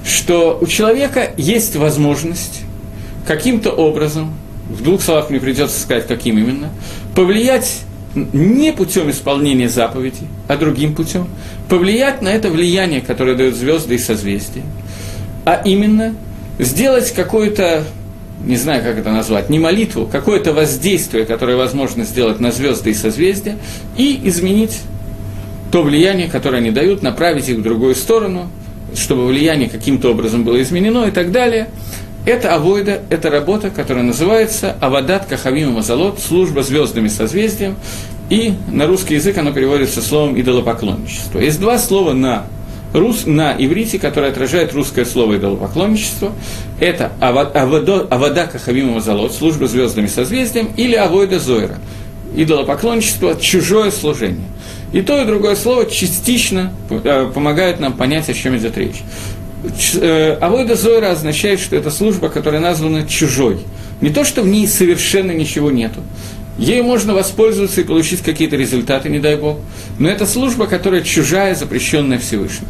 что 0.06 0.58
у 0.60 0.66
человека 0.66 1.32
есть 1.36 1.76
возможность 1.76 2.62
каким-то 3.26 3.70
образом, 3.70 4.34
в 4.68 4.82
двух 4.82 5.02
словах 5.02 5.30
мне 5.30 5.40
придется 5.40 5.78
сказать, 5.78 6.06
каким 6.06 6.38
именно, 6.38 6.70
повлиять 7.14 7.80
не 8.14 8.72
путем 8.72 9.10
исполнения 9.10 9.68
заповедей, 9.68 10.28
а 10.48 10.56
другим 10.56 10.94
путем, 10.94 11.26
повлиять 11.68 12.22
на 12.22 12.28
это 12.28 12.48
влияние, 12.48 13.00
которое 13.00 13.36
дают 13.36 13.56
звезды 13.56 13.96
и 13.96 13.98
созвездия, 13.98 14.62
а 15.44 15.60
именно 15.64 16.14
сделать 16.58 17.12
какое-то, 17.12 17.84
не 18.44 18.56
знаю, 18.56 18.82
как 18.82 18.98
это 18.98 19.10
назвать, 19.10 19.50
не 19.50 19.58
молитву, 19.58 20.08
какое-то 20.10 20.52
воздействие, 20.52 21.24
которое 21.26 21.56
возможно 21.56 22.04
сделать 22.04 22.40
на 22.40 22.52
звезды 22.52 22.90
и 22.90 22.94
созвездия, 22.94 23.58
и 23.96 24.20
изменить 24.24 24.80
то 25.72 25.82
влияние, 25.82 26.28
которое 26.28 26.58
они 26.58 26.70
дают, 26.70 27.02
направить 27.02 27.48
их 27.48 27.58
в 27.58 27.62
другую 27.62 27.94
сторону, 27.94 28.48
чтобы 28.94 29.26
влияние 29.26 29.68
каким-то 29.68 30.12
образом 30.12 30.44
было 30.44 30.62
изменено 30.62 31.06
и 31.06 31.10
так 31.10 31.32
далее. 31.32 31.68
Это 32.26 32.54
авойда, 32.54 33.02
это 33.10 33.28
работа, 33.28 33.68
которая 33.70 34.04
называется 34.04 34.76
Авадат 34.80 35.26
Кахавим 35.26 35.72
Мазалот, 35.72 36.20
служба 36.20 36.62
звездными 36.62 37.08
созвездием, 37.08 37.76
и 38.30 38.54
на 38.70 38.86
русский 38.86 39.14
язык 39.14 39.36
оно 39.36 39.52
переводится 39.52 40.00
словом 40.00 40.40
идолопоклонничество. 40.40 41.38
Есть 41.38 41.60
два 41.60 41.78
слова 41.78 42.14
на 42.14 42.46
рус, 42.94 43.26
на 43.26 43.54
иврите, 43.58 43.98
которое 43.98 44.30
отражает 44.30 44.72
русское 44.72 45.04
слово 45.04 45.36
идолопоклонничество. 45.36 46.32
Это 46.80 47.12
Авада 47.20 48.46
Кахавим 48.46 48.92
Мазалот, 48.92 49.34
служба 49.34 49.66
звездными 49.66 50.06
созвездием, 50.06 50.70
или 50.76 50.94
Авойда 50.94 51.38
Зойра, 51.38 51.78
идолопоклонничество, 52.34 53.36
чужое 53.38 53.90
служение. 53.90 54.46
И 54.92 55.02
то, 55.02 55.20
и 55.20 55.26
другое 55.26 55.56
слово 55.56 55.86
частично 55.86 56.72
э, 56.88 57.30
помогают 57.34 57.80
нам 57.80 57.94
понять, 57.94 58.30
о 58.30 58.32
чем 58.32 58.56
идет 58.56 58.78
речь. 58.78 59.02
Э, 59.96 60.38
Авойда 60.40 60.76
Зойра 60.76 61.10
означает, 61.10 61.58
что 61.58 61.74
это 61.74 61.90
служба, 61.90 62.28
которая 62.28 62.60
названа 62.60 63.06
чужой. 63.06 63.58
Не 64.00 64.10
то, 64.10 64.24
что 64.24 64.42
в 64.42 64.46
ней 64.46 64.68
совершенно 64.68 65.32
ничего 65.32 65.72
нету. 65.72 66.00
Ей 66.58 66.82
можно 66.82 67.14
воспользоваться 67.14 67.80
и 67.80 67.84
получить 67.84 68.20
какие-то 68.20 68.54
результаты, 68.54 69.08
не 69.08 69.18
дай 69.18 69.36
бог. 69.36 69.58
Но 69.98 70.08
это 70.08 70.26
служба, 70.26 70.66
которая 70.66 71.02
чужая, 71.02 71.56
запрещенная 71.56 72.18
Всевышним. 72.18 72.68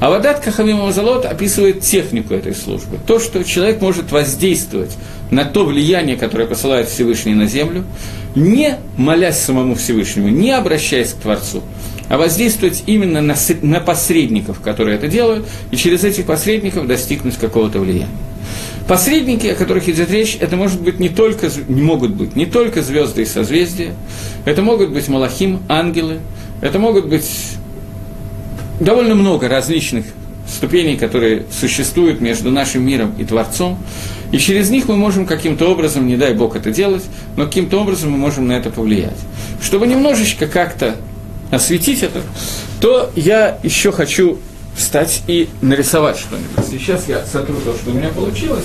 А 0.00 0.08
Вадат 0.08 0.40
Кахамим 0.40 0.78
Мазалот 0.78 1.26
описывает 1.26 1.82
технику 1.82 2.32
этой 2.32 2.54
службы. 2.54 2.98
То, 3.06 3.20
что 3.20 3.44
человек 3.44 3.82
может 3.82 4.10
воздействовать 4.10 4.96
на 5.30 5.44
то 5.44 5.66
влияние, 5.66 6.16
которое 6.16 6.46
посылает 6.46 6.88
Всевышний 6.88 7.34
на 7.34 7.44
землю, 7.44 7.84
не 8.34 8.78
молясь 8.96 9.38
самому 9.38 9.74
Всевышнему, 9.74 10.30
не 10.30 10.52
обращаясь 10.52 11.12
к 11.12 11.16
Творцу, 11.16 11.62
а 12.08 12.16
воздействовать 12.16 12.84
именно 12.86 13.20
на, 13.20 13.36
на 13.60 13.80
посредников, 13.80 14.60
которые 14.60 14.96
это 14.96 15.06
делают, 15.06 15.46
и 15.70 15.76
через 15.76 16.02
этих 16.02 16.24
посредников 16.24 16.86
достигнуть 16.86 17.36
какого-то 17.36 17.78
влияния. 17.78 18.08
Посредники, 18.88 19.46
о 19.48 19.54
которых 19.54 19.86
идет 19.88 20.10
речь, 20.10 20.36
это 20.40 20.56
может 20.56 20.80
быть 20.80 20.98
не 20.98 21.10
только, 21.10 21.50
не 21.68 21.82
могут 21.82 22.12
быть 22.12 22.34
не 22.36 22.46
только 22.46 22.82
звезды 22.82 23.22
и 23.22 23.26
созвездия, 23.26 23.94
это 24.46 24.62
могут 24.62 24.90
быть 24.90 25.08
малахим, 25.08 25.60
ангелы, 25.68 26.20
это 26.62 26.78
могут 26.78 27.06
быть 27.06 27.30
довольно 28.80 29.14
много 29.14 29.48
различных 29.48 30.06
ступеней, 30.48 30.96
которые 30.96 31.44
существуют 31.52 32.20
между 32.20 32.50
нашим 32.50 32.84
миром 32.84 33.14
и 33.18 33.24
Творцом, 33.24 33.78
и 34.32 34.38
через 34.38 34.70
них 34.70 34.88
мы 34.88 34.96
можем 34.96 35.26
каким-то 35.26 35.70
образом, 35.70 36.06
не 36.06 36.16
дай 36.16 36.34
Бог 36.34 36.56
это 36.56 36.70
делать, 36.70 37.04
но 37.36 37.44
каким-то 37.44 37.80
образом 37.80 38.10
мы 38.10 38.18
можем 38.18 38.48
на 38.48 38.52
это 38.52 38.70
повлиять. 38.70 39.18
Чтобы 39.62 39.86
немножечко 39.86 40.46
как-то 40.46 40.96
осветить 41.50 42.02
это, 42.02 42.22
то 42.80 43.10
я 43.14 43.58
еще 43.62 43.92
хочу 43.92 44.38
встать 44.76 45.22
и 45.26 45.48
нарисовать 45.60 46.18
что-нибудь. 46.18 46.64
Сейчас 46.68 47.08
я 47.08 47.24
сотру 47.24 47.56
то, 47.64 47.74
что 47.74 47.90
у 47.90 47.94
меня 47.94 48.08
получилось, 48.08 48.64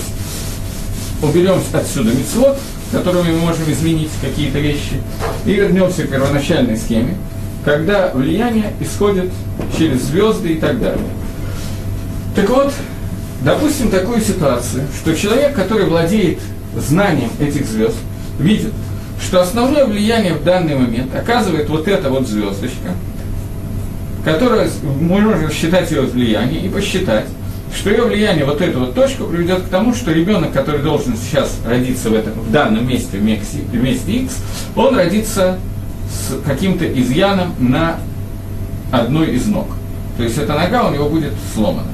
уберем 1.22 1.60
отсюда 1.72 2.12
мецвод, 2.12 2.56
которыми 2.92 3.32
мы 3.32 3.38
можем 3.38 3.70
изменить 3.70 4.10
какие-то 4.20 4.58
вещи, 4.58 5.02
и 5.44 5.52
вернемся 5.52 6.04
к 6.04 6.10
первоначальной 6.10 6.76
схеме, 6.76 7.16
когда 7.66 8.12
влияние 8.14 8.72
исходит 8.80 9.32
через 9.76 10.02
звезды 10.02 10.52
и 10.52 10.54
так 10.54 10.80
далее. 10.80 11.04
Так 12.36 12.48
вот, 12.48 12.72
допустим 13.42 13.90
такую 13.90 14.20
ситуацию, 14.20 14.84
что 14.96 15.16
человек, 15.16 15.52
который 15.56 15.86
владеет 15.86 16.38
знанием 16.76 17.28
этих 17.40 17.66
звезд, 17.66 17.96
видит, 18.38 18.72
что 19.20 19.42
основное 19.42 19.84
влияние 19.84 20.34
в 20.34 20.44
данный 20.44 20.76
момент 20.76 21.12
оказывает 21.12 21.68
вот 21.68 21.88
эта 21.88 22.08
вот 22.08 22.28
звездочка, 22.28 22.94
которая, 24.24 24.70
можно 25.00 25.50
считать 25.50 25.90
ее 25.90 26.02
влияние 26.02 26.60
и 26.60 26.68
посчитать, 26.68 27.24
что 27.74 27.90
ее 27.90 28.04
влияние, 28.04 28.44
вот 28.44 28.60
эту 28.60 28.78
вот 28.78 28.94
точку, 28.94 29.24
приведет 29.24 29.62
к 29.62 29.68
тому, 29.70 29.92
что 29.92 30.12
ребенок, 30.12 30.52
который 30.52 30.82
должен 30.82 31.16
сейчас 31.16 31.58
родиться 31.66 32.10
в, 32.10 32.14
этом, 32.14 32.34
в 32.34 32.52
данном 32.52 32.88
месте, 32.88 33.18
в 33.18 33.24
месте, 33.24 33.58
в 33.58 33.74
месте 33.74 34.12
X, 34.12 34.36
он 34.76 34.94
родится 34.94 35.58
с 36.10 36.40
каким-то 36.44 36.86
изъяном 37.00 37.54
на 37.58 37.98
одной 38.90 39.32
из 39.32 39.46
ног. 39.46 39.66
То 40.16 40.22
есть 40.22 40.38
эта 40.38 40.54
нога 40.54 40.88
у 40.88 40.94
него 40.94 41.08
будет 41.08 41.32
сломана. 41.54 41.88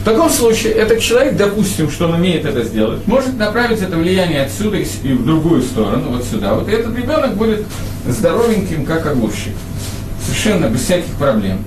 В 0.00 0.04
таком 0.04 0.30
случае 0.30 0.72
этот 0.72 1.00
человек, 1.00 1.36
допустим, 1.36 1.90
что 1.90 2.06
он 2.06 2.14
умеет 2.14 2.46
это 2.46 2.62
сделать, 2.62 3.06
может 3.06 3.36
направить 3.36 3.82
это 3.82 3.96
влияние 3.98 4.42
отсюда 4.42 4.78
и 4.78 4.84
в 4.84 5.26
другую 5.26 5.60
сторону, 5.60 6.12
вот 6.12 6.24
сюда. 6.24 6.54
Вот 6.54 6.68
и 6.68 6.72
этот 6.72 6.96
ребенок 6.96 7.34
будет 7.36 7.66
здоровеньким, 8.06 8.86
как 8.86 9.06
огурчик. 9.06 9.52
Совершенно 10.24 10.66
без 10.66 10.80
всяких 10.80 11.12
проблем. 11.16 11.58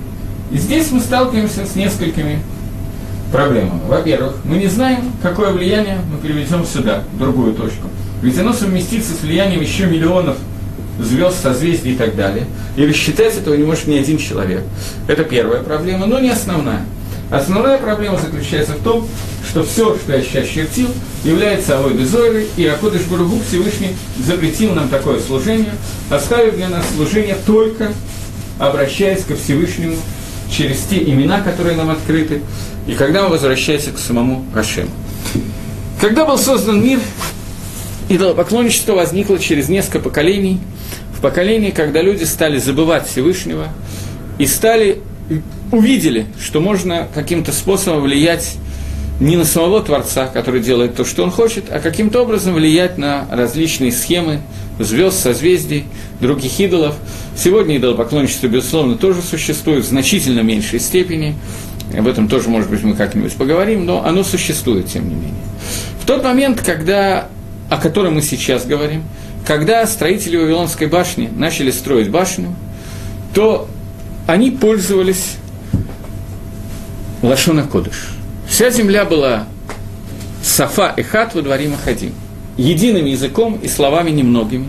И 0.50 0.58
здесь 0.58 0.90
мы 0.90 1.00
сталкиваемся 1.00 1.64
с 1.64 1.76
несколькими 1.76 2.40
проблемами. 3.30 3.80
Во-первых, 3.86 4.36
мы 4.44 4.56
не 4.56 4.66
знаем, 4.66 5.12
какое 5.22 5.52
влияние 5.52 5.98
мы 6.10 6.18
переведем 6.18 6.64
сюда, 6.64 7.04
в 7.14 7.18
другую 7.18 7.54
точку. 7.54 7.88
Ведь 8.20 8.38
оно 8.38 8.52
совместится 8.52 9.12
с 9.14 9.22
влиянием 9.22 9.60
еще 9.60 9.86
миллионов 9.86 10.38
звезд, 10.98 11.42
созвездий 11.42 11.92
и 11.92 11.96
так 11.96 12.16
далее. 12.16 12.46
И 12.76 12.86
рассчитать 12.86 13.36
этого 13.36 13.54
не 13.54 13.64
может 13.64 13.86
ни 13.86 13.96
один 13.96 14.18
человек. 14.18 14.62
Это 15.08 15.24
первая 15.24 15.62
проблема, 15.62 16.06
но 16.06 16.18
не 16.18 16.30
основная. 16.30 16.84
Основная 17.30 17.78
проблема 17.78 18.18
заключается 18.18 18.74
в 18.74 18.82
том, 18.82 19.08
что 19.48 19.64
все, 19.64 19.96
что 19.96 20.12
я 20.14 20.22
сейчас 20.22 20.46
чертил, 20.46 20.88
является 21.24 21.78
авой 21.78 21.94
безойрой, 21.94 22.46
и 22.56 22.66
Акодыш 22.66 23.02
Бургу 23.02 23.40
Всевышний 23.48 23.96
запретил 24.24 24.72
нам 24.74 24.88
такое 24.88 25.18
служение, 25.20 25.74
оставив 26.10 26.56
для 26.56 26.68
нас 26.68 26.84
служение 26.94 27.36
только 27.46 27.92
обращаясь 28.58 29.24
ко 29.24 29.34
Всевышнему 29.34 29.96
через 30.50 30.82
те 30.82 31.02
имена, 31.02 31.40
которые 31.40 31.76
нам 31.76 31.90
открыты, 31.90 32.42
и 32.86 32.94
когда 32.94 33.24
мы 33.24 33.30
возвращаемся 33.30 33.90
к 33.90 33.98
самому 33.98 34.44
Ашему. 34.54 34.90
Когда 36.00 36.24
был 36.24 36.38
создан 36.38 36.82
мир, 36.82 37.00
идолопоклонничество 38.14 38.94
возникло 38.94 39.38
через 39.38 39.68
несколько 39.68 40.00
поколений, 40.00 40.60
в 41.16 41.20
поколении, 41.20 41.70
когда 41.70 42.02
люди 42.02 42.24
стали 42.24 42.58
забывать 42.58 43.06
Всевышнего 43.08 43.68
и 44.38 44.46
стали, 44.46 45.00
увидели, 45.72 46.26
что 46.40 46.60
можно 46.60 47.08
каким-то 47.14 47.52
способом 47.52 48.02
влиять 48.02 48.56
не 49.20 49.36
на 49.36 49.44
самого 49.44 49.80
Творца, 49.82 50.26
который 50.26 50.60
делает 50.60 50.96
то, 50.96 51.04
что 51.04 51.22
он 51.22 51.30
хочет, 51.30 51.66
а 51.70 51.78
каким-то 51.78 52.22
образом 52.22 52.54
влиять 52.54 52.98
на 52.98 53.26
различные 53.30 53.92
схемы 53.92 54.40
звезд, 54.78 55.20
созвездий, 55.20 55.84
других 56.20 56.58
идолов. 56.58 56.96
Сегодня 57.36 57.76
идолопоклонничество, 57.76 58.48
безусловно, 58.48 58.96
тоже 58.96 59.22
существует 59.22 59.84
в 59.84 59.88
значительно 59.88 60.40
меньшей 60.40 60.80
степени. 60.80 61.36
Об 61.96 62.08
этом 62.08 62.28
тоже, 62.28 62.48
может 62.48 62.70
быть, 62.70 62.82
мы 62.82 62.94
как-нибудь 62.96 63.34
поговорим, 63.34 63.86
но 63.86 64.04
оно 64.04 64.24
существует, 64.24 64.88
тем 64.88 65.08
не 65.08 65.14
менее. 65.14 65.44
В 66.02 66.06
тот 66.06 66.24
момент, 66.24 66.60
когда, 66.60 67.28
о 67.74 67.78
котором 67.78 68.14
мы 68.14 68.22
сейчас 68.22 68.66
говорим, 68.66 69.02
когда 69.44 69.84
строители 69.88 70.36
Вавилонской 70.36 70.86
башни 70.86 71.28
начали 71.34 71.72
строить 71.72 72.08
башню, 72.08 72.54
то 73.34 73.68
они 74.28 74.52
пользовались 74.52 75.38
Лашона 77.20 77.64
Кодыш. 77.64 78.10
Вся 78.46 78.70
земля 78.70 79.04
была 79.04 79.48
Сафа 80.40 80.94
и 80.96 81.02
Хат 81.02 81.34
во 81.34 81.42
дворе 81.42 81.68
Махадим. 81.68 82.14
Единым 82.56 83.06
языком 83.06 83.58
и 83.60 83.66
словами 83.66 84.10
немногими. 84.10 84.68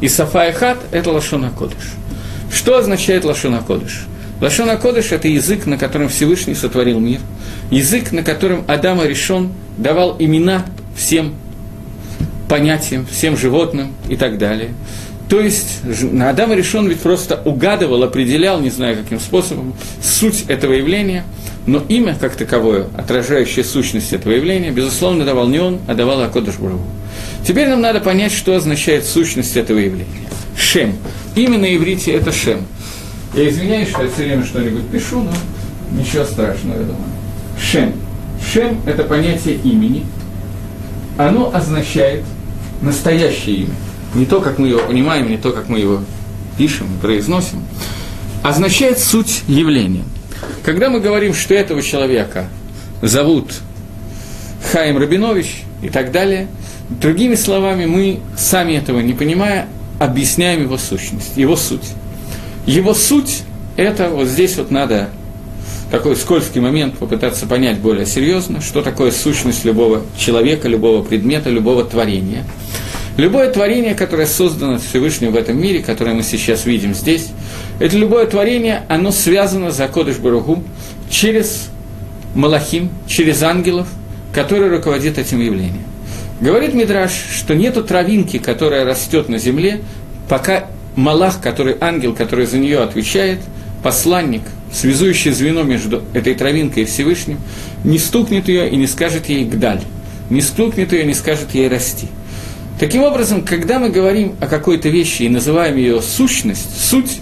И 0.00 0.08
Сафа 0.08 0.48
и 0.48 0.52
Хат– 0.52 0.78
это 0.92 1.10
Лашона 1.10 1.50
Кодыш. 1.50 1.92
Что 2.50 2.78
означает 2.78 3.26
Лашона 3.26 3.60
Кодыш? 3.60 4.06
Лашона 4.40 4.78
Кодыш– 4.78 5.08
это 5.12 5.28
язык, 5.28 5.66
на 5.66 5.76
котором 5.76 6.08
Всевышний 6.08 6.54
сотворил 6.54 7.00
мир. 7.00 7.20
Язык, 7.70 8.12
на 8.12 8.22
котором 8.22 8.64
Адам 8.66 9.04
решен 9.04 9.52
давал 9.76 10.16
имена 10.18 10.64
всем 10.96 11.34
понятиям, 12.48 13.06
всем 13.06 13.36
животным 13.36 13.94
и 14.08 14.16
так 14.16 14.38
далее. 14.38 14.70
То 15.28 15.40
есть 15.40 15.80
Адам 16.20 16.52
решен 16.52 16.86
ведь 16.86 17.00
просто 17.00 17.40
угадывал, 17.44 18.02
определял, 18.04 18.60
не 18.60 18.70
знаю 18.70 18.96
каким 18.96 19.18
способом, 19.18 19.74
суть 20.00 20.44
этого 20.48 20.72
явления– 20.72 21.24
но 21.66 21.82
имя, 21.88 22.16
как 22.18 22.36
таковое, 22.36 22.86
отражающее 22.96 23.64
сущность 23.64 24.12
этого 24.12 24.32
явления, 24.32 24.70
безусловно, 24.70 25.24
давал 25.24 25.48
не 25.48 25.58
он, 25.58 25.80
а 25.88 25.94
давал 25.94 26.22
Акодыш. 26.22 26.54
Теперь 27.46 27.68
нам 27.68 27.80
надо 27.80 28.00
понять, 28.00 28.32
что 28.32 28.54
означает 28.54 29.04
сущность 29.04 29.56
этого 29.56 29.78
явления. 29.78 30.28
Шем. 30.56 30.94
Имя 31.34 31.58
на 31.58 31.76
иврите– 31.76 32.12
это 32.12 32.30
Шем. 32.30 32.60
Я 33.34 33.48
извиняюсь, 33.48 33.88
что 33.88 34.04
я 34.04 34.10
все 34.10 34.22
время 34.22 34.44
что-нибудь 34.44 34.86
пишу, 34.88 35.22
но 35.22 35.32
ничего 36.00 36.24
страшного, 36.24 36.78
я 36.78 36.84
думаю. 36.84 37.04
Шем. 37.60 37.92
Шем– 38.52 38.80
это 38.86 39.02
понятие 39.02 39.56
имени. 39.56 40.06
Оно 41.18 41.52
означает 41.52 42.22
настоящее 42.82 43.56
имя. 43.56 43.74
Не 44.14 44.26
то, 44.26 44.40
как 44.40 44.58
мы 44.58 44.68
его 44.68 44.80
понимаем, 44.80 45.28
не 45.28 45.36
то, 45.36 45.52
как 45.52 45.68
мы 45.68 45.78
его 45.78 46.00
пишем, 46.56 46.86
произносим. 47.00 47.62
Означает 48.42 48.98
суть 48.98 49.42
явления– 49.48 50.04
когда 50.62 50.90
мы 50.90 51.00
говорим, 51.00 51.34
что 51.34 51.54
этого 51.54 51.82
человека 51.82 52.48
зовут 53.02 53.52
Хаим 54.72 54.98
Рабинович 54.98 55.62
и 55.82 55.88
так 55.88 56.10
далее, 56.12 56.48
другими 56.88 57.34
словами, 57.34 57.86
мы, 57.86 58.20
сами 58.36 58.72
этого 58.72 59.00
не 59.00 59.12
понимая, 59.12 59.68
объясняем 59.98 60.62
его 60.62 60.76
сущность, 60.76 61.36
его 61.36 61.56
суть. 61.56 61.88
Его 62.66 62.94
суть– 62.94 63.42
это 63.76 64.08
вот 64.08 64.26
здесь 64.26 64.56
вот 64.56 64.70
надо 64.70 65.10
такой 65.90 66.16
скользкий 66.16 66.60
момент 66.60 66.98
попытаться 66.98 67.46
понять 67.46 67.78
более 67.78 68.06
серьезно, 68.06 68.60
что 68.60 68.82
такое 68.82 69.10
сущность 69.12 69.64
любого 69.64 70.02
человека, 70.18 70.68
любого 70.68 71.02
предмета, 71.02 71.50
любого 71.50 71.84
творения. 71.84 72.44
Любое 73.16 73.50
творение, 73.50 73.94
которое 73.94 74.26
создано 74.26 74.78
Всевышним 74.78 75.32
в 75.32 75.36
этом 75.36 75.58
мире, 75.58 75.80
которое 75.80 76.14
мы 76.14 76.22
сейчас 76.22 76.66
видим 76.66 76.94
здесь, 76.94 77.28
это 77.78 77.96
любое 77.96 78.26
творение, 78.26 78.82
оно 78.88 79.10
связано 79.10 79.70
за 79.70 79.88
Кодыш 79.88 80.18
Баругу 80.18 80.62
через 81.08 81.68
Малахим, 82.34 82.90
через 83.06 83.42
ангелов, 83.42 83.88
которые 84.34 84.70
руководят 84.70 85.16
этим 85.16 85.40
явлением. 85.40 85.84
Говорит 86.40 86.74
Мидраш, 86.74 87.12
что 87.12 87.54
нету 87.54 87.82
травинки, 87.82 88.36
которая 88.38 88.84
растет 88.84 89.30
на 89.30 89.38
земле, 89.38 89.80
пока 90.28 90.66
Малах, 90.94 91.40
который 91.40 91.76
ангел, 91.80 92.14
который 92.14 92.44
за 92.44 92.58
нее 92.58 92.80
отвечает, 92.80 93.38
посланник, 93.82 94.42
связующий 94.72 95.32
звено 95.32 95.62
между 95.62 96.02
этой 96.12 96.34
травинкой 96.34 96.84
и 96.84 96.86
Всевышним, 96.86 97.38
не 97.84 97.98
стукнет 97.98 98.48
ее 98.48 98.70
и 98.70 98.76
не 98.76 98.86
скажет 98.86 99.28
ей 99.28 99.44
«гдаль», 99.44 99.82
не 100.30 100.40
стукнет 100.40 100.92
ее 100.92 101.04
и 101.04 101.06
не 101.06 101.14
скажет 101.14 101.54
ей 101.54 101.68
«расти». 101.68 102.08
Таким 102.78 103.02
образом, 103.02 103.42
когда 103.42 103.78
мы 103.78 103.88
говорим 103.88 104.34
о 104.40 104.46
какой-то 104.46 104.90
вещи 104.90 105.22
и 105.22 105.28
называем 105.30 105.76
ее 105.76 106.02
сущность, 106.02 106.78
суть, 106.78 107.20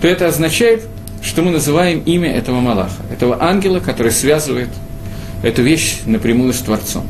то 0.00 0.08
это 0.08 0.26
означает, 0.26 0.82
что 1.22 1.42
мы 1.42 1.52
называем 1.52 2.00
имя 2.00 2.32
этого 2.32 2.60
Малаха, 2.60 3.02
этого 3.12 3.42
ангела, 3.42 3.78
который 3.78 4.10
связывает 4.10 4.68
эту 5.42 5.62
вещь 5.62 5.98
напрямую 6.06 6.52
с 6.52 6.58
Творцом. 6.58 7.06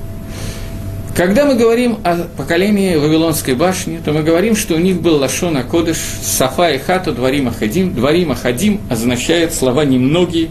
Когда 1.16 1.46
мы 1.46 1.54
говорим 1.54 1.98
о 2.04 2.26
поколении 2.36 2.94
Вавилонской 2.96 3.54
башни, 3.54 3.98
то 4.04 4.12
мы 4.12 4.22
говорим, 4.22 4.54
что 4.54 4.74
у 4.74 4.78
них 4.78 5.00
был 5.00 5.16
Лашона 5.16 5.62
Кодыш, 5.62 5.96
Сафа 6.22 6.70
и 6.70 6.78
Хата, 6.78 7.12
Дварима 7.12 7.52
Хадим. 7.52 7.94
Дварима 7.94 8.34
Хадим 8.34 8.82
означает 8.90 9.54
слова 9.54 9.86
немногие, 9.86 10.50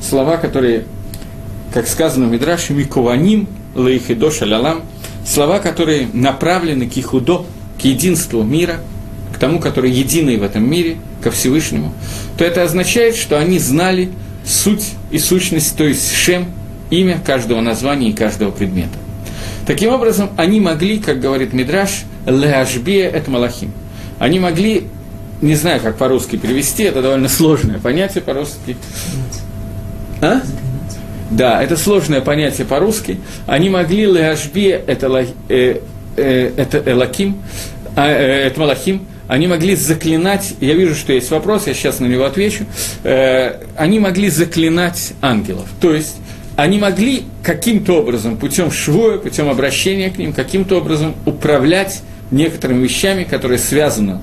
слова, 0.00 0.38
которые, 0.38 0.84
как 1.74 1.86
сказано 1.86 2.28
в 2.28 2.30
Мидраше, 2.30 2.72
Микованим, 2.72 3.46
Лаихидо 3.74 4.30
Шалялам– 4.30 4.82
слова, 5.26 5.58
которые 5.58 6.08
направлены 6.14 6.88
к 6.88 6.96
Ихудо, 6.96 7.44
к 7.78 7.84
единству 7.84 8.42
мира, 8.42 8.80
к 9.34 9.38
тому, 9.38 9.58
который 9.58 9.90
единый 9.90 10.38
в 10.38 10.42
этом 10.42 10.68
мире, 10.68 10.96
ко 11.22 11.30
Всевышнему, 11.30 11.92
то 12.38 12.44
это 12.44 12.62
означает, 12.62 13.16
что 13.16 13.38
они 13.38 13.58
знали 13.58 14.10
суть 14.46 14.92
и 15.10 15.18
сущность, 15.18 15.76
то 15.76 15.84
есть 15.84 16.14
Шем, 16.14 16.46
имя 16.88 17.20
каждого 17.24 17.60
названия 17.60 18.10
и 18.10 18.12
каждого 18.12 18.50
предмета. 18.50 18.96
Таким 19.66 19.92
образом, 19.92 20.30
они 20.36 20.60
могли, 20.60 20.98
как 20.98 21.20
говорит 21.20 21.52
Мидраш, 21.52 22.04
леашбия 22.24 23.10
это 23.10 23.30
малахим. 23.30 23.72
Они 24.18 24.38
могли, 24.38 24.86
не 25.42 25.56
знаю, 25.56 25.80
как 25.80 25.96
по-русски 25.96 26.36
перевести, 26.36 26.84
это 26.84 27.02
довольно 27.02 27.28
сложное 27.28 27.78
понятие 27.78 28.22
по-русски. 28.22 28.76
А? 30.22 30.40
Да, 31.30 31.62
это 31.62 31.76
сложное 31.76 32.20
понятие 32.20 32.66
по-русски. 32.66 33.18
Они 33.46 33.68
могли 33.68 34.06
лehashби 34.06 34.68
это, 34.68 35.26
э, 35.48 35.80
э, 36.16 36.52
это 36.56 36.82
элаким, 36.86 37.42
а, 37.96 38.08
э, 38.08 38.46
это 38.46 38.60
малахим, 38.60 39.06
они 39.26 39.48
могли 39.48 39.74
заклинать, 39.74 40.54
я 40.60 40.74
вижу, 40.74 40.94
что 40.94 41.12
есть 41.12 41.30
вопрос, 41.32 41.66
я 41.66 41.74
сейчас 41.74 41.98
на 41.98 42.06
него 42.06 42.24
отвечу, 42.24 42.64
э, 43.02 43.62
они 43.76 43.98
могли 43.98 44.30
заклинать 44.30 45.14
ангелов. 45.20 45.68
То 45.80 45.92
есть 45.92 46.18
они 46.56 46.78
могли 46.78 47.24
каким-то 47.42 48.00
образом, 48.00 48.38
путем 48.38 48.70
швоя, 48.70 49.18
путем 49.18 49.48
обращения 49.48 50.10
к 50.10 50.18
ним, 50.18 50.32
каким-то 50.32 50.78
образом 50.78 51.14
управлять 51.26 52.02
некоторыми 52.30 52.82
вещами, 52.82 53.24
которые 53.24 53.58
связаны, 53.58 54.20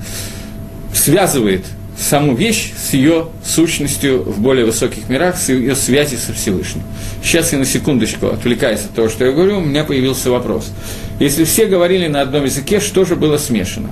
связывает 0.93 1.63
саму 1.97 2.35
вещь 2.35 2.71
с 2.75 2.93
ее 2.93 3.27
сущностью 3.45 4.23
в 4.23 4.39
более 4.41 4.65
высоких 4.65 5.09
мирах, 5.09 5.37
с 5.37 5.49
ее 5.49 5.75
связи 5.75 6.15
со 6.15 6.33
Всевышним. 6.33 6.83
Сейчас 7.23 7.53
я 7.53 7.59
на 7.59 7.65
секундочку 7.65 8.27
отвлекаюсь 8.27 8.79
от 8.79 8.91
того, 8.91 9.09
что 9.09 9.25
я 9.25 9.31
говорю, 9.31 9.59
у 9.59 9.61
меня 9.61 9.83
появился 9.83 10.31
вопрос. 10.31 10.71
Если 11.19 11.43
все 11.43 11.67
говорили 11.67 12.07
на 12.07 12.21
одном 12.21 12.45
языке, 12.45 12.79
что 12.79 13.05
же 13.05 13.15
было 13.15 13.37
смешано? 13.37 13.89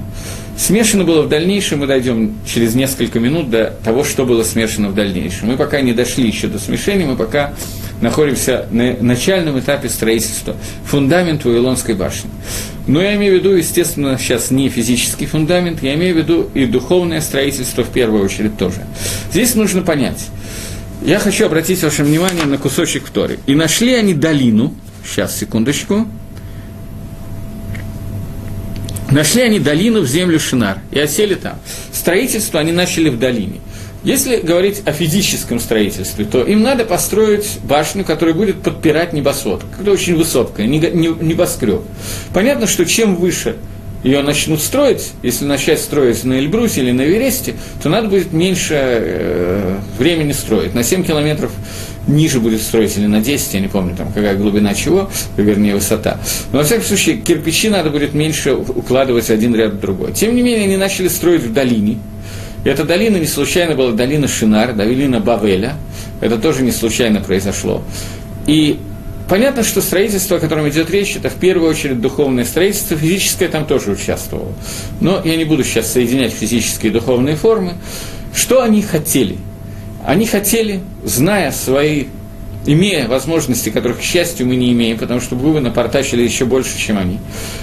Смешано 0.57 1.03
было 1.03 1.21
в 1.21 1.29
дальнейшем, 1.29 1.79
мы 1.79 1.87
дойдем 1.87 2.35
через 2.45 2.75
несколько 2.75 3.19
минут 3.19 3.49
до 3.49 3.73
того, 3.83 4.03
что 4.03 4.25
было 4.25 4.43
смешано 4.43 4.89
в 4.89 4.95
дальнейшем. 4.95 5.49
Мы 5.49 5.57
пока 5.57 5.81
не 5.81 5.93
дошли 5.93 6.27
еще 6.27 6.47
до 6.47 6.59
смешения, 6.59 7.05
мы 7.05 7.15
пока 7.15 7.53
находимся 8.01 8.67
на 8.71 8.97
начальном 8.99 9.59
этапе 9.59 9.87
строительства 9.87 10.55
фундамента 10.85 11.47
Вавилонской 11.47 11.95
башни. 11.95 12.29
Но 12.87 13.01
я 13.01 13.15
имею 13.15 13.35
в 13.35 13.39
виду, 13.39 13.55
естественно, 13.55 14.17
сейчас 14.17 14.51
не 14.51 14.67
физический 14.69 15.27
фундамент, 15.27 15.81
я 15.83 15.93
имею 15.93 16.15
в 16.15 16.17
виду 16.17 16.49
и 16.53 16.65
духовное 16.65 17.21
строительство 17.21 17.83
в 17.83 17.89
первую 17.89 18.25
очередь 18.25 18.57
тоже. 18.57 18.85
Здесь 19.31 19.55
нужно 19.55 19.83
понять, 19.83 20.27
я 21.05 21.19
хочу 21.19 21.45
обратить 21.45 21.81
ваше 21.83 22.03
внимание 22.03 22.45
на 22.45 22.57
кусочек 22.57 23.09
Торы. 23.09 23.39
И 23.45 23.55
нашли 23.55 23.93
они 23.93 24.13
долину, 24.13 24.75
сейчас, 25.05 25.37
секундочку, 25.37 26.07
нашли 29.09 29.41
они 29.41 29.59
долину 29.59 30.01
в 30.01 30.07
землю 30.07 30.39
Шинар 30.39 30.79
и 30.91 30.99
осели 30.99 31.35
там. 31.35 31.59
Строительство 31.91 32.59
они 32.59 32.71
начали 32.71 33.09
в 33.09 33.17
долине. 33.17 33.61
Если 34.03 34.37
говорить 34.37 34.81
о 34.85 34.93
физическом 34.93 35.59
строительстве, 35.59 36.25
то 36.25 36.43
им 36.43 36.63
надо 36.63 36.85
построить 36.85 37.59
башню, 37.63 38.03
которая 38.03 38.33
будет 38.33 38.63
подпирать 38.63 39.13
небосвод, 39.13 39.63
которая 39.71 39.93
очень 39.93 40.15
высокая, 40.15 40.65
небоскреб. 40.65 41.81
Понятно, 42.33 42.65
что 42.65 42.85
чем 42.85 43.15
выше 43.15 43.57
ее 44.03 44.23
начнут 44.23 44.59
строить, 44.59 45.11
если 45.21 45.45
начать 45.45 45.79
строить 45.79 46.23
на 46.23 46.33
Эльбрусе 46.33 46.81
или 46.81 46.91
на 46.91 47.03
Вересте, 47.03 47.53
то 47.83 47.89
надо 47.89 48.07
будет 48.07 48.33
меньше 48.33 48.73
э, 48.73 49.79
времени 49.99 50.31
строить. 50.31 50.73
На 50.73 50.83
7 50.83 51.03
километров 51.03 51.51
ниже 52.07 52.39
будет 52.39 52.63
строить, 52.63 52.97
или 52.97 53.05
на 53.05 53.21
10, 53.21 53.53
я 53.53 53.59
не 53.59 53.67
помню, 53.67 53.95
там, 53.95 54.11
какая 54.11 54.35
глубина 54.35 54.73
чего, 54.73 55.11
вернее, 55.37 55.75
высота. 55.75 56.19
Но, 56.51 56.59
во 56.59 56.63
всяком 56.63 56.83
случае, 56.85 57.17
кирпичи 57.17 57.69
надо 57.69 57.91
будет 57.91 58.15
меньше 58.15 58.55
укладывать 58.55 59.29
один 59.29 59.53
ряд 59.53 59.73
в 59.73 59.79
другой. 59.79 60.13
Тем 60.13 60.35
не 60.35 60.41
менее, 60.41 60.63
они 60.63 60.77
начали 60.77 61.07
строить 61.07 61.43
в 61.43 61.53
долине, 61.53 61.99
и 62.63 62.69
эта 62.69 62.83
долина 62.83 63.17
не 63.17 63.25
случайно 63.25 63.75
была 63.75 63.91
долина 63.91 64.27
Шинар, 64.27 64.73
долина 64.73 65.19
Бавеля. 65.19 65.75
Это 66.19 66.37
тоже 66.37 66.61
не 66.61 66.71
случайно 66.71 67.19
произошло. 67.19 67.83
И 68.45 68.79
понятно, 69.27 69.63
что 69.63 69.81
строительство, 69.81 70.37
о 70.37 70.39
котором 70.39 70.69
идет 70.69 70.91
речь, 70.91 71.15
это 71.15 71.29
в 71.29 71.35
первую 71.35 71.69
очередь 71.69 71.99
духовное 71.99 72.45
строительство, 72.45 72.95
физическое 72.95 73.47
там 73.47 73.65
тоже 73.65 73.91
участвовало. 73.91 74.53
Но 74.99 75.21
я 75.23 75.35
не 75.35 75.45
буду 75.45 75.63
сейчас 75.63 75.91
соединять 75.91 76.33
физические 76.33 76.91
и 76.91 76.93
духовные 76.93 77.35
формы. 77.35 77.73
Что 78.35 78.61
они 78.61 78.81
хотели? 78.81 79.37
Они 80.05 80.25
хотели, 80.25 80.81
зная 81.03 81.51
свои 81.51 82.05
имея 82.65 83.07
возможности, 83.07 83.69
которых, 83.69 83.99
к 83.99 84.03
счастью, 84.03 84.45
мы 84.45 84.55
не 84.55 84.71
имеем, 84.71 84.97
потому 84.97 85.19
что 85.19 85.35
вы 85.35 85.59
напортачили 85.59 86.21
еще 86.21 86.45
больше, 86.45 86.77
чем 86.77 86.97
они. 86.97 87.19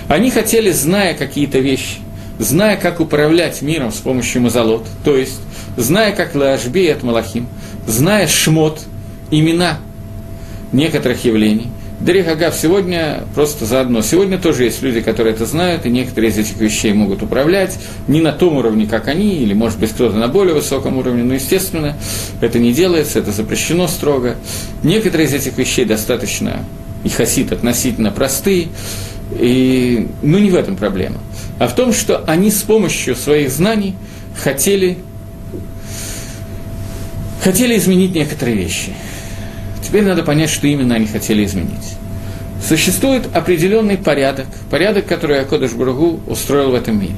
Они 0.09 0.31
хотели, 0.31 0.71
зная 0.73 1.15
какие-то 1.15 1.59
вещи, 1.59 1.99
зная, 2.39 2.77
как 2.77 3.01
управлять 3.01 3.63
миром 3.63 3.93
с 3.93 3.97
помощью 3.97 4.43
мазолот, 4.43 4.87
то 5.05 5.17
есть 5.17 5.41
зная, 5.77 6.13
как 6.13 6.35
Лаашби 6.35 6.87
от 6.87 7.03
Малахим, 7.03 7.49
зная 7.87 8.27
шмот, 8.27 8.81
имена 9.31 9.79
некоторых 10.73 11.25
явлений. 11.25 11.69
Дерихагав 12.01 12.55
сегодня 12.55 13.25
просто 13.35 13.65
заодно. 13.65 14.03
Сегодня 14.03 14.39
тоже 14.39 14.65
есть 14.65 14.83
люди, 14.83 15.01
которые 15.01 15.35
это 15.35 15.47
знают, 15.47 15.85
и 15.85 15.91
некоторые 15.91 16.31
из 16.31 16.39
этих 16.39 16.57
вещей 16.59 16.93
могут 16.93 17.25
управлять 17.25 17.77
не 18.07 18.21
на 18.21 18.31
том 18.31 18.57
уровне, 18.57 18.87
как 18.87 19.09
они, 19.09 19.35
или, 19.39 19.53
может 19.53 19.81
быть, 19.81 19.91
кто-то 19.91 20.17
на 20.17 20.29
более 20.29 20.55
высоком 20.55 20.97
уровне, 20.97 21.25
но, 21.25 21.35
естественно, 21.35 21.97
это 22.41 22.61
не 22.61 22.73
делается, 22.73 23.19
это 23.19 23.33
запрещено 23.33 23.89
строго. 23.89 24.37
Некоторые 24.85 25.27
из 25.27 25.35
этих 25.35 25.59
вещей 25.59 25.85
достаточно, 25.85 26.65
и 27.03 27.09
хасид 27.09 27.51
относительно 27.51 28.13
простые, 28.13 28.69
и, 29.33 30.07
ну, 30.23 30.39
не 30.39 30.51
в 30.51 30.55
этом 30.55 30.77
проблема 30.77 31.19
а 31.59 31.67
в 31.69 31.75
том, 31.75 31.93
что 31.93 32.25
они 32.27 32.51
с 32.51 32.63
помощью 32.63 33.17
своих 33.17 33.51
знаний 33.51 33.95
хотели, 34.37 34.99
хотели 37.43 37.77
изменить 37.77 38.15
некоторые 38.15 38.57
вещи. 38.57 38.93
Теперь 39.83 40.05
надо 40.05 40.23
понять, 40.23 40.51
что 40.51 40.67
именно 40.67 40.95
они 40.95 41.07
хотели 41.07 41.45
изменить. 41.45 41.97
Существует 42.67 43.29
определенный 43.35 43.97
порядок, 43.97 44.47
порядок, 44.71 45.07
который 45.07 45.41
Акодыш 45.41 45.73
Бургу 45.73 46.21
устроил 46.27 46.71
в 46.71 46.75
этом 46.75 47.01
мире. 47.01 47.15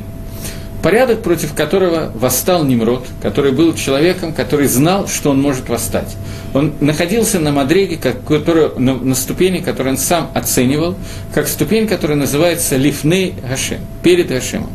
Порядок, 0.83 1.23
против 1.23 1.55
которого 1.55 2.11
восстал 2.15 2.65
Немрод, 2.65 3.07
который 3.21 3.53
был 3.53 3.75
человеком, 3.75 4.33
который 4.33 4.67
знал, 4.67 5.09
что 5.09 5.31
он 5.31 5.41
может 5.41 5.69
восстать. 5.69 6.17
Он 6.55 6.73
находился 6.81 7.39
на 7.39 7.53
Мадреге, 7.53 7.97
который, 7.97 8.71
на, 8.79 8.95
на 8.95 9.15
ступени, 9.15 9.59
которую 9.59 9.95
он 9.95 9.99
сам 9.99 10.31
оценивал, 10.35 10.97
как 11.35 11.49
ступень, 11.49 11.87
которая 11.87 12.17
называется 12.17 12.77
Лифней 12.77 13.35
Гашем, 13.49 13.81
перед 14.03 14.29
Гашемом. 14.29 14.71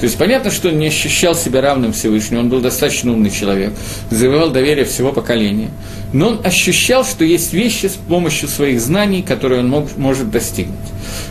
То 0.00 0.04
есть 0.04 0.16
понятно, 0.16 0.50
что 0.50 0.70
он 0.70 0.78
не 0.78 0.86
ощущал 0.86 1.34
себя 1.34 1.60
равным 1.60 1.92
Всевышнему, 1.92 2.40
он 2.40 2.48
был 2.48 2.60
достаточно 2.60 3.12
умный 3.12 3.30
человек, 3.30 3.74
завоевал 4.10 4.50
доверие 4.50 4.86
всего 4.86 5.12
поколения, 5.12 5.68
но 6.12 6.28
он 6.28 6.40
ощущал, 6.42 7.04
что 7.04 7.24
есть 7.24 7.52
вещи 7.52 7.86
с 7.86 7.96
помощью 8.08 8.48
своих 8.48 8.80
знаний, 8.80 9.22
которые 9.22 9.60
он 9.60 9.68
мог, 9.68 9.96
может 9.96 10.30
достигнуть. 10.30 10.76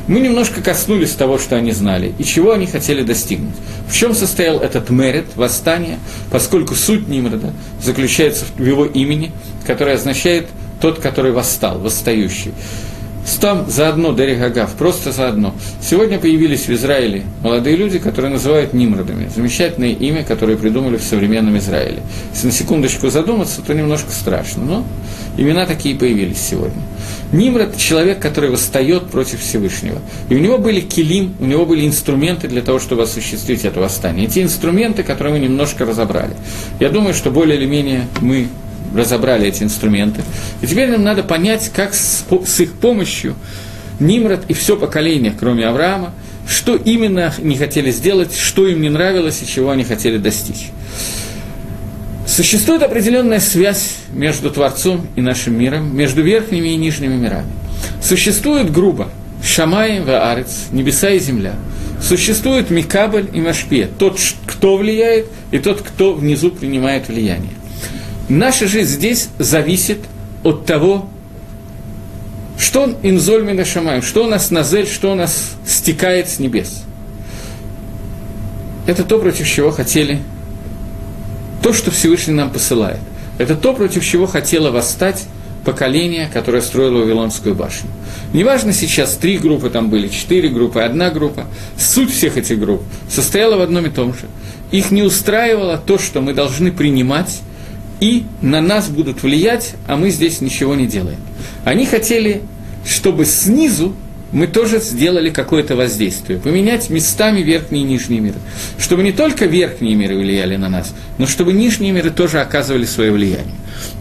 Мы 0.07 0.19
немножко 0.19 0.61
коснулись 0.61 1.11
того, 1.11 1.37
что 1.37 1.55
они 1.55 1.71
знали, 1.71 2.13
и 2.17 2.23
чего 2.23 2.51
они 2.53 2.65
хотели 2.65 3.03
достигнуть. 3.03 3.55
В 3.87 3.95
чем 3.95 4.13
состоял 4.13 4.59
этот 4.59 4.89
мерит, 4.89 5.25
восстание, 5.35 5.99
поскольку 6.31 6.75
суть 6.75 7.07
Нимрода 7.07 7.53
заключается 7.83 8.45
в 8.57 8.65
его 8.65 8.85
имени, 8.85 9.31
которое 9.65 9.95
означает 9.95 10.47
тот, 10.81 10.99
который 10.99 11.31
восстал, 11.31 11.79
восстающий. 11.79 12.53
Там 13.41 13.69
заодно, 13.69 14.11
Дерих 14.11 14.39
просто 14.77 15.11
заодно. 15.11 15.53
Сегодня 15.81 16.19
появились 16.19 16.67
в 16.67 16.73
Израиле 16.73 17.23
молодые 17.41 17.77
люди, 17.77 17.97
которые 17.99 18.31
называют 18.31 18.73
Нимродами. 18.73 19.29
Замечательное 19.33 19.91
имя, 19.91 20.23
которое 20.23 20.57
придумали 20.57 20.97
в 20.97 21.03
современном 21.03 21.57
Израиле. 21.57 22.01
Если 22.33 22.47
на 22.47 22.51
секундочку 22.51 23.09
задуматься, 23.09 23.61
то 23.61 23.73
немножко 23.73 24.11
страшно, 24.11 24.63
но 24.63 24.85
имена 25.37 25.65
такие 25.65 25.95
появились 25.95 26.41
сегодня. 26.41 26.81
Нимрод– 27.31 27.77
человек, 27.77 28.19
который 28.19 28.49
восстает 28.49 29.07
против 29.09 29.41
Всевышнего. 29.41 29.99
И 30.29 30.35
у 30.35 30.39
него 30.39 30.57
были 30.57 30.81
килим, 30.81 31.35
у 31.39 31.45
него 31.45 31.65
были 31.65 31.85
инструменты 31.85 32.47
для 32.47 32.61
того, 32.61 32.79
чтобы 32.79 33.03
осуществить 33.03 33.65
это 33.65 33.79
восстание. 33.79 34.25
И 34.25 34.29
те 34.29 34.41
инструменты, 34.41 35.03
которые 35.03 35.33
мы 35.33 35.39
немножко 35.39 35.85
разобрали. 35.85 36.33
Я 36.79 36.89
думаю, 36.89 37.13
что 37.13 37.29
более 37.29 37.57
или 37.57 37.65
менее 37.65 38.07
мы 38.21 38.47
разобрали 38.95 39.47
эти 39.47 39.61
инструменты. 39.61 40.21
И 40.61 40.67
теперь 40.67 40.89
нам 40.89 41.03
надо 41.03 41.21
понять, 41.21 41.71
как 41.73 41.93
с, 41.93 42.25
с 42.45 42.59
их 42.59 42.73
помощью 42.73 43.35
Нимрод 43.99 44.45
и 44.47 44.53
все 44.53 44.75
поколение, 44.77 45.33
кроме 45.37 45.67
Авраама, 45.67 46.13
что 46.47 46.75
именно 46.75 47.33
не 47.37 47.57
хотели 47.57 47.91
сделать, 47.91 48.35
что 48.35 48.67
им 48.67 48.81
не 48.81 48.89
нравилось 48.89 49.41
и 49.43 49.47
чего 49.47 49.69
они 49.69 49.83
хотели 49.83 50.17
достичь. 50.17 50.71
Существует 52.29 52.83
определенная 52.83 53.39
связь 53.39 53.95
между 54.13 54.51
Творцом 54.51 55.07
и 55.15 55.21
нашим 55.21 55.57
миром, 55.57 55.97
между 55.97 56.21
верхними 56.21 56.69
и 56.69 56.75
нижними 56.75 57.15
мирами. 57.15 57.51
Существует 58.03 58.71
грубо 58.71 59.09
Шамай 59.43 59.97
и 59.97 60.09
Арец, 60.09 60.67
небеса 60.71 61.09
и 61.09 61.17
земля. 61.17 61.55
Существует 61.99 62.69
Микабль 62.69 63.27
и 63.33 63.41
Машпе, 63.41 63.89
тот, 63.97 64.19
кто 64.45 64.77
влияет, 64.77 65.25
и 65.49 65.57
тот, 65.57 65.81
кто 65.81 66.13
внизу 66.13 66.51
принимает 66.51 67.07
влияние. 67.07 67.49
Наша 68.29 68.67
жизнь 68.67 68.91
здесь 68.91 69.29
зависит 69.39 69.97
от 70.43 70.67
того, 70.67 71.09
что 72.59 72.95
инзоль 73.01 73.43
мы 73.43 73.53
нашамаем, 73.53 74.03
что 74.03 74.25
у 74.25 74.27
нас 74.27 74.51
назель, 74.51 74.85
что 74.85 75.11
у 75.11 75.15
нас 75.15 75.55
стекает 75.65 76.29
с 76.29 76.37
небес. 76.37 76.83
Это 78.85 79.03
то, 79.03 79.17
против 79.17 79.47
чего 79.47 79.71
хотели, 79.71 80.19
то, 81.69 81.73
что 81.73 81.91
Всевышний 81.91 82.33
нам 82.33 82.49
посылает. 82.49 82.97
Это 83.37 83.55
то, 83.55 83.75
против 83.75 84.03
чего 84.03 84.25
хотело 84.25 84.71
восстать 84.71 85.27
поколение, 85.63 86.27
которое 86.33 86.63
строило 86.63 87.03
Вавилонскую 87.03 87.53
башню. 87.53 87.91
Неважно 88.33 88.73
сейчас, 88.73 89.15
три 89.17 89.37
группы 89.37 89.69
там 89.69 89.91
были, 89.91 90.07
четыре 90.07 90.49
группы, 90.49 90.79
одна 90.81 91.11
группа. 91.11 91.45
Суть 91.77 92.11
всех 92.11 92.37
этих 92.37 92.59
групп 92.59 92.81
состояла 93.07 93.57
в 93.57 93.61
одном 93.61 93.85
и 93.85 93.91
том 93.91 94.15
же. 94.15 94.21
Их 94.71 94.89
не 94.89 95.03
устраивало 95.03 95.77
то, 95.77 95.99
что 95.99 96.21
мы 96.21 96.33
должны 96.33 96.71
принимать 96.71 97.41
и 97.99 98.23
на 98.41 98.61
нас 98.61 98.89
будут 98.89 99.21
влиять, 99.21 99.75
а 99.85 99.95
мы 99.95 100.09
здесь 100.09 100.41
ничего 100.41 100.73
не 100.73 100.87
делаем. 100.87 101.19
Они 101.65 101.85
хотели, 101.85 102.41
чтобы 102.83 103.25
снизу 103.25 103.93
мы 104.31 104.47
тоже 104.47 104.79
сделали 104.79 105.29
какое-то 105.29 105.75
воздействие, 105.75 106.39
поменять 106.39 106.89
местами 106.89 107.41
верхние 107.41 107.83
и 107.83 107.85
нижние 107.85 108.21
миры. 108.21 108.37
Чтобы 108.77 109.03
не 109.03 109.11
только 109.11 109.45
верхние 109.45 109.95
миры 109.95 110.17
влияли 110.17 110.55
на 110.55 110.69
нас, 110.69 110.93
но 111.17 111.25
чтобы 111.25 111.53
нижние 111.53 111.91
миры 111.91 112.11
тоже 112.11 112.39
оказывали 112.39 112.85
свое 112.85 113.11
влияние. 113.11 113.55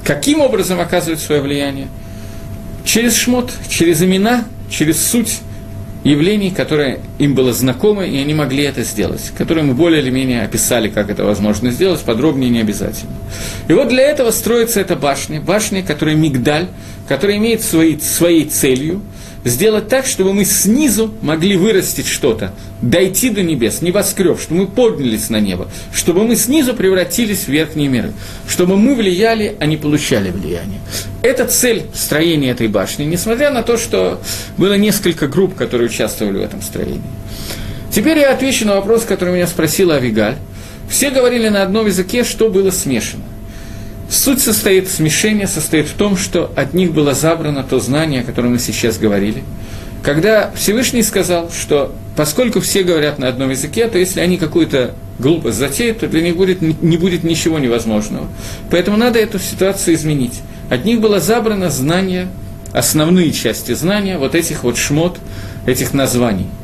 Каким 0.05 0.41
образом 0.41 0.81
оказывают 0.81 1.21
свое 1.21 1.41
влияние? 1.41 1.89
Через 2.85 3.17
шмот, 3.17 3.53
через 3.69 4.03
имена, 4.03 4.45
через 4.71 5.03
суть 5.03 5.39
явлений, 6.05 6.51
которые 6.51 7.01
им 7.19 7.35
было 7.35 7.53
знакомо, 7.53 8.05
и 8.05 8.17
они 8.17 8.33
могли 8.33 8.65
это 8.65 8.85
сделать, 8.85 9.33
которые 9.37 9.65
мы 9.65 9.75
более 9.75 10.01
или 10.01 10.11
менее 10.11 10.43
описали, 10.43 10.89
как 10.89 11.11
это 11.11 11.25
возможно 11.25 11.71
сделать, 11.71 12.01
подробнее 12.01 12.51
не 12.51 12.61
обязательно. 12.61 13.13
И 13.67 13.73
вот 13.73 13.89
для 13.89 14.05
этого 14.05 14.31
строится 14.31 14.81
эта 14.81 14.95
башня, 14.95 15.41
башня, 15.41 15.83
которая 15.83 16.15
мигдаль, 16.17 16.69
которая 17.09 17.39
имеет 17.39 17.63
своей, 17.63 17.99
своей 17.99 18.45
целью– 18.45 19.03
сделать 19.45 19.89
так, 19.89 20.07
чтобы 20.07 20.33
мы 20.33 20.45
снизу 20.45 21.13
могли 21.23 21.57
вырастить 21.57 22.07
что-то, 22.07 22.53
дойти 22.83 23.31
до 23.31 23.43
небес, 23.43 23.83
небоскреб, 23.83 24.41
чтобы 24.41 24.63
мы 24.63 24.67
поднялись 24.67 25.31
на 25.31 25.41
небо, 25.41 25.69
чтобы 25.93 26.25
мы 26.25 26.37
снизу 26.37 26.75
превратились 26.75 27.45
в 27.45 27.49
верхние 27.49 27.89
миры, 27.89 28.13
чтобы 28.49 28.77
мы 28.77 28.95
влияли, 28.95 29.57
а 29.61 29.67
не 29.67 29.77
получали 29.77 30.31
влияние. 30.31 30.81
Это 31.23 31.47
цель 31.47 31.85
строения 31.95 32.51
этой 32.51 32.69
башни, 32.69 33.05
несмотря 33.05 33.51
на 33.51 33.63
то, 33.63 33.77
что 33.77 34.21
было 34.57 34.75
несколько 34.75 35.29
групп, 35.29 35.55
которые 35.55 35.89
участвовали 35.89 36.39
в 36.39 36.43
этом 36.43 36.63
строении. 36.63 37.03
Теперь 37.91 38.19
я 38.19 38.33
отвечу 38.33 38.67
на 38.67 38.75
вопрос, 38.75 39.05
который 39.05 39.35
меня 39.35 39.47
спросила 39.47 39.95
Авигаль. 39.95 40.37
Все 40.89 41.11
говорили 41.11 41.49
на 41.49 41.63
одном 41.63 41.87
языке, 41.87 42.25
что 42.25 42.49
было 42.49 42.71
смешано. 42.71 43.25
Суть 44.11 44.41
состоит, 44.41 44.89
смешение 44.89 45.47
состоит 45.47 45.87
в 45.87 45.93
том, 45.93 46.17
что 46.17 46.51
от 46.57 46.73
них 46.73 46.93
было 46.93 47.13
забрано 47.13 47.63
то 47.63 47.79
знание, 47.79 48.23
о 48.23 48.25
котором 48.25 48.53
мы 48.53 48.59
сейчас 48.59 48.97
говорили. 48.97 49.45
Когда 50.03 50.51
Всевышний 50.55 51.03
сказал, 51.03 51.51
что 51.51 51.95
поскольку 52.17 52.61
все 52.61 52.85
говорят 52.85 53.19
на 53.19 53.29
одном 53.29 53.51
языке, 53.51 53.87
то 53.89 53.99
если 53.99 54.21
они 54.21 54.39
какую-то 54.39 54.95
глупость 55.19 55.59
затеют, 55.59 56.01
то 56.01 56.09
для 56.09 56.23
них 56.23 56.37
будет, 56.37 56.63
не 56.63 56.97
будет 56.97 57.23
ничего 57.23 57.59
невозможного. 57.59 58.29
Поэтому 58.71 58.97
надо 58.97 59.19
эту 59.19 59.39
ситуацию 59.39 59.95
изменить. 59.95 60.41
От 60.71 60.85
них 60.85 61.01
было 61.01 61.21
забрано 61.21 61.69
знание, 61.69 62.29
основные 62.73 63.33
части 63.33 63.73
знания, 63.73 64.17
вот 64.17 64.35
этих 64.35 64.63
вот 64.65 64.79
шмот, 64.79 65.19
этих 65.67 65.93
названий– 65.93 66.47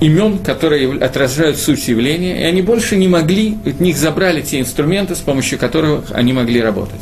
имен, 0.00 0.38
которые 0.38 0.98
отражают 0.98 1.58
суть 1.58 1.86
явления, 1.88 2.40
и 2.40 2.44
они 2.44 2.62
больше 2.62 2.96
не 2.96 3.08
могли, 3.08 3.58
от 3.64 3.80
них 3.80 3.96
забрали 3.96 4.40
те 4.40 4.60
инструменты, 4.60 5.14
с 5.14 5.20
помощью 5.20 5.58
которых 5.58 6.06
они 6.12 6.32
могли 6.32 6.60
работать. 6.60 7.00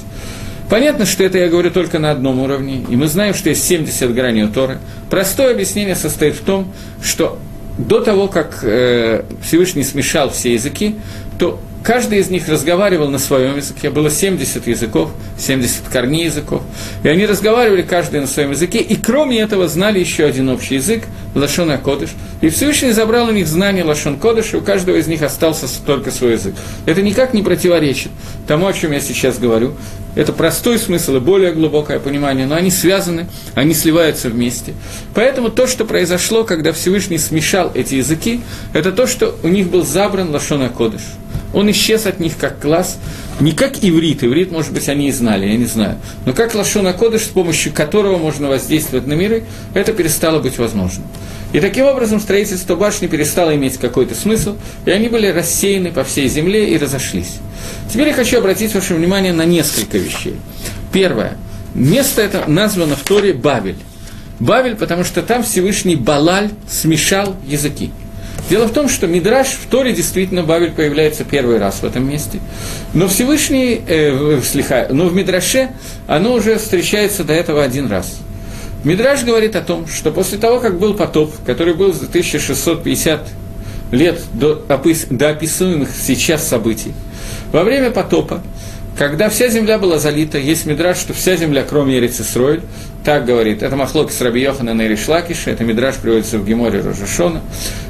Понятно, 0.69 1.07
что 1.07 1.25
это 1.25 1.39
я 1.39 1.49
говорю 1.49 1.71
только 1.71 1.99
на 1.99 2.11
одном 2.11 2.41
уровне, 2.41 2.85
и 2.89 2.97
мы 2.97 3.07
знаем, 3.07 3.33
что 3.33 3.49
есть 3.49 3.65
70 3.65 4.13
граней 4.15 4.43
у 4.43 4.49
Торы. 4.49 4.79
Простое 5.09 5.53
объяснение 5.53 5.95
состоит 5.95 6.35
в 6.35 6.43
том, 6.43 6.71
что 7.03 7.39
до 7.79 8.01
того, 8.01 8.29
как 8.29 8.59
э, 8.63 9.23
Всевышний 9.43 9.85
смешал 9.85 10.31
все 10.31 10.53
языки, 10.53 10.97
то 11.39 11.61
Каждый 11.83 12.19
из 12.19 12.29
них 12.29 12.49
разговаривал 12.49 13.09
на 13.09 13.19
своем 13.19 13.57
языке, 13.57 13.89
было 13.89 14.11
70 14.11 14.67
языков, 14.67 15.11
70 15.39 15.89
корней 15.89 16.25
языков, 16.25 16.63
и 17.03 17.09
они 17.09 17.25
разговаривали 17.25 17.83
каждый 17.83 18.21
на 18.21 18.27
своем 18.27 18.51
языке, 18.51 18.81
и 18.81 18.97
кроме 18.97 19.41
этого 19.41 19.69
знали 19.69 19.99
еще 20.01 20.25
один 20.25 20.49
общий 20.49 20.75
язык, 20.75 21.05
Лашон 21.35 21.77
Кодыш, 21.79 22.11
и 22.41 22.49
Всевышний 22.49 22.91
забрал 22.91 23.29
у 23.29 23.33
них 23.33 23.47
знание 23.47 23.85
Лашон 23.85 24.19
Кодыш, 24.19 24.55
и 24.55 24.57
у 24.57 24.61
каждого 24.61 24.97
из 24.97 25.07
них 25.07 25.23
остался 25.23 25.67
только 25.87 26.11
свой 26.11 26.33
язык. 26.33 26.55
Это 26.85 27.01
никак 27.01 27.33
не 27.33 27.43
противоречит 27.43 28.11
тому, 28.47 28.67
о 28.67 28.73
чем 28.73 28.93
я 28.93 29.01
сейчас 29.01 29.39
говорю. 29.39 29.75
Это 30.15 30.33
простой 30.33 30.79
смысл 30.79 31.17
и 31.17 31.21
более 31.21 31.53
глубокое 31.53 32.01
понимание, 32.01 32.47
но 32.47 32.57
они 32.57 32.71
связаны, 32.71 33.29
они 33.55 33.73
сливаются 33.73 34.29
вместе. 34.31 34.75
Поэтому 35.15 35.49
то, 35.49 35.67
что 35.67 35.85
произошло, 35.85 36.45
когда 36.45 36.73
Всевышний 36.73 37.19
смешал 37.19 37.71
эти 37.75 37.95
языки, 37.95 38.41
это 38.73 38.91
то, 38.91 39.07
что 39.07 39.37
у 39.43 39.49
них 39.49 39.69
был 39.69 39.87
забран 39.87 40.31
Лашон 40.31 40.69
Кодыш– 40.71 41.03
он 41.53 41.71
исчез 41.71 42.07
от 42.07 42.21
них 42.21 42.37
как 42.39 42.61
класс, 42.61 42.99
не 43.41 43.53
как 43.53 43.83
иврит, 43.83 44.25
иврит, 44.25 44.51
может 44.51 44.73
быть, 44.73 44.89
они 44.89 45.09
и 45.09 45.13
знали, 45.13 45.47
я 45.47 45.57
не 45.57 45.67
знаю, 45.67 45.99
но 46.27 46.33
как 46.33 46.55
Лашона 46.55 46.93
Кодыш, 46.93 47.23
с 47.23 47.29
помощью 47.29 47.73
которого 47.73 48.19
можно 48.19 48.49
воздействовать 48.49 49.07
на 49.07 49.15
миры, 49.15 49.45
это 49.75 49.93
перестало 49.93 50.41
быть 50.41 50.59
возможным. 50.59 51.07
И 51.53 51.61
таким 51.61 51.87
образом 51.87 52.21
строительство 52.21 52.77
башни 52.77 53.07
перестало 53.07 53.55
иметь 53.57 53.79
какой-то 53.79 54.15
смысл, 54.15 54.57
и 54.85 54.91
они 54.91 55.09
были 55.09 55.29
рассеяны 55.29 55.91
по 55.91 56.05
всей 56.05 56.29
земле 56.29 56.69
и 56.71 56.77
разошлись. 56.77 57.39
Теперь 57.91 58.09
я 58.09 58.15
хочу 58.15 58.39
обратить 58.39 58.75
ваше 58.75 58.95
внимание 58.95 59.33
на 59.33 59.47
несколько 59.47 59.97
вещей. 59.97 60.37
Первое. 60.93 61.39
Место 61.75 62.21
это 62.21 62.45
названо 62.47 62.97
в 62.97 63.03
Торе 63.03 63.33
Бавель. 63.33 63.77
Бавель, 64.41 64.77
потому 64.77 65.05
что 65.05 65.23
там 65.23 65.43
Всевышний 65.43 65.97
Балаль 65.97 66.51
смешал 66.69 67.35
языки. 67.47 67.93
Дело 68.49 68.67
в 68.67 68.73
том, 68.73 68.89
что 68.89 69.07
Мидраш 69.07 69.49
в 69.49 69.67
Торе 69.69 69.93
действительно 69.93 70.43
Бавель 70.43 70.71
появляется 70.71 71.25
первый 71.25 71.59
раз 71.59 71.81
в 71.83 71.85
этом 71.85 72.09
месте, 72.09 72.41
но 72.95 73.07
Всевышний, 73.07 73.83
э, 73.87 74.41
слиха, 74.43 74.89
но 74.91 75.07
в 75.07 75.15
Мидраше 75.15 75.71
оно 76.07 76.33
уже 76.33 76.57
встречается 76.57 77.25
до 77.25 77.35
этого 77.35 77.63
один 77.63 77.89
раз. 77.89 78.19
Мидраш 78.85 79.25
говорит 79.25 79.55
о 79.55 79.61
том, 79.61 79.87
что 79.87 80.13
после 80.13 80.39
того, 80.39 80.61
как 80.61 80.79
был 80.79 80.95
потоп, 80.95 81.35
который 81.45 81.75
был 81.75 81.93
за 81.93 82.07
1650 82.07 83.29
лет 83.91 84.21
до, 84.33 84.63
опис, 84.69 85.07
до 85.11 85.29
описуемых 85.29 85.91
сейчас 85.91 86.47
событий, 86.49 86.95
во 87.53 87.65
время 87.65 87.91
потопа, 87.91 88.43
когда 88.99 89.29
вся 89.29 89.49
земля 89.49 89.79
была 89.79 89.99
залита, 89.99 90.39
есть 90.39 90.67
мидраж, 90.67 90.99
что 90.99 91.15
вся 91.15 91.37
земля, 91.37 91.65
кроме 91.67 91.97
Ерицисройль, 91.97 92.63
так 93.05 93.25
говорит, 93.25 93.63
это 93.63 93.77
Махлок 93.77 94.11
с 94.11 94.21
Раби 94.21 94.41
Йохана 94.41 94.75
на 94.75 94.87
Иришлакише, 94.87 95.51
это 95.51 95.63
Мидраш 95.63 95.97
приводится 95.97 96.37
в 96.39 96.45
Геморе 96.45 96.81
Рожешона, 96.81 97.41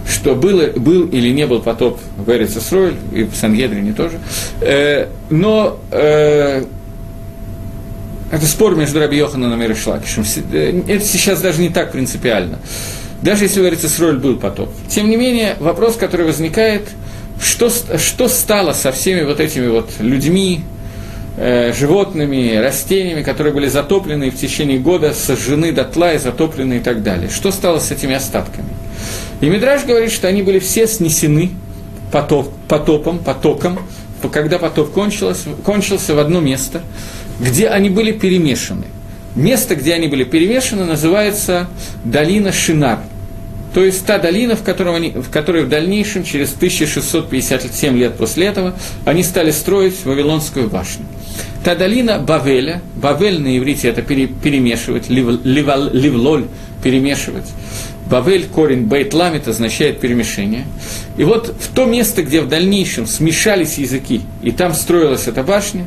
что 0.07 0.35
было, 0.35 0.67
был 0.67 1.09
или 1.09 1.31
не 1.31 1.47
был 1.47 1.61
потоп 1.61 1.99
в 2.19 2.31
Эрицесройль, 2.31 2.97
и 3.13 3.23
в 3.25 3.35
Сангедрине 3.35 3.95
тоже, 3.95 4.19
э, 4.61 5.09
но 5.31 5.81
э, 5.91 6.65
это 8.31 8.47
спор 8.47 8.77
между 8.77 9.01
Раби 9.01 9.17
Йохананом 9.17 9.63
и 9.63 9.65
Иришлакишем. 9.65 10.25
Э, 10.53 10.83
это 10.89 11.05
сейчас 11.07 11.41
даже 11.41 11.63
не 11.63 11.71
так 11.71 11.91
принципиально. 11.91 12.59
Даже 13.23 13.45
если 13.45 13.63
в 13.63 13.67
Эрицесройль 13.67 14.19
был 14.19 14.37
потоп. 14.37 14.69
Тем 14.89 15.09
не 15.09 15.17
менее, 15.17 15.57
вопрос, 15.59 15.97
который 15.97 16.27
возникает, 16.27 16.83
что, 17.43 17.71
что 17.71 18.29
стало 18.29 18.75
со 18.75 18.93
всеми 18.93 19.23
вот 19.23 19.41
этими 19.41 19.69
вот 19.69 19.91
людьми, 20.01 20.65
животными, 21.73 22.57
растениями, 22.57 23.23
которые 23.23 23.53
были 23.53 23.69
затоплены 23.69 24.31
в 24.31 24.37
течение 24.37 24.79
года, 24.79 25.13
сожжены 25.13 25.73
дотла 25.73 26.15
и 26.15 26.19
затоплены 26.19 26.75
и 26.75 26.81
так 26.81 27.03
далее. 27.03 27.31
Что 27.31 27.51
стало 27.51 27.79
с 27.79 27.91
этими 27.91 28.15
остатками? 28.15 28.69
И 29.41 29.49
Мидраж 29.49 29.85
говорит, 29.85 30.11
что 30.11 30.29
они 30.29 30.43
были 30.43 30.59
все 30.59 30.87
снесены 30.87 31.51
потоп, 32.11 32.53
потопом, 32.67 33.19
потоком, 33.19 33.79
когда 34.33 34.59
потоп 34.59 34.91
кончился, 34.91 35.51
кончился 35.65 36.15
в 36.15 36.19
одно 36.19 36.41
место, 36.41 36.83
где 37.39 37.69
они 37.69 37.89
были 37.89 38.13
перемешаны. 38.13 38.87
Место, 39.37 39.77
где 39.77 39.95
они 39.95 40.09
были 40.09 40.25
перемешаны, 40.25 40.85
называется 40.85 41.69
долина 42.05 42.53
Шинар– 42.53 43.01
то 43.75 43.85
есть 43.85 44.05
та 44.07 44.19
долина, 44.19 44.57
в, 44.57 44.63
котором 44.63 44.95
они, 44.95 45.11
в 45.11 45.31
которой 45.31 45.65
в 45.65 45.69
дальнейшем, 45.69 46.25
через 46.25 46.55
1657 46.55 47.99
лет 47.99 48.17
после 48.17 48.47
этого, 48.47 48.75
они 49.05 49.23
стали 49.23 49.51
строить 49.51 50.05
Вавилонскую 50.05 50.69
башню. 50.69 51.05
Та 51.65 51.75
долина 51.75 52.19
Бавеля, 52.19 52.81
Бавель 52.97 53.41
на 53.41 53.59
иврите 53.59 53.89
это 53.89 54.03
пере, 54.03 54.27
перемешивать, 54.27 55.09
лив, 55.09 55.41
ливал, 55.45 55.91
ливлоль 55.93 56.47
перемешивать. 56.83 57.47
Бавель, 58.09 58.47
корень 58.47 58.85
бейтламит 58.85 59.49
означает 59.49 60.01
перемешение. 60.01 60.65
И 61.17 61.25
вот 61.25 61.55
в 61.61 61.75
то 61.75 61.85
место, 61.85 62.23
где 62.23 62.41
в 62.41 62.49
дальнейшем 62.49 63.07
смешались 63.07 63.77
языки, 63.77 64.23
и 64.43 64.51
там 64.51 64.73
строилась 64.73 65.27
эта 65.27 65.43
башня, 65.43 65.87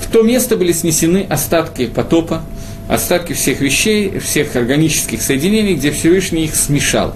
в 0.00 0.10
то 0.10 0.22
место 0.22 0.56
были 0.56 0.72
снесены 0.72 1.24
остатки 1.28 1.86
потопа, 1.86 2.42
остатки 2.88 3.32
всех 3.32 3.60
вещей, 3.60 4.18
всех 4.18 4.54
органических 4.56 5.22
соединений, 5.22 5.74
где 5.74 5.90
Всевышний 5.90 6.44
их 6.44 6.54
смешал. 6.54 7.14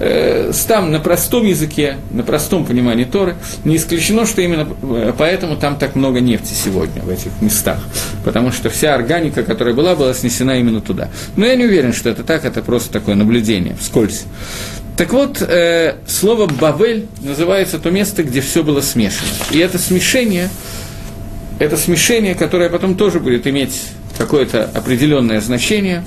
Э, 0.00 0.52
там 0.68 0.92
на 0.92 1.00
простом 1.00 1.44
языке, 1.44 1.96
на 2.12 2.22
простом 2.22 2.64
понимании 2.64 3.04
Торы, 3.04 3.34
не 3.64 3.76
исключено, 3.76 4.26
что 4.26 4.42
именно 4.42 4.68
э, 4.82 5.12
поэтому 5.16 5.56
там 5.56 5.76
так 5.76 5.96
много 5.96 6.20
нефти 6.20 6.54
сегодня 6.54 7.02
в 7.02 7.08
этих 7.08 7.32
местах, 7.40 7.80
потому 8.24 8.52
что 8.52 8.70
вся 8.70 8.94
органика, 8.94 9.42
которая 9.42 9.74
была, 9.74 9.96
была 9.96 10.14
снесена 10.14 10.60
именно 10.60 10.80
туда. 10.80 11.08
Но 11.34 11.46
я 11.46 11.56
не 11.56 11.64
уверен, 11.64 11.92
что 11.92 12.10
это 12.10 12.22
так, 12.22 12.44
это 12.44 12.62
просто 12.62 12.92
такое 12.92 13.16
наблюдение, 13.16 13.76
вскользь. 13.80 14.24
Так 14.96 15.12
вот, 15.12 15.42
э, 15.42 15.96
слово 16.06 16.46
«бавель» 16.46 17.06
называется 17.20 17.80
то 17.80 17.90
место, 17.90 18.22
где 18.22 18.40
все 18.40 18.62
было 18.62 18.80
смешано. 18.80 19.30
И 19.50 19.58
это 19.58 19.78
смешение, 19.78 20.48
это 21.58 21.76
смешение, 21.76 22.36
которое 22.36 22.70
потом 22.70 22.94
тоже 22.96 23.18
будет 23.18 23.48
иметь 23.48 23.82
какое-то 24.18 24.64
определенное 24.64 25.40
значение. 25.40 26.04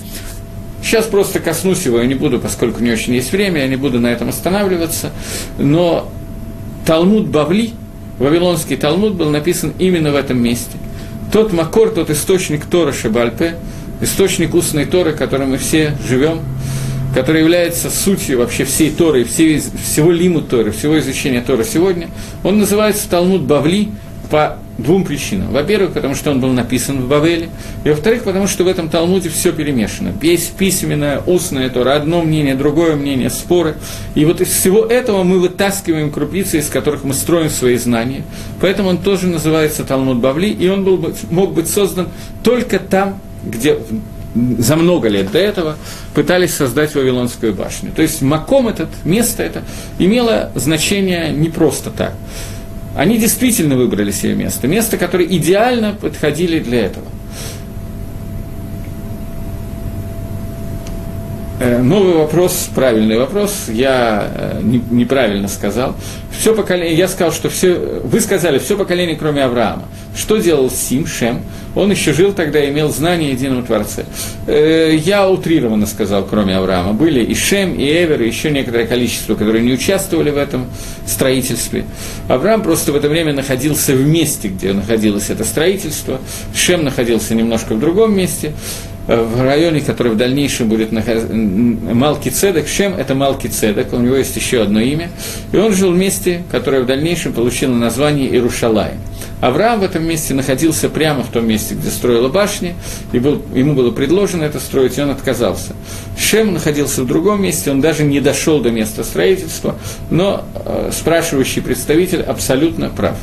Сейчас 0.83 1.05
просто 1.05 1.39
коснусь 1.39 1.85
его, 1.85 1.99
я 1.99 2.05
не 2.05 2.15
буду, 2.15 2.39
поскольку 2.39 2.83
не 2.83 2.91
очень 2.91 3.13
есть 3.13 3.31
время, 3.31 3.61
я 3.61 3.67
не 3.67 3.77
буду 3.77 3.99
на 3.99 4.07
этом 4.07 4.29
останавливаться. 4.29 5.11
Но 5.57 6.11
Талмуд 6.85 7.27
Бавли, 7.27 7.71
Вавилонский 8.19 8.77
Талмуд, 8.77 9.13
был 9.13 9.29
написан 9.29 9.73
именно 9.79 10.11
в 10.11 10.15
этом 10.15 10.41
месте. 10.41 10.77
Тот 11.31 11.53
Макор, 11.53 11.91
тот 11.91 12.09
источник 12.09 12.65
Тора 12.65 12.91
Шабальпе, 12.91 13.55
источник 14.01 14.53
устной 14.53 14.85
Торы, 14.85 15.13
которым 15.13 15.51
мы 15.51 15.57
все 15.57 15.95
живем, 16.07 16.41
который 17.13 17.41
является 17.41 17.89
сутью 17.89 18.39
вообще 18.39 18.65
всей 18.65 18.89
Торы, 18.89 19.23
всей, 19.23 19.61
всего 19.61 20.11
лиму 20.11 20.41
Торы, 20.41 20.71
всего 20.71 20.99
изучения 20.99 21.41
Торы 21.41 21.63
сегодня, 21.63 22.09
он 22.43 22.57
называется 22.57 23.09
Талмуд 23.09 23.43
Бавли 23.43 23.89
по 24.31 24.57
двум 24.77 25.03
причинам. 25.03 25.51
Во-первых, 25.51 25.93
потому 25.93 26.15
что 26.15 26.31
он 26.31 26.39
был 26.39 26.49
написан 26.49 27.01
в 27.01 27.07
Бавеле, 27.07 27.49
и 27.83 27.89
во-вторых, 27.89 28.23
потому 28.23 28.47
что 28.47 28.63
в 28.63 28.67
этом 28.67 28.89
Талмуде 28.89 29.29
все 29.29 29.51
перемешано. 29.51 30.13
Есть 30.21 30.53
письменное, 30.53 31.19
устное 31.19 31.69
Тора, 31.69 31.95
одно 31.95 32.21
мнение, 32.23 32.55
другое 32.55 32.95
мнение, 32.95 33.29
споры. 33.29 33.75
И 34.15 34.25
вот 34.25 34.41
из 34.41 34.47
всего 34.47 34.85
этого 34.85 35.23
мы 35.23 35.39
вытаскиваем 35.39 36.11
крупицы, 36.11 36.59
из 36.59 36.69
которых 36.69 37.03
мы 37.03 37.13
строим 37.13 37.49
свои 37.49 37.75
знания. 37.75 38.23
Поэтому 38.59 38.89
он 38.89 38.97
тоже 38.97 39.27
называется 39.27 39.83
Талмуд 39.83 40.17
Бавли, 40.17 40.47
и 40.47 40.67
он 40.69 40.83
был, 40.83 40.97
бы 40.97 41.13
мог 41.29 41.53
быть 41.53 41.69
создан 41.69 42.07
только 42.41 42.79
там, 42.79 43.19
где 43.43 43.77
за 44.33 44.77
много 44.77 45.09
лет 45.09 45.31
до 45.31 45.39
этого 45.39 45.75
пытались 46.13 46.53
создать 46.53 46.95
Вавилонскую 46.95 47.53
башню. 47.53 47.91
То 47.91 48.01
есть 48.01 48.21
Маком 48.21 48.69
этот, 48.69 48.89
место 49.03 49.43
это, 49.43 49.63
имело 49.99 50.51
значение 50.55 51.31
не 51.31 51.49
просто 51.49 51.91
так. 51.91 52.13
Они 52.95 53.17
действительно 53.17 53.75
выбрали 53.75 54.11
себе 54.11 54.35
место, 54.35 54.67
место, 54.67 54.97
которое 54.97 55.25
идеально 55.25 55.93
подходили 55.93 56.59
для 56.59 56.85
этого. 56.85 57.05
Новый 61.81 62.15
вопрос, 62.15 62.69
правильный 62.73 63.17
вопрос, 63.17 63.65
я 63.69 64.31
э, 64.33 64.59
не, 64.63 64.81
неправильно 64.89 65.47
сказал. 65.47 65.95
Все 66.31 66.55
поколение, 66.55 66.97
я 66.97 67.07
сказал, 67.07 67.31
что 67.31 67.49
все, 67.49 68.01
вы 68.03 68.19
сказали, 68.19 68.57
все 68.57 68.77
поколение, 68.77 69.15
кроме 69.15 69.43
Авраама. 69.43 69.83
Что 70.15 70.37
делал 70.37 70.69
Сим, 70.69 71.05
Шем? 71.05 71.41
Он 71.73 71.89
еще 71.89 72.11
жил 72.11 72.33
тогда, 72.33 72.67
имел 72.67 72.89
знания 72.89 73.29
о 73.29 73.31
едином 73.31 73.65
Творце. 73.65 74.05
Э, 74.47 74.93
я 74.93 75.29
утрированно 75.29 75.85
сказал, 75.85 76.25
кроме 76.25 76.57
Авраама. 76.57 76.93
Были 76.93 77.23
и 77.23 77.33
Шем, 77.35 77.75
и 77.75 77.85
Эвер, 77.85 78.21
и 78.21 78.27
еще 78.27 78.51
некоторое 78.51 78.87
количество, 78.87 79.35
которые 79.35 79.63
не 79.63 79.73
участвовали 79.73 80.31
в 80.31 80.37
этом 80.37 80.67
строительстве. 81.05 81.85
Авраам 82.27 82.61
просто 82.61 82.91
в 82.91 82.95
это 82.95 83.07
время 83.07 83.33
находился 83.33 83.93
в 83.93 84.05
месте, 84.05 84.49
где 84.49 84.73
находилось 84.73 85.29
это 85.29 85.43
строительство. 85.43 86.19
Шем 86.53 86.83
находился 86.83 87.35
немножко 87.35 87.73
в 87.75 87.79
другом 87.79 88.15
месте 88.15 88.53
в 89.07 89.41
районе, 89.41 89.81
который 89.81 90.11
в 90.11 90.17
дальнейшем 90.17 90.69
будет 90.69 90.91
находиться, 90.91 91.33
Малки 91.33 92.29
Цедек, 92.29 92.67
Шем– 92.67 92.93
это 92.97 93.15
Малки 93.15 93.47
Цедек, 93.47 93.93
у 93.93 93.97
него 93.97 94.15
есть 94.15 94.35
еще 94.35 94.61
одно 94.61 94.79
имя, 94.79 95.09
и 95.51 95.57
он 95.57 95.73
жил 95.73 95.91
в 95.91 95.97
месте, 95.97 96.43
которое 96.51 96.81
в 96.81 96.85
дальнейшем 96.85 97.33
получило 97.33 97.73
название 97.73 98.29
Иерушалай. 98.29 98.91
Авраам 99.41 99.79
в 99.79 99.83
этом 99.83 100.05
месте 100.07 100.35
находился 100.35 100.87
прямо 100.87 101.23
в 101.23 101.29
том 101.29 101.47
месте, 101.47 101.73
где 101.73 101.89
строила 101.89 102.29
башня, 102.29 102.75
и 103.11 103.17
был, 103.17 103.41
ему 103.55 103.73
было 103.73 103.89
предложено 103.89 104.43
это 104.43 104.59
строить, 104.59 104.99
и 104.99 105.01
он 105.01 105.09
отказался. 105.09 105.73
Шем 106.15 106.53
находился 106.53 107.01
в 107.01 107.07
другом 107.07 107.41
месте, 107.41 107.71
он 107.71 107.81
даже 107.81 108.03
не 108.03 108.19
дошел 108.19 108.61
до 108.61 108.69
места 108.69 109.03
строительства, 109.03 109.75
но 110.11 110.45
э, 110.53 110.91
спрашивающий 110.93 111.63
представитель 111.63 112.21
абсолютно 112.21 112.89
прав. 112.89 113.17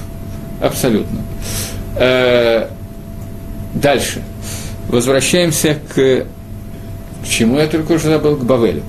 Абсолютно. 0.60 1.20
Э, 1.96 2.66
дальше 3.74 4.22
возвращаемся 4.88 5.78
к, 5.94 5.94
к 5.94 7.28
чему 7.28 7.58
я 7.58 7.66
только 7.66 7.92
уже 7.92 8.04
забыл, 8.04 8.36
к 8.36 8.44
Бавелю. 8.44 8.82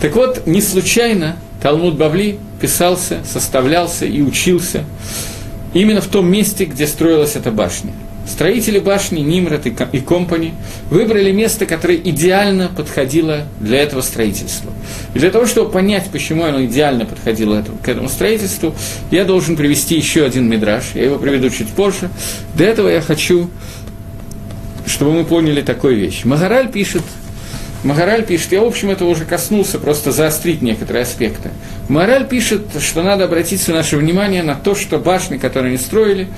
Так 0.00 0.14
вот, 0.14 0.46
не 0.46 0.60
случайно 0.60 1.36
Талмуд 1.62 1.96
Бавли 1.96 2.38
писался, 2.60 3.20
составлялся 3.24 4.06
и 4.06 4.22
учился 4.22 4.84
именно 5.74 6.00
в 6.00 6.06
том 6.06 6.30
месте, 6.30 6.64
где 6.64 6.86
строилась 6.86 7.36
эта 7.36 7.50
башня. 7.50 7.92
Строители 8.26 8.80
башни 8.80 9.20
Нимрат 9.20 9.66
и 9.66 10.00
Компани 10.00 10.52
выбрали 10.90 11.30
место, 11.30 11.64
которое 11.64 11.96
идеально 11.96 12.68
подходило 12.68 13.44
для 13.60 13.80
этого 13.82 14.00
строительства. 14.00 14.72
И 15.14 15.18
для 15.20 15.30
того, 15.30 15.46
чтобы 15.46 15.70
понять, 15.70 16.08
почему 16.10 16.42
оно 16.44 16.64
идеально 16.64 17.06
подходило 17.06 17.64
к 17.82 17.88
этому 17.88 18.08
строительству, 18.08 18.74
я 19.12 19.24
должен 19.24 19.56
привести 19.56 19.96
еще 19.96 20.24
один 20.24 20.48
мидраж. 20.48 20.84
Я 20.94 21.04
его 21.04 21.18
приведу 21.18 21.50
чуть 21.50 21.68
позже. 21.68 22.10
До 22.56 22.64
этого 22.64 22.88
я 22.88 23.00
хочу 23.00 23.48
чтобы 24.86 25.12
мы 25.12 25.24
поняли 25.24 25.60
такую 25.62 25.96
вещь. 25.96 26.24
Магараль 26.24 26.70
пишет, 26.70 27.02
Магараль 27.82 28.24
пишет, 28.24 28.52
я, 28.52 28.62
в 28.62 28.64
общем, 28.64 28.90
этого 28.90 29.08
уже 29.08 29.24
коснулся, 29.24 29.78
просто 29.78 30.12
заострить 30.12 30.62
некоторые 30.62 31.02
аспекты. 31.02 31.50
Магараль 31.88 32.26
пишет, 32.26 32.62
что 32.80 33.02
надо 33.02 33.24
обратить 33.24 33.66
наше 33.68 33.96
внимание 33.96 34.42
на 34.42 34.54
то, 34.54 34.74
что 34.74 34.98
башни, 34.98 35.36
которые 35.36 35.70
они 35.70 35.78
строили, 35.78 36.28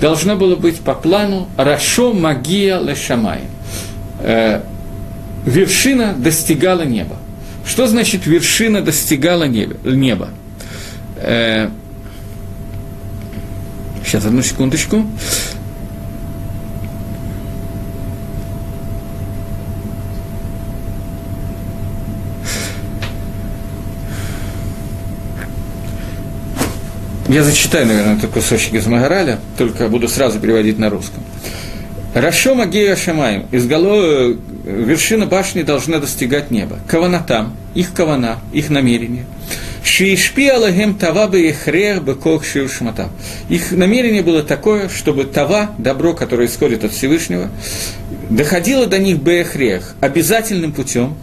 должно 0.00 0.36
было 0.36 0.56
быть 0.56 0.80
по 0.80 0.94
плану 0.94 1.48
«Рашо 1.56 2.12
магия 2.12 2.78
лешамай». 2.80 3.40
Э, 4.20 4.62
вершина 5.46 6.14
достигала 6.14 6.82
неба. 6.82 7.16
Что 7.66 7.86
значит 7.86 8.26
вершина 8.26 8.82
достигала 8.82 9.44
неба? 9.44 10.28
Э, 11.16 11.68
сейчас, 14.04 14.24
одну 14.24 14.42
секундочку. 14.42 15.06
Я 27.28 27.44
зачитаю, 27.44 27.86
наверное, 27.86 28.16
этот 28.16 28.30
кусочек 28.30 28.72
из 28.72 28.86
Магараля, 28.86 29.38
только 29.58 29.88
буду 29.88 30.08
сразу 30.08 30.40
переводить 30.40 30.78
на 30.78 30.88
русском. 30.88 31.22
Рашо 32.14 32.54
Магея 32.54 32.96
Шамаем, 32.96 33.44
из 33.52 33.66
головы 33.66 34.38
вершина 34.64 35.26
башни 35.26 35.60
должна 35.60 35.98
достигать 35.98 36.50
неба. 36.50 36.78
Каванатам, 36.88 37.54
их 37.74 37.92
кавана, 37.92 38.38
их 38.54 38.70
намерение. 38.70 39.26
Шиишпи 39.84 40.48
Аллахем 40.48 40.94
Тава 40.94 41.28
Бехрех 41.28 42.02
Бекох 42.02 42.46
Шиушмата. 42.46 43.10
Их 43.50 43.72
намерение 43.72 44.22
было 44.22 44.42
такое, 44.42 44.88
чтобы 44.88 45.24
Тава, 45.24 45.72
добро, 45.76 46.14
которое 46.14 46.48
исходит 46.48 46.82
от 46.84 46.92
Всевышнего, 46.92 47.50
доходило 48.30 48.86
до 48.86 48.98
них 48.98 49.18
Бехрех 49.18 49.96
обязательным 50.00 50.72
путем, 50.72 51.14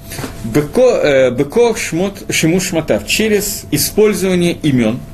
Бекох 0.44 1.80
Шиму 1.80 2.62
Шматав, 2.62 3.08
через 3.08 3.64
использование 3.72 4.54
имен– 4.54 5.00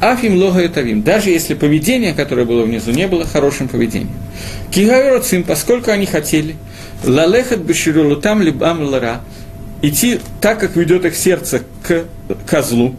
Афим 0.00 0.36
лога 0.36 0.60
и 0.60 0.68
тавим, 0.68 1.02
даже 1.02 1.30
если 1.30 1.54
поведение, 1.54 2.14
которое 2.14 2.44
было 2.44 2.62
внизу, 2.62 2.92
не 2.92 3.08
было 3.08 3.26
хорошим 3.26 3.68
поведением. 3.68 4.12
Кигайроцим, 4.70 5.42
поскольку 5.42 5.90
они 5.90 6.06
хотели, 6.06 6.54
лалехат 7.04 7.58
беширулутам 7.58 8.40
либам 8.40 8.82
лара, 8.82 9.22
идти 9.82 10.20
так, 10.40 10.60
как 10.60 10.76
ведет 10.76 11.04
их 11.04 11.16
сердце 11.16 11.62
к 11.82 12.04
козлу, 12.46 12.94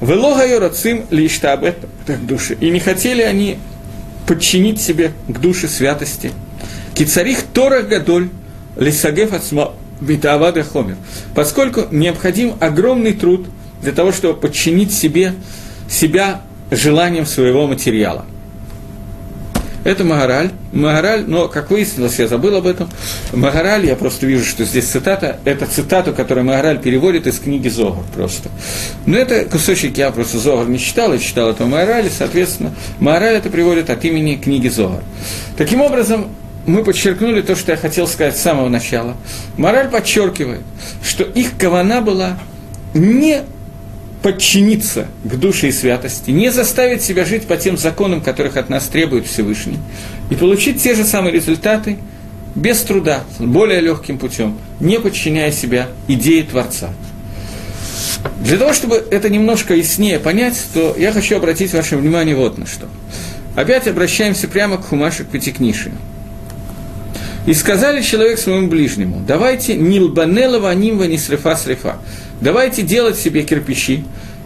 Велога 0.00 0.46
Йорацим 0.46 1.04
лиштабет 1.10 1.76
души. 2.22 2.56
И 2.60 2.70
не 2.70 2.80
хотели 2.80 3.20
они 3.20 3.58
подчинить 4.26 4.80
себе 4.80 5.12
к 5.28 5.38
душе 5.38 5.68
святости. 5.68 6.32
Кицарих 6.94 7.42
Торах 7.52 7.88
Гадоль 7.88 8.30
Лисагеф 8.76 9.34
Ацма 9.34 9.72
Витавада 10.00 10.62
Хомер. 10.62 10.96
Поскольку 11.34 11.82
необходим 11.90 12.54
огромный 12.60 13.12
труд 13.12 13.46
для 13.82 13.92
того, 13.92 14.12
чтобы 14.12 14.40
подчинить 14.40 14.92
себе 14.92 15.34
себя 15.90 16.42
желанием 16.70 17.26
своего 17.26 17.66
материала. 17.66 18.24
Это 19.82 20.04
Магараль. 20.04 20.50
Магараль, 20.72 21.24
но, 21.26 21.48
как 21.48 21.70
выяснилось, 21.70 22.18
я 22.18 22.28
забыл 22.28 22.54
об 22.56 22.66
этом. 22.66 22.88
Магараль, 23.32 23.86
я 23.86 23.96
просто 23.96 24.26
вижу, 24.26 24.44
что 24.44 24.64
здесь 24.64 24.84
цитата, 24.84 25.40
это 25.46 25.66
цитату, 25.66 26.12
которую 26.12 26.44
Магараль 26.44 26.78
переводит 26.78 27.26
из 27.26 27.38
книги 27.38 27.68
Зогар 27.68 28.04
просто. 28.14 28.50
Но 29.06 29.16
это 29.16 29.46
кусочек 29.46 29.96
я 29.96 30.10
просто 30.10 30.38
Зогар 30.38 30.68
не 30.68 30.78
читал, 30.78 31.12
я 31.14 31.18
читал 31.18 31.48
это 31.48 31.64
Магараль, 31.64 32.10
соответственно, 32.10 32.74
Магараль 32.98 33.36
это 33.36 33.48
приводит 33.48 33.88
от 33.88 34.04
имени 34.04 34.36
книги 34.36 34.68
Зогар. 34.68 35.02
Таким 35.56 35.80
образом, 35.80 36.28
мы 36.66 36.84
подчеркнули 36.84 37.40
то, 37.40 37.56
что 37.56 37.72
я 37.72 37.78
хотел 37.78 38.06
сказать 38.06 38.36
с 38.36 38.42
самого 38.42 38.68
начала. 38.68 39.16
Мораль 39.56 39.88
подчеркивает, 39.88 40.60
что 41.02 41.24
их 41.24 41.56
кавана 41.56 42.02
была 42.02 42.38
не 42.92 43.42
подчиниться 44.22 45.08
к 45.24 45.36
душе 45.36 45.68
и 45.68 45.72
святости, 45.72 46.30
не 46.30 46.50
заставить 46.50 47.02
себя 47.02 47.24
жить 47.24 47.46
по 47.46 47.56
тем 47.56 47.78
законам, 47.78 48.20
которых 48.20 48.56
от 48.56 48.68
нас 48.68 48.86
требует 48.86 49.26
Всевышний, 49.26 49.78
и 50.30 50.34
получить 50.34 50.82
те 50.82 50.94
же 50.94 51.04
самые 51.04 51.32
результаты 51.32 51.98
без 52.54 52.80
труда, 52.80 53.24
более 53.38 53.80
легким 53.80 54.18
путем, 54.18 54.58
не 54.80 55.00
подчиняя 55.00 55.52
себя 55.52 55.88
идее 56.08 56.42
Творца. 56.42 56.90
Для 58.42 58.58
того, 58.58 58.72
чтобы 58.72 58.96
это 59.10 59.30
немножко 59.30 59.74
яснее 59.74 60.18
понять, 60.18 60.60
то 60.74 60.94
я 60.98 61.12
хочу 61.12 61.36
обратить 61.36 61.72
ваше 61.72 61.96
внимание 61.96 62.34
вот 62.34 62.58
на 62.58 62.66
что. 62.66 62.86
Опять 63.54 63.88
обращаемся 63.88 64.48
прямо 64.48 64.76
к 64.76 64.86
Хумашу, 64.86 65.24
к. 65.24 65.34
И 67.46 67.54
сказали 67.54 68.02
человек 68.02 68.38
своему 68.38 68.68
ближнему, 68.68 69.22
давайте 69.26 69.74
нилбанелова 69.74 70.74
нимва 70.74 71.04
не 71.04 71.16
срефа 71.16 71.56
срефа. 71.56 71.96
Давайте 72.40 72.82
делать 72.82 73.18
себе 73.18 73.42
кирпичи 73.42 74.04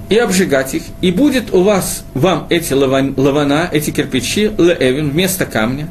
и 0.09 0.19
обжигать 0.19 0.75
их, 0.75 0.83
и 1.01 1.11
будет 1.11 1.55
у 1.55 1.63
вас, 1.63 2.05
вам 2.15 2.47
эти 2.51 2.73
лавана, 2.73 3.69
эти 3.73 3.91
кирпичи, 3.91 4.51
леэвин, 4.59 5.11
вместо 5.11 5.47
камня, 5.47 5.89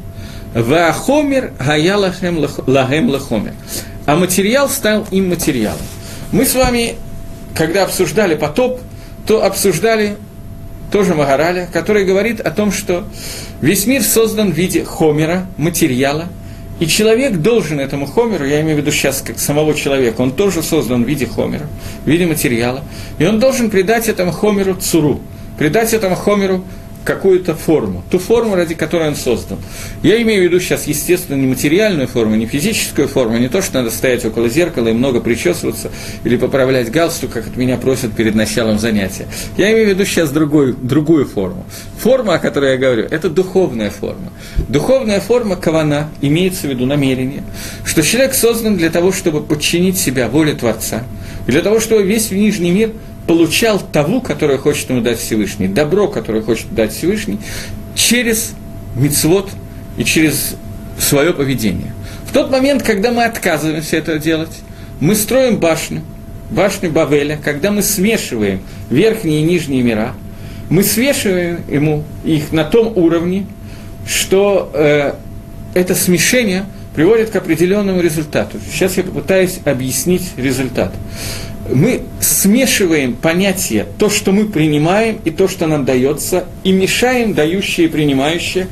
ваахомер 0.54 1.52
гаялахем 1.58 2.46
лагем 2.66 3.08
лахомер. 3.08 3.54
А 4.06 4.16
материал 4.16 4.68
стал 4.68 5.06
им 5.10 5.30
материалом. 5.30 5.80
Мы 6.30 6.44
с 6.44 6.54
вами, 6.54 6.96
когда 7.56 7.84
обсуждали 7.84 8.34
потоп, 8.34 8.80
то 9.26 9.42
обсуждали 9.42 10.16
тоже 10.92 11.14
Магараля, 11.14 11.68
который 11.72 12.04
говорит 12.04 12.40
о 12.40 12.50
том, 12.50 12.70
что 12.70 13.04
весь 13.62 13.86
мир 13.86 14.02
создан 14.02 14.52
в 14.52 14.54
виде 14.54 14.84
хомера, 14.84 15.46
материала– 15.56 16.28
и 16.80 16.86
человек 16.86 17.36
должен 17.36 17.80
этому 17.80 18.06
хомеру, 18.06 18.44
я 18.44 18.60
имею 18.60 18.76
в 18.76 18.80
виду 18.80 18.90
сейчас 18.90 19.20
как 19.20 19.38
самого 19.38 19.74
человека, 19.74 20.20
он 20.20 20.32
тоже 20.32 20.62
создан 20.62 21.04
в 21.04 21.08
виде 21.08 21.26
хомера, 21.26 21.66
в 22.04 22.08
виде 22.08 22.26
материала, 22.26 22.82
и 23.18 23.26
он 23.26 23.38
должен 23.38 23.70
придать 23.70 24.08
этому 24.08 24.32
хомеру 24.32 24.74
цуру, 24.74 25.20
придать 25.58 25.92
этому 25.92 26.16
хомеру 26.16 26.64
какую-то 27.04 27.54
форму, 27.54 28.02
ту 28.10 28.18
форму, 28.18 28.56
ради 28.56 28.74
которой 28.74 29.08
он 29.08 29.16
создан. 29.16 29.58
Я 30.02 30.20
имею 30.22 30.40
в 30.40 30.44
виду 30.44 30.58
сейчас, 30.58 30.86
естественно, 30.86 31.36
не 31.36 31.46
материальную 31.46 32.08
форму, 32.08 32.34
не 32.34 32.46
физическую 32.46 33.08
форму, 33.08 33.36
не 33.38 33.48
то, 33.48 33.62
что 33.62 33.74
надо 33.78 33.90
стоять 33.90 34.24
около 34.24 34.48
зеркала 34.48 34.88
и 34.88 34.92
много 34.92 35.20
причесываться 35.20 35.90
или 36.24 36.36
поправлять 36.36 36.90
галстук, 36.90 37.30
как 37.30 37.46
от 37.46 37.56
меня 37.56 37.76
просят 37.76 38.14
перед 38.14 38.34
началом 38.34 38.78
занятия. 38.78 39.26
Я 39.56 39.70
имею 39.72 39.86
в 39.86 39.90
виду 39.90 40.04
сейчас 40.04 40.30
другой, 40.30 40.72
другую 40.72 41.26
форму. 41.26 41.66
Форма, 41.98 42.34
о 42.34 42.38
которой 42.38 42.72
я 42.72 42.78
говорю, 42.78 43.06
это 43.10 43.28
духовная 43.28 43.90
форма. 43.90 44.32
Духовная 44.68 45.20
форма 45.20 45.56
кавана 45.56 46.08
имеется 46.22 46.66
в 46.66 46.70
виду 46.70 46.86
намерение, 46.86 47.44
что 47.84 48.02
человек 48.02 48.34
создан 48.34 48.76
для 48.76 48.90
того, 48.90 49.12
чтобы 49.12 49.42
подчинить 49.42 49.98
себя 49.98 50.28
воле 50.28 50.54
Творца, 50.54 51.04
для 51.46 51.60
того, 51.60 51.80
чтобы 51.80 52.02
весь 52.02 52.30
нижний 52.30 52.70
мир 52.70 52.92
получал 53.26 53.80
того, 53.80 54.20
которое 54.20 54.58
хочет 54.58 54.90
ему 54.90 55.00
дать 55.00 55.18
Всевышний, 55.18 55.68
добро, 55.68 56.08
которое 56.08 56.42
хочет 56.42 56.74
дать 56.74 56.92
Всевышний, 56.92 57.38
через 57.94 58.54
мицвод 58.96 59.50
и 59.96 60.04
через 60.04 60.56
свое 60.98 61.32
поведение. 61.32 61.92
В 62.26 62.32
тот 62.32 62.50
момент, 62.50 62.82
когда 62.82 63.10
мы 63.12 63.24
отказываемся 63.24 63.96
это 63.96 64.18
делать, 64.18 64.50
мы 65.00 65.14
строим 65.14 65.58
башню, 65.58 66.02
башню 66.50 66.90
Бавеля, 66.90 67.38
когда 67.42 67.70
мы 67.70 67.82
смешиваем 67.82 68.60
верхние 68.90 69.40
и 69.40 69.44
нижние 69.44 69.82
мира, 69.82 70.14
мы 70.70 70.82
смешиваем 70.82 71.60
ему 71.68 72.04
их 72.24 72.52
на 72.52 72.64
том 72.64 72.96
уровне, 72.96 73.46
что 74.06 74.70
э, 74.74 75.14
это 75.74 75.94
смешение 75.94 76.64
приводит 76.94 77.30
к 77.30 77.36
определенному 77.36 78.00
результату. 78.00 78.58
Сейчас 78.70 78.96
я 78.96 79.02
попытаюсь 79.02 79.60
объяснить 79.64 80.30
результат 80.36 80.92
мы 81.72 82.02
смешиваем 82.20 83.14
понятия, 83.14 83.86
то, 83.98 84.10
что 84.10 84.32
мы 84.32 84.46
принимаем, 84.46 85.18
и 85.24 85.30
то, 85.30 85.48
что 85.48 85.66
нам 85.66 85.84
дается, 85.84 86.44
и 86.62 86.72
мешаем 86.72 87.34
дающие 87.34 87.86
и 87.86 87.90
принимающие, 87.90 88.68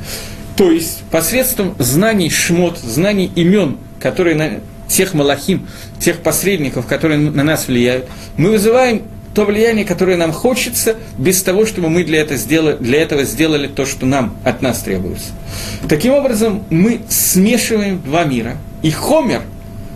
то 0.55 0.71
есть 0.71 1.03
посредством 1.09 1.75
знаний 1.79 2.29
шмот, 2.29 2.77
знаний 2.77 3.31
имен, 3.35 3.77
которые 3.99 4.35
на 4.35 4.59
тех 4.87 5.13
малахим, 5.13 5.67
тех 5.99 6.19
посредников, 6.19 6.85
которые 6.85 7.17
на 7.17 7.43
нас 7.43 7.67
влияют, 7.67 8.07
мы 8.37 8.51
вызываем 8.51 9.03
то 9.33 9.45
влияние, 9.45 9.83
которое 9.83 10.15
нам 10.15 10.31
хочется, 10.31 10.95
без 11.17 11.41
того, 11.41 11.65
чтобы 11.65 11.89
мы 11.89 12.03
для, 12.03 12.21
этого 12.21 12.37
сделали, 12.37 12.77
для 12.79 13.01
этого 13.01 13.23
сделали 13.23 13.65
то, 13.65 13.87
что 13.87 14.05
нам 14.05 14.37
от 14.43 14.61
нас 14.61 14.81
требуется. 14.81 15.31
Таким 15.89 16.13
образом, 16.13 16.63
мы 16.69 17.01
смешиваем 17.09 17.99
два 18.03 18.25
мира. 18.25 18.57
И 18.83 18.91
хомер, 18.91 19.41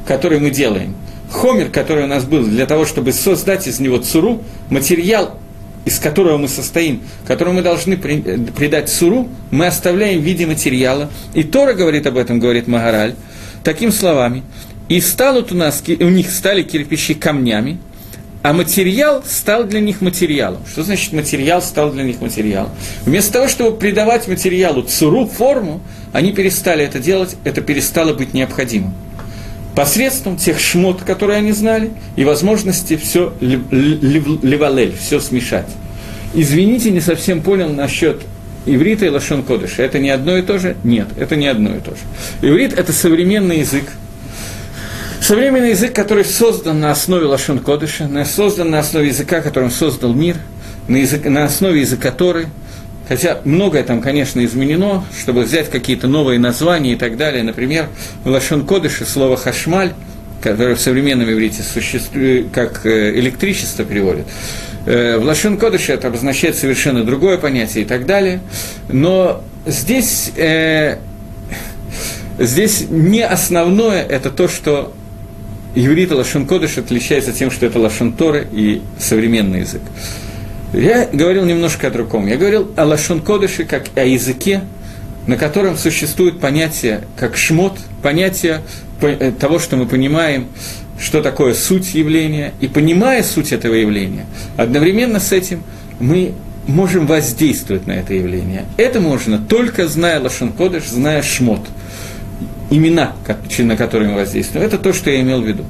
который 0.07 0.39
мы 0.39 0.49
делаем– 0.49 0.95
хомер, 1.31 1.69
который 1.69 2.05
у 2.05 2.07
нас 2.07 2.23
был, 2.23 2.43
для 2.43 2.65
того, 2.65 2.85
чтобы 2.85 3.11
создать 3.11 3.67
из 3.67 3.79
него 3.79 3.97
цуру, 3.97 4.43
материал, 4.69 5.37
из 5.85 5.99
которого 5.99 6.37
мы 6.37 6.47
состоим, 6.47 7.01
которому 7.25 7.57
мы 7.57 7.61
должны 7.61 7.97
придать 7.97 8.89
цуру, 8.89 9.29
мы 9.51 9.67
оставляем 9.67 10.19
в 10.19 10.23
виде 10.23 10.45
материала. 10.45 11.09
И 11.33 11.43
Тора 11.43 11.73
говорит 11.73 12.05
об 12.07 12.17
этом, 12.17 12.39
говорит 12.39 12.67
Магараль, 12.67 13.15
такими 13.63 13.89
словами. 13.89 14.43
И 14.89 14.99
станут 15.01 15.51
у 15.51 15.55
нас, 15.55 15.83
у 15.87 16.09
них 16.09 16.29
стали 16.31 16.61
кирпичи 16.63 17.13
камнями, 17.13 17.77
а 18.43 18.53
материал 18.53 19.23
стал 19.25 19.65
для 19.65 19.81
них 19.81 19.99
материалом. 20.01 20.61
Что 20.69 20.83
значит 20.83 21.11
материал 21.11 21.61
стал 21.61 21.91
для 21.91 22.03
них 22.03 22.21
материалом? 22.21 22.71
Вместо 23.03 23.33
того, 23.33 23.47
чтобы 23.47 23.77
придавать 23.77 24.27
материалу 24.27 24.83
цуру, 24.83 25.25
форму, 25.25 25.81
они 26.13 26.31
перестали 26.31 26.85
это 26.85 26.99
делать, 26.99 27.35
это 27.43 27.61
перестало 27.61 28.13
быть 28.13 28.33
необходимым 28.33 28.93
посредством 29.77 30.37
тех 30.37 30.59
шмот, 30.59 31.03
которые 31.03 31.37
они 31.37 31.51
знали, 31.51 31.91
и 32.15 32.25
возможности 32.25 32.97
все 32.97 33.31
левалель, 33.39 34.95
все 34.99 35.19
смешать. 35.19 35.67
Извините, 36.33 36.89
не 36.89 36.99
совсем 36.99 37.43
понял 37.43 37.69
насчет 37.69 38.23
иврита 38.65 39.05
и 39.05 39.09
лашон 39.09 39.43
кодыша. 39.43 39.83
Это 39.83 39.99
не 39.99 40.09
одно 40.09 40.35
и 40.35 40.41
то 40.41 40.57
же? 40.57 40.77
Нет, 40.83 41.09
это 41.15 41.35
не 41.35 41.45
одно 41.45 41.75
и 41.75 41.79
то 41.79 41.91
же. 41.91 42.01
Иврит– 42.41 42.73
это 42.77 42.91
современный 42.91 43.59
язык, 43.59 43.83
Современный 45.21 45.71
язык, 45.71 45.93
который 45.93 46.25
создан 46.25 46.79
на 46.79 46.89
основе 46.91 47.25
Лашон 47.25 47.59
Кодыша, 47.59 48.09
создан 48.25 48.71
на 48.71 48.79
основе 48.79 49.09
языка, 49.09 49.41
которым 49.41 49.69
создал 49.69 50.13
мир, 50.13 50.37
на, 50.87 50.95
язык, 50.97 51.25
на 51.25 51.43
основе 51.43 51.81
языка 51.81 52.11
Торы– 52.11 52.47
Хотя 53.07 53.39
многое 53.45 53.83
там, 53.83 54.01
конечно, 54.01 54.43
изменено, 54.43 55.03
чтобы 55.17 55.43
взять 55.43 55.69
какие-то 55.69 56.07
новые 56.07 56.39
названия 56.39 56.93
и 56.93 56.95
так 56.95 57.17
далее. 57.17 57.43
Например, 57.43 57.87
в 58.23 58.29
Лашон 58.29 58.65
Кодыше 58.65 59.05
слово 59.05 59.37
«хашмаль», 59.37 59.93
которое 60.41 60.75
в 60.75 60.81
современном 60.81 61.31
иврите 61.31 61.63
существует, 61.63 62.47
как 62.51 62.85
э, 62.85 63.17
электричество 63.17 63.85
переводит, 63.85 64.27
э, 64.85 65.17
в 65.17 65.23
Лашон 65.23 65.57
Кодыше 65.57 65.93
это 65.93 66.09
обозначает 66.09 66.57
совершенно 66.57 67.03
другое 67.03 67.37
понятие 67.37 67.85
и 67.85 67.87
так 67.87 68.05
далее. 68.05 68.41
Но 68.89 69.43
здесь, 69.65 70.31
э, 70.35 70.97
здесь 72.39 72.85
не 72.89 73.25
основное 73.25 74.03
это 74.03 74.29
то, 74.29 74.47
что 74.47 74.93
иврит 75.75 76.11
и 76.11 76.13
Лашон 76.13 76.45
Кодыш 76.45 76.77
отличается 76.77 77.31
тем, 77.31 77.51
что 77.51 77.65
это 77.65 77.79
Лашон 77.79 78.13
Торы 78.13 78.47
и 78.51 78.81
современный 78.99 79.61
язык. 79.61 79.81
Я 80.73 81.07
говорил 81.11 81.45
немножко 81.45 81.87
о 81.87 81.91
другом. 81.91 82.27
Я 82.27 82.37
говорил 82.37 82.69
о 82.75 82.85
лашон 82.85 83.21
кодыше, 83.21 83.63
как 83.63 83.85
о 83.95 84.03
языке, 84.03 84.61
на 85.25 85.37
котором 85.37 85.77
существует 85.77 86.39
понятие, 86.39 87.01
как 87.17 87.37
шмот, 87.37 87.77
понятие 88.01 88.61
э, 89.01 89.31
того, 89.37 89.59
что 89.59 89.77
мы 89.77 89.85
понимаем, 89.85 90.47
что 90.99 91.21
такое 91.21 91.53
суть 91.53 91.93
явления, 91.93 92.53
и 92.59 92.67
понимая 92.67 93.23
суть 93.23 93.51
этого 93.51 93.75
явления, 93.75 94.25
одновременно 94.57 95.19
с 95.19 95.31
этим 95.31 95.63
мы 95.99 96.33
можем 96.67 97.07
воздействовать 97.07 97.87
на 97.87 97.93
это 97.93 98.13
явление. 98.13 98.65
Это 98.75 98.99
можно 98.99 99.37
только 99.39 99.87
зная 99.87 100.19
Лашон 100.19 100.51
Кодыш, 100.51 100.87
зная 100.87 101.21
Шмот, 101.21 101.65
имена, 102.69 103.13
на 103.59 103.77
которые 103.77 104.09
мы 104.09 104.15
воздействуем. 104.15 104.65
Это 104.65 104.77
то, 104.77 104.91
что 104.91 105.09
я 105.09 105.21
имел 105.21 105.41
в 105.41 105.47
виду. 105.47 105.63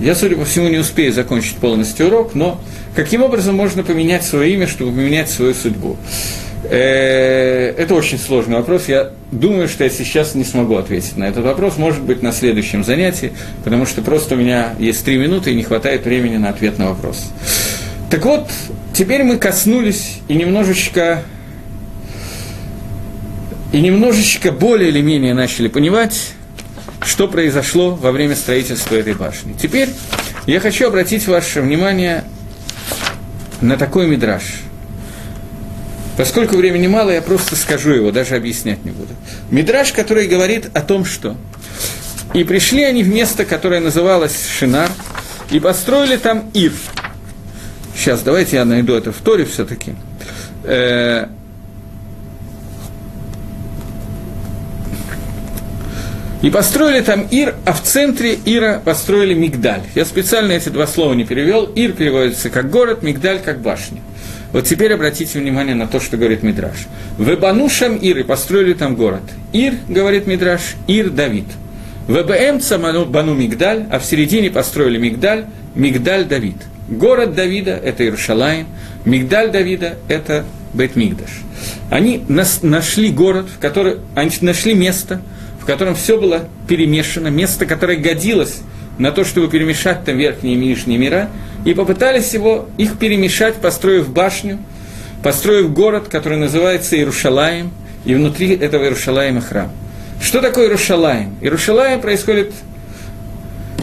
Я, 0.00 0.14
судя 0.14 0.36
по 0.36 0.44
всему, 0.44 0.68
не 0.68 0.78
успею 0.78 1.12
закончить 1.12 1.56
полностью 1.56 2.06
урок, 2.06 2.34
но 2.34 2.60
каким 2.94 3.22
образом 3.22 3.56
можно 3.56 3.82
поменять 3.82 4.24
свое 4.24 4.54
имя, 4.54 4.66
чтобы 4.68 4.92
поменять 4.92 5.28
свою 5.28 5.54
судьбу? 5.54 5.96
Э, 6.64 7.74
это 7.76 7.94
очень 7.94 8.18
сложный 8.18 8.56
вопрос. 8.56 8.88
Я 8.88 9.10
думаю, 9.32 9.68
что 9.68 9.84
я 9.84 9.90
сейчас 9.90 10.34
не 10.34 10.44
смогу 10.44 10.76
ответить 10.76 11.16
на 11.16 11.24
этот 11.24 11.44
вопрос. 11.44 11.78
Может 11.78 12.02
быть, 12.02 12.22
на 12.22 12.32
следующем 12.32 12.84
занятии, 12.84 13.32
потому 13.64 13.86
что 13.86 14.02
просто 14.02 14.34
у 14.34 14.38
меня 14.38 14.74
есть 14.78 15.04
три 15.04 15.18
минуты 15.18 15.52
и 15.52 15.54
не 15.54 15.62
хватает 15.62 16.04
времени 16.04 16.36
на 16.36 16.50
ответ 16.50 16.78
на 16.78 16.90
вопрос. 16.90 17.30
Так 18.10 18.24
вот, 18.24 18.48
теперь 18.92 19.22
мы 19.22 19.36
коснулись 19.36 20.20
и 20.28 20.34
немножечко 20.34 21.22
и 23.72 23.80
немножечко 23.80 24.50
более 24.50 24.88
или 24.88 25.02
менее 25.02 25.34
начали 25.34 25.68
понимать, 25.68 26.32
что 27.08 27.26
произошло 27.26 27.94
во 27.94 28.12
время 28.12 28.36
строительства 28.36 28.94
этой 28.94 29.14
башни. 29.14 29.54
Теперь 29.60 29.88
я 30.46 30.60
хочу 30.60 30.86
обратить 30.86 31.26
ваше 31.26 31.62
внимание 31.62 32.24
на 33.62 33.76
такой 33.78 34.06
мидраж. 34.06 34.42
Поскольку 36.18 36.56
времени 36.56 36.86
мало, 36.86 37.10
я 37.10 37.22
просто 37.22 37.56
скажу 37.56 37.90
его, 37.90 38.10
даже 38.10 38.36
объяснять 38.36 38.84
не 38.84 38.90
буду. 38.90 39.14
Мидраж, 39.50 39.92
который 39.92 40.26
говорит 40.26 40.68
о 40.74 40.82
том, 40.82 41.04
что 41.04 41.36
«И 42.34 42.44
пришли 42.44 42.82
они 42.82 43.02
в 43.02 43.08
место, 43.08 43.46
которое 43.46 43.80
называлось 43.80 44.46
Шинар, 44.46 44.90
и 45.50 45.60
построили 45.60 46.16
там 46.16 46.50
Ир». 46.52 46.72
Сейчас, 47.96 48.20
давайте 48.20 48.56
я 48.56 48.64
найду 48.64 48.94
это 48.94 49.12
в 49.12 49.16
Торе 49.16 49.46
все-таки. 49.46 49.94
Э, 50.64 51.28
И 56.40 56.50
построили 56.50 57.00
там 57.00 57.26
Ир, 57.30 57.56
а 57.64 57.72
в 57.72 57.82
центре 57.82 58.38
Ира 58.44 58.80
построили 58.84 59.34
Мигдаль. 59.34 59.82
Я 59.96 60.04
специально 60.04 60.52
эти 60.52 60.68
два 60.68 60.86
слова 60.86 61.12
не 61.14 61.24
перевел. 61.24 61.64
Ир 61.64 61.92
переводится 61.92 62.48
как 62.48 62.70
город, 62.70 63.02
Мигдаль 63.02 63.40
как 63.40 63.60
башня. 63.60 64.00
Вот 64.52 64.64
теперь 64.64 64.94
обратите 64.94 65.38
внимание 65.40 65.74
на 65.74 65.88
то, 65.88 65.98
что 65.98 66.16
говорит 66.16 66.44
Мидраш. 66.44 66.86
Вебанушам 67.18 67.96
Ир, 67.96 68.18
и 68.18 68.22
построили 68.22 68.72
там 68.72 68.94
город. 68.94 69.22
Ир, 69.52 69.74
говорит 69.88 70.28
Мидраш, 70.28 70.76
Ир 70.86 71.10
Давид. 71.10 71.46
ВБМ 72.06 72.60
Цаману 72.60 73.04
Бану 73.04 73.34
Мигдаль, 73.34 73.86
а 73.90 73.98
в 73.98 74.04
середине 74.04 74.50
построили 74.50 74.96
Мигдаль, 74.96 75.46
Мигдаль 75.74 76.24
Давид. 76.24 76.56
Город 76.88 77.34
Давида– 77.34 77.72
это 77.84 78.04
Иерушалаем, 78.04 78.66
Мигдаль 79.04 79.50
Давида– 79.50 79.96
это 80.08 80.44
Бет 80.72 80.96
Мигдаш. 80.96 81.42
Они 81.90 82.24
нас, 82.28 82.60
нашли 82.62 83.10
город, 83.10 83.48
в 83.54 83.58
который, 83.58 83.96
они 84.14 84.30
нашли 84.40 84.72
место– 84.72 85.20
котором 85.68 85.94
все 85.94 86.18
было 86.18 86.48
перемешано, 86.66 87.28
место, 87.28 87.66
которое 87.66 87.98
годилось 87.98 88.62
на 88.96 89.12
то, 89.12 89.22
чтобы 89.22 89.48
перемешать 89.48 90.02
там 90.02 90.16
верхние 90.16 90.54
и 90.54 90.58
нижние 90.58 90.98
мира, 90.98 91.28
и 91.66 91.74
попытались 91.74 92.32
его, 92.32 92.70
их 92.78 92.98
перемешать, 92.98 93.56
построив 93.56 94.08
башню, 94.08 94.58
построив 95.22 95.70
город, 95.74 96.08
который 96.08 96.38
называется 96.38 96.96
Иерушалаем, 96.96 97.70
и 98.06 98.14
внутри 98.14 98.56
этого 98.56 98.84
Иерушалаема 98.84 99.42
храм. 99.42 99.70
Что 100.22 100.40
такое 100.40 100.68
Иерушалаем? 100.68 101.36
Иерушалаем 101.42 102.00
происходит 102.00 102.54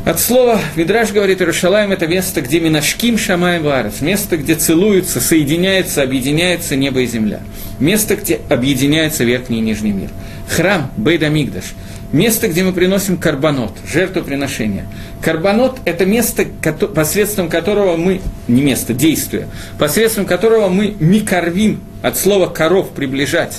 От 0.06 0.20
слова 0.20 0.62
Видраж 0.76 1.12
говорит, 1.12 1.42
Иерушалаем– 1.42 1.92
это 1.92 2.06
место, 2.06 2.42
где 2.42 2.60
Минашким 2.60 3.18
Шамай 3.18 3.60
Варес, 3.60 4.02
место, 4.02 4.38
где 4.38 4.54
целуются, 4.54 5.20
соединяются, 5.20 6.04
объединяется 6.04 6.76
небо 6.76 7.02
и 7.02 7.08
земля, 7.08 7.40
место, 7.80 8.16
где 8.16 8.40
объединяется 8.48 9.24
верхний 9.24 9.58
и 9.58 9.62
нижний 9.62 9.94
мир. 9.94 10.10
Храм 10.48 10.92
Бейда 10.96 11.30
Мигдаш– 11.30 11.74
место, 12.12 12.48
где 12.48 12.64
мы 12.64 12.72
приносим 12.72 13.18
карбонот, 13.18 13.72
жертвоприношение. 13.92 14.86
Карбонот– 15.24 15.80
это 15.86 16.06
место, 16.06 16.46
посредством 16.94 17.50
которого 17.50 17.98
мы, 17.98 18.22
не 18.48 18.62
место, 18.62 18.94
действие, 18.94 19.48
посредством 19.80 20.28
которого 20.28 20.70
мы 20.70 20.96
микорвим, 21.00 21.82
от 22.04 22.16
слова 22.16 22.46
коров 22.46 22.92
приближать, 22.92 23.58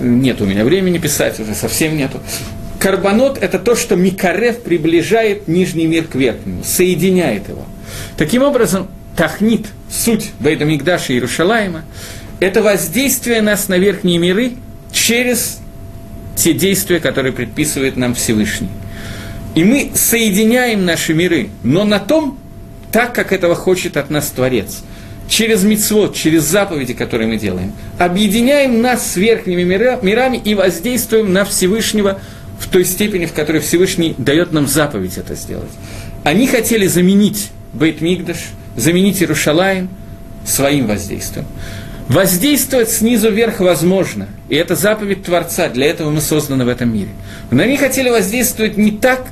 нет 0.00 0.38
у 0.42 0.44
меня 0.44 0.64
времени 0.64 0.98
писать, 0.98 1.40
уже 1.40 1.54
совсем 1.54 1.96
нету. 1.96 2.20
Карбонот– 2.78 3.38
это 3.40 3.58
то, 3.58 3.74
что 3.74 3.96
Микарев 3.96 4.62
приближает 4.62 5.48
нижний 5.48 5.86
мир 5.86 6.04
к 6.04 6.14
верхнему, 6.14 6.62
соединяет 6.64 7.48
его. 7.48 7.64
Таким 8.16 8.42
образом, 8.42 8.88
Тахнит, 9.16 9.66
суть 9.90 10.30
Бейда 10.40 10.64
Мигдаша 10.64 11.12
и 11.12 11.16
Иерушалаема, 11.16 11.84
это 12.40 12.62
воздействие 12.62 13.40
нас 13.40 13.68
на 13.68 13.78
верхние 13.78 14.18
миры 14.18 14.52
через 14.92 15.58
те 16.36 16.52
действия, 16.52 17.00
которые 17.00 17.32
предписывает 17.32 17.96
нам 17.96 18.14
Всевышний. 18.14 18.68
И 19.54 19.64
мы 19.64 19.92
соединяем 19.94 20.84
наши 20.84 21.14
миры, 21.14 21.48
но 21.62 21.84
на 21.84 21.98
том, 21.98 22.38
так, 22.92 23.14
как 23.14 23.32
этого 23.32 23.54
хочет 23.54 23.96
от 23.96 24.10
нас 24.10 24.26
Творец. 24.28 24.82
Через 25.28 25.64
мицвод, 25.64 26.14
через 26.14 26.44
заповеди, 26.44 26.92
которые 26.92 27.26
мы 27.26 27.36
делаем. 27.36 27.72
Объединяем 27.98 28.80
нас 28.80 29.12
с 29.12 29.16
верхними 29.16 29.62
мирами 29.64 30.36
и 30.36 30.54
воздействуем 30.54 31.32
на 31.32 31.44
Всевышнего– 31.44 32.20
в 32.58 32.68
той 32.68 32.84
степени, 32.84 33.26
в 33.26 33.32
которой 33.32 33.60
Всевышний 33.60 34.14
дает 34.18 34.52
нам 34.52 34.66
заповедь 34.66 35.18
это 35.18 35.34
сделать. 35.34 35.70
Они 36.24 36.46
хотели 36.46 36.86
заменить 36.86 37.50
Бейт 37.72 38.00
Мигдаш, 38.00 38.38
заменить 38.76 39.20
Иерушалаем 39.20 39.88
своим 40.44 40.86
воздействием. 40.86 41.46
Воздействовать 42.08 42.90
снизу 42.90 43.30
вверх 43.30 43.58
возможно, 43.60 44.28
и 44.48 44.54
это 44.54 44.76
заповедь 44.76 45.24
Творца, 45.24 45.68
для 45.68 45.86
этого 45.86 46.10
мы 46.10 46.20
созданы 46.20 46.64
в 46.64 46.68
этом 46.68 46.92
мире. 46.94 47.10
Но 47.50 47.64
они 47.64 47.76
хотели 47.76 48.08
воздействовать 48.08 48.76
не 48.76 48.92
так, 48.92 49.26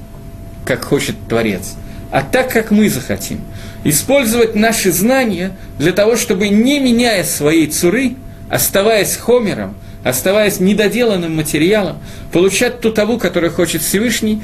как 0.66 0.84
хочет 0.84 1.14
Творец, 1.28 1.74
а 2.10 2.22
так, 2.22 2.50
как 2.50 2.72
мы 2.72 2.88
захотим. 2.88 3.40
Использовать 3.84 4.56
наши 4.56 4.90
знания 4.90 5.52
для 5.78 5.92
того, 5.92 6.16
чтобы, 6.16 6.48
не 6.48 6.80
меняя 6.80 7.22
своей 7.22 7.68
цуры, 7.68 8.16
оставаясь 8.50 9.16
хомером, 9.16 9.76
оставаясь 10.04 10.60
недоделанным 10.60 11.34
материалом, 11.34 11.98
получать 12.30 12.80
ту 12.80 12.92
таву, 12.92 13.18
которую 13.18 13.50
хочет 13.52 13.82
Всевышний. 13.82 14.42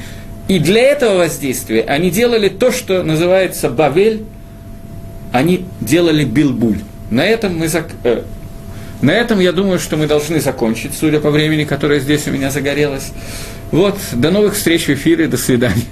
И 0.48 0.58
для 0.58 0.82
этого 0.82 1.18
воздействия 1.18 1.82
они 1.82 2.10
делали 2.10 2.48
то, 2.48 2.72
что 2.72 3.04
называется 3.04 3.70
Бавель, 3.70 4.24
они 5.32 5.66
делали 5.80 6.24
билбуль. 6.24 6.80
На 7.10 7.24
этом 7.24 7.56
мы 7.56 7.68
зак... 7.68 7.90
э, 8.02 8.22
на 9.00 9.12
этом 9.12 9.38
я 9.38 9.52
думаю, 9.52 9.78
что 9.78 9.96
мы 9.96 10.06
должны 10.06 10.40
закончить, 10.40 10.92
судя 10.98 11.20
по 11.20 11.30
времени, 11.30 11.64
которое 11.64 12.00
здесь 12.00 12.26
у 12.26 12.32
меня 12.32 12.50
загорелось. 12.50 13.12
Вот, 13.70 13.96
до 14.12 14.30
новых 14.30 14.54
встреч 14.54 14.86
в 14.86 14.90
эфире, 14.90 15.28
до 15.28 15.36
свидания. 15.36 15.84